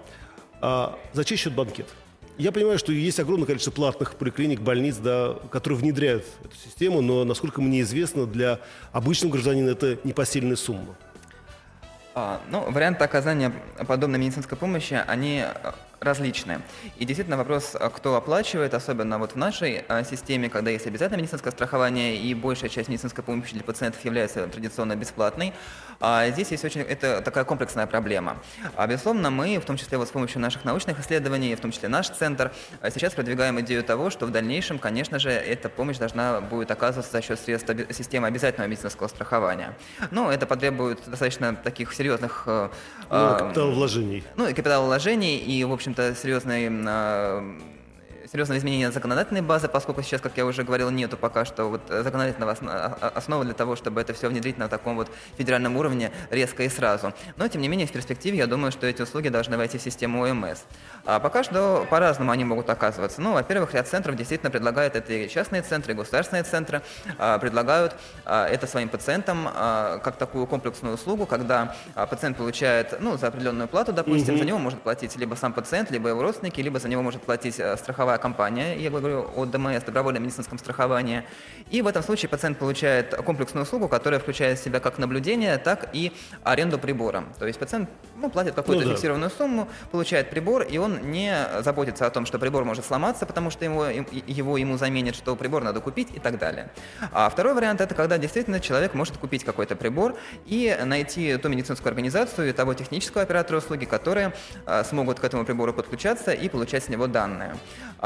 а, 0.61 0.99
за 1.15 1.25
чей 1.25 1.39
счет 1.39 1.55
банкет? 1.55 1.87
Я 2.37 2.53
понимаю, 2.53 2.79
что 2.79 2.93
есть 2.93 3.19
огромное 3.19 3.47
количество 3.47 3.71
платных 3.71 4.17
поликлиник, 4.17 4.61
больниц, 4.61 4.97
да, 4.97 5.39
которые 5.51 5.79
внедряют 5.79 6.27
эту 6.45 6.57
систему, 6.57 7.01
но, 7.01 7.25
насколько 7.25 7.63
мне 7.63 7.81
известно, 7.81 8.27
для 8.27 8.61
обычного 8.93 9.33
гражданина 9.33 9.71
это 9.71 9.99
непосильная 10.05 10.57
сумма. 10.57 10.95
А, 12.17 12.41
ну, 12.49 12.61
варианты 12.71 13.03
оказания 13.03 13.53
подобной 13.89 14.21
медицинской 14.21 14.57
помощи, 14.57 15.03
они 15.07 15.45
различные. 16.05 16.61
И 16.99 17.05
действительно 17.05 17.37
вопрос, 17.37 17.77
а 17.79 17.91
кто 17.91 18.17
оплачивает, 18.17 18.75
особенно 18.75 19.19
вот 19.19 19.33
в 19.33 19.37
нашей 19.37 19.85
а, 19.89 20.05
системе, 20.05 20.49
когда 20.49 20.71
есть 20.71 20.87
обязательное 20.87 21.23
медицинское 21.23 21.51
страхование 21.51 22.17
и 22.17 22.35
большая 22.35 22.71
часть 22.71 22.89
медицинской 22.89 23.25
помощи 23.25 23.55
для 23.55 23.65
пациентов 23.65 24.05
является 24.05 24.47
традиционно 24.47 24.97
бесплатной, 24.97 25.53
а 26.01 26.29
здесь 26.31 26.51
есть 26.51 26.65
очень, 26.65 26.83
это 26.83 27.23
такая 27.23 27.45
комплексная 27.45 27.87
проблема. 27.87 28.37
Безусловно, 28.89 29.31
мы, 29.31 29.59
в 29.59 29.65
том 29.65 29.77
числе 29.77 29.99
вот 29.99 30.09
с 30.09 30.11
помощью 30.11 30.41
наших 30.41 30.65
научных 30.65 31.01
исследований, 31.01 31.55
в 31.55 31.61
том 31.61 31.71
числе 31.71 31.89
наш 31.89 32.09
центр, 32.09 32.53
сейчас 32.91 33.15
продвигаем 33.15 33.61
идею 33.61 33.83
того, 33.83 34.11
что 34.11 34.27
в 34.27 34.31
дальнейшем, 34.31 34.79
конечно 34.79 35.19
же, 35.19 35.31
эта 35.31 35.69
помощь 35.69 35.99
должна 35.99 36.41
будет 36.41 36.71
оказываться 36.71 37.13
за 37.13 37.23
счет 37.23 37.39
средств 37.39 37.71
системы 37.91 38.29
обязательного 38.29 38.69
медицинского 38.69 39.09
страхования. 39.09 39.77
Но 40.11 40.31
это 40.31 40.47
потребует 40.47 41.01
достаточно 41.07 41.55
таких 41.55 41.95
серьезных... 41.95 42.45
Э, 42.47 42.69
ну, 43.11 43.39
капиталовложений. 43.39 44.25
Ну, 44.37 44.47
и 44.49 44.53
капиталовложений, 44.53 45.39
и, 45.39 45.65
в 45.65 45.73
общем-то, 45.95 46.15
серьезной 46.21 46.69
серьезного 48.35 48.59
изменения 48.59 48.91
законодательной 48.91 49.43
базы, 49.43 49.69
поскольку 49.69 50.03
сейчас, 50.03 50.21
как 50.21 50.37
я 50.37 50.45
уже 50.45 50.65
говорил, 50.65 50.91
нету 50.91 51.17
пока 51.17 51.45
что 51.45 51.67
вот 51.67 51.83
законодательного 51.89 52.57
основы 53.15 53.45
для 53.45 53.55
того, 53.55 53.77
чтобы 53.77 54.01
это 54.01 54.13
все 54.13 54.29
внедрить 54.29 54.59
на 54.59 54.69
таком 54.69 54.97
вот 54.97 55.09
федеральном 55.39 55.77
уровне 55.77 56.11
резко 56.31 56.65
и 56.65 56.69
сразу. 56.69 57.15
Но, 57.37 57.47
тем 57.47 57.61
не 57.61 57.69
менее, 57.69 57.87
в 57.87 57.93
перспективе 57.93 58.39
я 58.39 58.49
думаю, 58.49 58.73
что 58.73 58.89
эти 58.89 59.03
услуги 59.03 59.29
должны 59.29 59.57
войти 59.57 59.79
в 59.79 59.83
систему 59.83 60.25
ОМС. 60.25 60.63
А 61.05 61.21
пока 61.21 61.45
что 61.45 61.87
по-разному 61.89 62.33
они 62.33 62.45
могут 62.45 62.69
оказываться. 62.71 63.21
Ну, 63.21 63.35
во-первых, 63.35 63.73
ряд 63.73 63.87
центров 63.87 64.17
действительно 64.17 64.51
предлагают, 64.51 64.97
это 64.97 65.13
и 65.13 65.29
частные 65.29 65.63
центры, 65.63 65.93
и 65.93 65.97
государственные 65.97 66.43
центры, 66.43 66.83
а, 67.19 67.39
предлагают 67.39 67.95
а, 68.25 68.49
это 68.49 68.67
своим 68.67 68.89
пациентам 68.89 69.49
а, 69.55 69.99
как 69.99 70.17
такую 70.17 70.49
комплексную 70.49 70.97
услугу, 70.97 71.27
когда 71.27 71.77
пациент 71.95 72.37
получает, 72.37 73.01
ну, 73.01 73.17
за 73.17 73.29
определенную 73.29 73.69
плату, 73.69 73.93
допустим, 73.93 74.35
mm-hmm. 74.35 74.39
за 74.39 74.45
него 74.45 74.59
может 74.59 74.83
платить 74.83 75.15
либо 75.17 75.37
сам 75.37 75.53
пациент, 75.53 75.93
либо 75.93 76.09
его 76.09 76.21
родственники, 76.21 76.61
либо 76.61 76.81
за 76.81 76.89
него 76.89 77.03
может 77.03 77.23
платить 77.23 77.55
страховая 77.55 78.15
страховая 78.15 78.24
компания, 78.25 78.79
я 78.79 78.89
говорю 78.89 79.27
о 79.37 79.45
ДМС, 79.45 79.83
добровольном 79.83 80.23
медицинском 80.23 80.59
страховании. 80.59 81.25
И 81.71 81.83
в 81.83 81.87
этом 81.87 82.03
случае 82.03 82.31
пациент 82.31 82.59
получает 82.59 83.15
комплексную 83.15 83.65
услугу, 83.65 83.87
которая 83.87 84.19
включает 84.19 84.59
в 84.59 84.65
себя 84.65 84.81
как 84.81 84.97
наблюдение, 84.99 85.59
так 85.59 85.91
и 85.93 86.11
аренду 86.43 86.79
прибора. 86.79 87.25
То 87.39 87.47
есть 87.47 87.59
пациент 87.59 87.91
ну, 88.17 88.31
платит 88.31 88.55
какую-то 88.55 88.85
ну, 88.85 88.89
да. 88.89 88.95
фиксированную 88.95 89.31
сумму, 89.31 89.69
получает 89.93 90.31
прибор, 90.31 90.63
и 90.63 90.79
он 90.79 91.11
не 91.11 91.37
заботится 91.61 92.07
о 92.07 92.11
том, 92.11 92.25
что 92.25 92.39
прибор 92.39 92.65
может 92.65 92.87
сломаться, 92.87 93.27
потому 93.27 93.51
что 93.51 93.65
его, 93.67 93.87
его 93.87 94.57
ему 94.57 94.79
заменят, 94.79 95.15
что 95.17 95.37
прибор 95.37 95.63
надо 95.63 95.81
купить 95.81 96.09
и 96.15 96.19
так 96.19 96.39
далее. 96.39 96.71
А 97.13 97.29
второй 97.29 97.53
вариант– 97.53 97.81
это 97.83 97.95
когда 97.95 98.17
действительно 98.17 98.59
человек 98.59 98.95
может 98.95 99.19
купить 99.19 99.45
какой-то 99.45 99.77
прибор 99.77 100.17
и 100.47 100.75
найти 100.85 101.37
ту 101.37 101.51
медицинскую 101.51 101.91
организацию 101.91 102.49
и 102.49 102.53
того 102.53 102.73
технического 102.73 103.23
оператора 103.23 103.59
услуги, 103.59 103.85
которые 103.85 104.33
а, 104.65 104.83
смогут 104.85 105.21
к 105.21 105.25
этому 105.25 105.45
прибору 105.45 105.75
подключаться 105.75 106.33
и 106.33 106.49
получать 106.49 106.85
с 106.85 106.89
него 106.89 107.07
данные. 107.07 107.57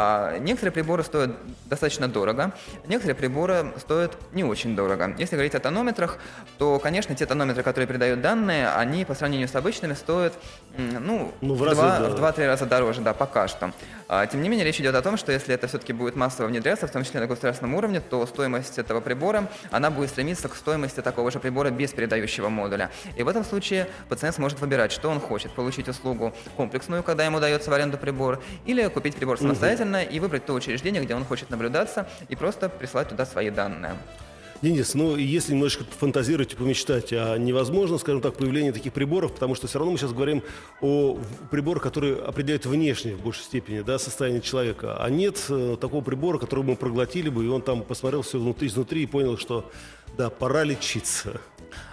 А, 0.01 0.39
некоторые 0.39 0.73
приборы 0.73 1.03
стоят 1.03 1.33
достаточно 1.65 2.07
дорого, 2.07 2.53
некоторые 2.87 3.17
приборы 3.17 3.73
стоят 3.79 4.17
не 4.33 4.45
очень 4.45 4.77
дорого. 4.77 5.13
Если 5.19 5.35
говорить 5.35 5.57
о 5.57 5.59
тонометрах, 5.59 6.19
то, 6.57 6.79
конечно, 6.79 7.17
те 7.17 7.27
тонометры, 7.27 7.65
которые 7.65 7.89
передают 7.89 8.21
данные, 8.21 8.69
они 8.69 9.05
по 9.05 9.17
сравнению 9.17 9.49
с 9.49 9.57
обычными 9.57 9.95
стоят 9.95 10.35
ну, 10.79 11.33
ну, 11.41 11.55
в, 11.55 11.59
в, 11.59 11.75
два, 11.75 11.99
да. 11.99 12.09
в 12.09 12.15
2-3 12.15 12.47
раза 12.47 12.67
дороже, 12.67 13.01
да, 13.01 13.13
пока 13.13 13.49
что. 13.49 13.73
А, 14.07 14.27
тем 14.27 14.43
не 14.43 14.49
менее, 14.49 14.65
речь 14.65 14.81
идет 14.81 14.95
о 14.95 15.03
том, 15.03 15.17
что 15.17 15.33
если 15.33 15.55
это 15.55 15.67
все-таки 15.67 15.93
будет 15.93 16.17
массово 16.17 16.47
внедряться, 16.47 16.87
в 16.87 16.91
том 16.91 17.05
числе 17.05 17.21
на 17.21 17.27
государственном 17.27 17.75
уровне, 17.75 18.01
то 18.01 18.25
стоимость 18.27 18.79
этого 18.79 19.01
прибора, 19.01 19.51
она 19.71 19.91
будет 19.91 20.11
стремиться 20.11 20.49
к 20.49 20.55
стоимости 20.55 21.01
такого 21.01 21.31
же 21.31 21.41
прибора 21.41 21.71
без 21.71 21.91
передающего 21.93 22.49
модуля. 22.49 22.91
И 23.17 23.23
в 23.23 23.29
этом 23.29 23.45
случае 23.45 23.89
пациент 24.09 24.37
сможет 24.37 24.61
выбирать, 24.61 24.93
что 24.93 25.11
он 25.11 25.21
хочет. 25.21 25.53
Получить 25.53 25.89
услугу 25.89 26.33
комплексную, 26.57 27.03
когда 27.03 27.25
ему 27.25 27.41
дается 27.41 27.71
в 27.71 27.75
аренду 27.75 27.99
прибор, 27.99 28.41
или 28.65 28.87
купить 28.89 29.17
прибор 29.17 29.39
самостоятельно 29.39 30.03
угу. 30.03 30.09
и 30.11 30.21
выбрать 30.21 30.47
то 30.47 30.55
учреждение, 30.55 31.03
где 31.03 31.15
он 31.15 31.25
хочет 31.25 31.51
наблюдаться, 31.51 32.09
и 32.29 32.37
просто 32.37 32.69
прислать 32.69 33.09
туда 33.09 33.27
свои 33.27 33.51
данные. 33.51 33.97
Денис, 34.61 34.95
ну 34.95 35.15
если 35.15 35.53
немножечко 35.53 35.85
фантазировать 35.85 36.53
и 36.53 36.57
помечтать, 36.57 37.13
а 37.13 37.37
невозможно, 37.37 37.97
скажем 37.97 38.21
так, 38.21 38.35
появление 38.35 38.73
таких 38.73 38.93
приборов, 38.93 39.33
потому 39.33 39.55
что 39.55 39.69
все 39.69 39.79
равно 39.79 39.93
мы 39.93 39.99
сейчас 39.99 40.13
говорим 40.13 40.43
о 40.81 41.17
приборах, 41.53 41.81
которые 41.81 42.17
определяют 42.17 42.67
внешне 42.67 43.15
в 43.15 43.21
большей 43.21 43.45
степени 43.45 43.83
да, 43.83 44.01
состояние 44.01 44.41
человека. 44.41 44.97
А 45.01 45.09
нет 45.11 45.45
э, 45.49 45.77
такого 45.81 46.03
прибора, 46.03 46.39
который 46.39 46.65
мы 46.65 46.75
проглотили 46.75 47.29
бы, 47.29 47.45
и 47.45 47.49
он 47.49 47.63
там 47.63 47.83
посмотрел 47.83 48.23
все 48.23 48.41
внутри, 48.41 48.67
изнутри 48.67 49.05
и 49.05 49.07
понял, 49.07 49.39
что 49.39 49.71
да, 50.19 50.31
пора 50.31 50.65
лечиться. 50.65 51.41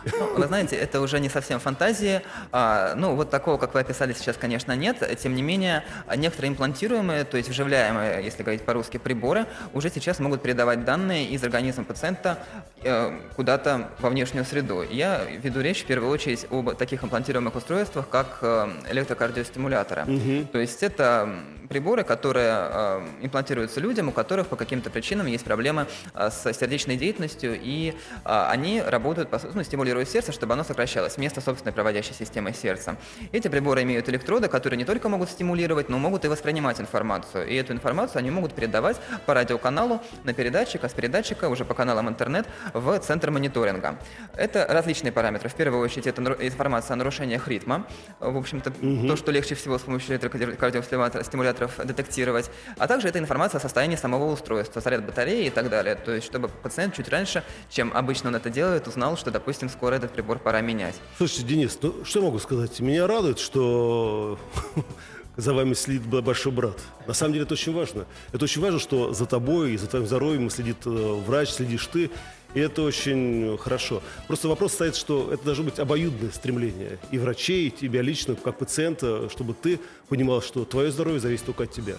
Ну, 0.06 0.34
вы 0.36 0.48
знаете, 0.48 0.76
это 0.76 1.00
уже 1.00 1.20
не 1.20 1.30
совсем 1.30 1.60
фантазии. 1.60 2.22
А, 2.52 2.96
ну, 2.96 3.16
вот 3.16 3.30
такого, 3.30 3.58
как 3.58 3.74
вы 3.76 3.82
описали 3.82 4.14
сейчас, 4.14 4.36
конечно, 4.36 4.76
нет. 4.76 4.98
Тем 5.20 5.36
не 5.36 5.44
менее, 5.44 5.84
некоторые 6.16 6.52
имплантируемые, 6.52 7.24
то 7.24 7.38
есть 7.38 7.50
вживляемые, 7.50 8.24
если 8.24 8.42
говорить 8.42 8.64
по-русски, 8.64 8.98
приборы, 8.98 9.46
уже 9.74 9.90
сейчас 9.92 10.20
могут 10.20 10.42
передавать 10.42 10.86
данные 10.86 11.28
из 11.28 11.44
организма 11.44 11.84
пациента 11.84 12.40
э, 12.84 13.12
куда-то 13.36 13.90
во 14.00 14.10
внешнюю 14.10 14.46
среду. 14.46 14.82
Я 14.82 15.24
веду 15.24 15.62
речь 15.62 15.84
в 15.84 15.86
первую 15.86 16.12
очередь 16.12 16.48
об 16.50 16.76
таких 16.76 17.04
имплантируемых 17.04 17.56
устройствах, 17.56 18.10
как 18.10 18.40
э, 18.42 18.70
электрокардиостимуляторы. 18.90 20.04
Угу. 20.04 20.48
То 20.52 20.60
есть 20.60 20.82
это 20.82 21.30
приборы, 21.68 22.04
которые 22.04 22.52
э, 22.52 23.08
имплантируются 23.22 23.80
людям, 23.80 24.10
у 24.10 24.12
которых 24.12 24.48
по 24.48 24.56
каким-то 24.56 24.90
причинам 24.90 25.28
есть 25.28 25.44
проблемы 25.44 25.88
э, 26.14 26.30
с 26.30 26.54
сердечной 26.54 26.98
деятельностью, 26.98 27.60
и 27.62 27.96
они 28.24 28.82
работают, 28.82 29.30
по, 29.30 29.40
ну, 29.54 29.64
стимулируют 29.64 30.10
сердце, 30.10 30.32
чтобы 30.32 30.54
оно 30.54 30.64
сокращалось 30.64 31.18
вместо 31.18 31.42
собственной 31.42 31.74
проводящей 31.74 32.14
системы 32.14 32.54
сердца. 32.54 32.98
Эти 33.32 33.48
приборы 33.48 33.84
имеют 33.84 34.10
электроды, 34.10 34.48
которые 34.48 34.78
не 34.78 34.86
только 34.86 35.10
могут 35.10 35.30
стимулировать, 35.30 35.90
но 35.90 35.98
могут 35.98 36.26
и 36.26 36.28
воспринимать 36.28 36.80
информацию. 36.80 37.48
И 37.48 37.56
эту 37.56 37.74
информацию 37.74 38.20
они 38.20 38.32
могут 38.32 38.54
передавать 38.54 38.98
по 39.26 39.34
радиоканалу 39.34 40.02
на 40.24 40.34
передатчик, 40.34 40.84
а 40.84 40.90
с 40.90 40.94
передатчика 40.94 41.50
уже 41.50 41.66
по 41.66 41.74
каналам 41.74 42.10
интернет 42.10 42.48
в 42.74 43.00
центр 43.00 43.32
мониторинга. 43.32 43.98
Это 44.36 44.66
различные 44.70 45.12
параметры. 45.12 45.50
В 45.50 45.56
первую 45.56 45.84
очередь 45.84 46.08
это 46.08 46.22
информация 46.22 46.94
о 46.94 46.98
нарушениях 46.98 47.48
ритма. 47.48 47.86
В 48.20 48.38
общем-то, 48.38 48.72
угу. 48.72 49.08
то, 49.08 49.16
что 49.16 49.32
легче 49.32 49.56
всего 49.56 49.78
с 49.78 49.82
помощью 49.82 50.16
электрокардиостимуляторов 50.16 51.78
детектировать. 51.84 52.50
А 52.78 52.88
также 52.88 53.08
это 53.08 53.20
информация 53.20 53.60
о 53.60 53.62
состоянии 53.62 53.96
самого 53.96 54.32
устройства, 54.32 54.82
заряд 54.82 55.06
батареи 55.06 55.48
и 55.48 55.50
так 55.50 55.70
далее. 55.70 55.96
То 55.96 56.12
есть, 56.12 56.28
чтобы 56.28 56.50
пациент 56.50 56.96
чуть 56.96 57.10
раньше, 57.10 57.44
чем 57.70 57.92
обычно 58.06 58.30
он 58.30 58.36
это 58.36 58.50
делает, 58.50 58.88
узнал, 58.88 59.18
что, 59.18 59.32
допустим, 59.32 59.70
скоро 59.70 59.96
этот 59.96 60.12
прибор 60.12 60.40
пора 60.40 60.62
менять. 60.62 60.96
Слушайте, 61.18 61.44
Денис, 61.44 61.78
ну 61.82 62.06
что 62.06 62.22
могу 62.22 62.40
сказать? 62.40 62.80
Меня 62.80 63.08
радует, 63.08 63.40
что 63.40 64.40
за 65.38 65.54
вами 65.54 65.74
следит 65.74 66.04
большой 66.04 66.52
брат. 66.52 66.80
На 67.08 67.14
самом 67.14 67.34
деле 67.34 67.46
это 67.46 67.56
очень 67.56 67.74
важно. 67.74 68.06
Это 68.32 68.46
очень 68.46 68.62
важно, 68.62 68.80
что 68.80 69.14
за 69.14 69.26
тобой 69.26 69.74
и 69.74 69.78
за 69.78 69.88
твоим 69.88 70.06
здоровьем 70.06 70.50
следит 70.50 70.78
э, 70.86 70.90
врач, 70.90 71.50
следишь 71.50 71.88
ты. 71.88 72.12
И 72.54 72.60
это 72.60 72.84
очень 72.84 73.58
хорошо. 73.58 74.02
Просто 74.28 74.48
вопрос 74.48 74.74
стоит, 74.74 74.96
что 74.96 75.30
это 75.34 75.44
должно 75.44 75.66
быть 75.66 75.78
обоюдное 75.78 76.32
стремление 76.32 77.00
и 77.12 77.18
врачей, 77.18 77.68
и 77.68 77.72
тебя 77.72 78.02
лично, 78.02 78.36
как 78.36 78.58
пациента, 78.58 79.30
чтобы 79.30 79.54
ты 79.54 79.80
понимал, 80.08 80.42
что 80.42 80.64
твое 80.64 80.90
здоровье 80.90 81.20
зависит 81.20 81.46
только 81.46 81.64
от 81.64 81.72
тебя. 81.72 81.96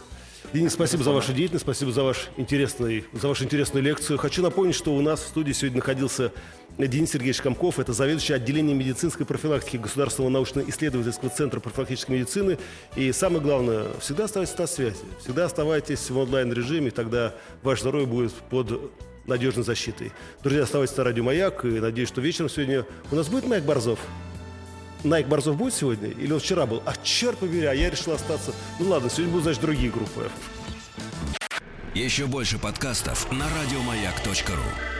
Денис, 0.53 0.73
спасибо 0.73 1.03
за 1.03 1.11
вашу 1.11 1.33
деятельность, 1.33 1.65
спасибо 1.65 1.93
за, 1.93 2.03
ваш 2.03 2.29
интересный, 2.37 3.05
за 3.13 3.29
вашу 3.29 3.45
интересную 3.45 3.83
лекцию. 3.83 4.19
Хочу 4.19 4.43
напомнить, 4.43 4.75
что 4.75 4.95
у 4.95 5.01
нас 5.03 5.21
в 5.21 5.27
студии 5.27 5.53
сегодня 5.53 5.79
находился 5.79 6.33
Денис 6.79 7.11
Сергеевич 7.11 7.41
Комков. 7.41 7.79
Это 7.79 7.93
заведующий 7.93 8.33
отделением 8.33 8.79
медицинской 8.79 9.27
профилактики 9.27 9.77
Государственного 9.77 10.31
научно-исследовательского 10.33 11.31
центра 11.31 11.59
профилактической 11.59 12.13
медицины. 12.13 12.59
И 12.95 13.11
самое 13.13 13.41
главное, 13.41 13.87
всегда 14.01 14.25
оставайтесь 14.25 14.57
на 14.57 14.67
связи, 14.67 14.97
всегда 15.21 15.47
оставайтесь 15.47 16.09
в 16.09 16.17
онлайн-режиме, 16.17 16.91
тогда 16.91 17.35
ваше 17.63 17.83
здоровье 17.83 18.07
будет 18.07 18.33
под 18.33 18.93
надежной 19.27 19.65
защитой. 19.65 20.13
Друзья, 20.43 20.63
оставайтесь 20.63 20.97
на 20.97 21.05
радио 21.05 21.25
«Маяк», 21.25 21.65
и 21.65 21.81
надеюсь, 21.81 22.09
что 22.09 22.21
вечером 22.21 22.49
сегодня 22.49 22.87
у 23.11 23.17
нас 23.17 23.29
будет 23.29 23.47
«Маяк 23.47 23.65
Борзов». 23.65 23.99
Найк 25.07 25.29
Борзов 25.29 25.57
будет 25.57 25.73
сегодня? 25.75 26.09
Или 26.09 26.33
он 26.33 26.41
вчера 26.41 26.67
был? 26.67 26.83
А 26.85 26.95
черт 27.03 27.39
побери, 27.39 27.67
а 27.67 27.75
я 27.75 27.91
решил 27.91 28.13
остаться. 28.13 28.53
Ну 28.81 28.89
ладно, 28.89 29.09
сегодня 29.09 29.31
будут, 29.31 29.45
значит, 29.45 29.63
другие 29.63 29.91
группы. 29.91 30.29
Еще 31.95 32.27
больше 32.27 32.59
подкастов 32.59 33.31
на 33.31 33.47
радиомаяк.ру 33.49 34.96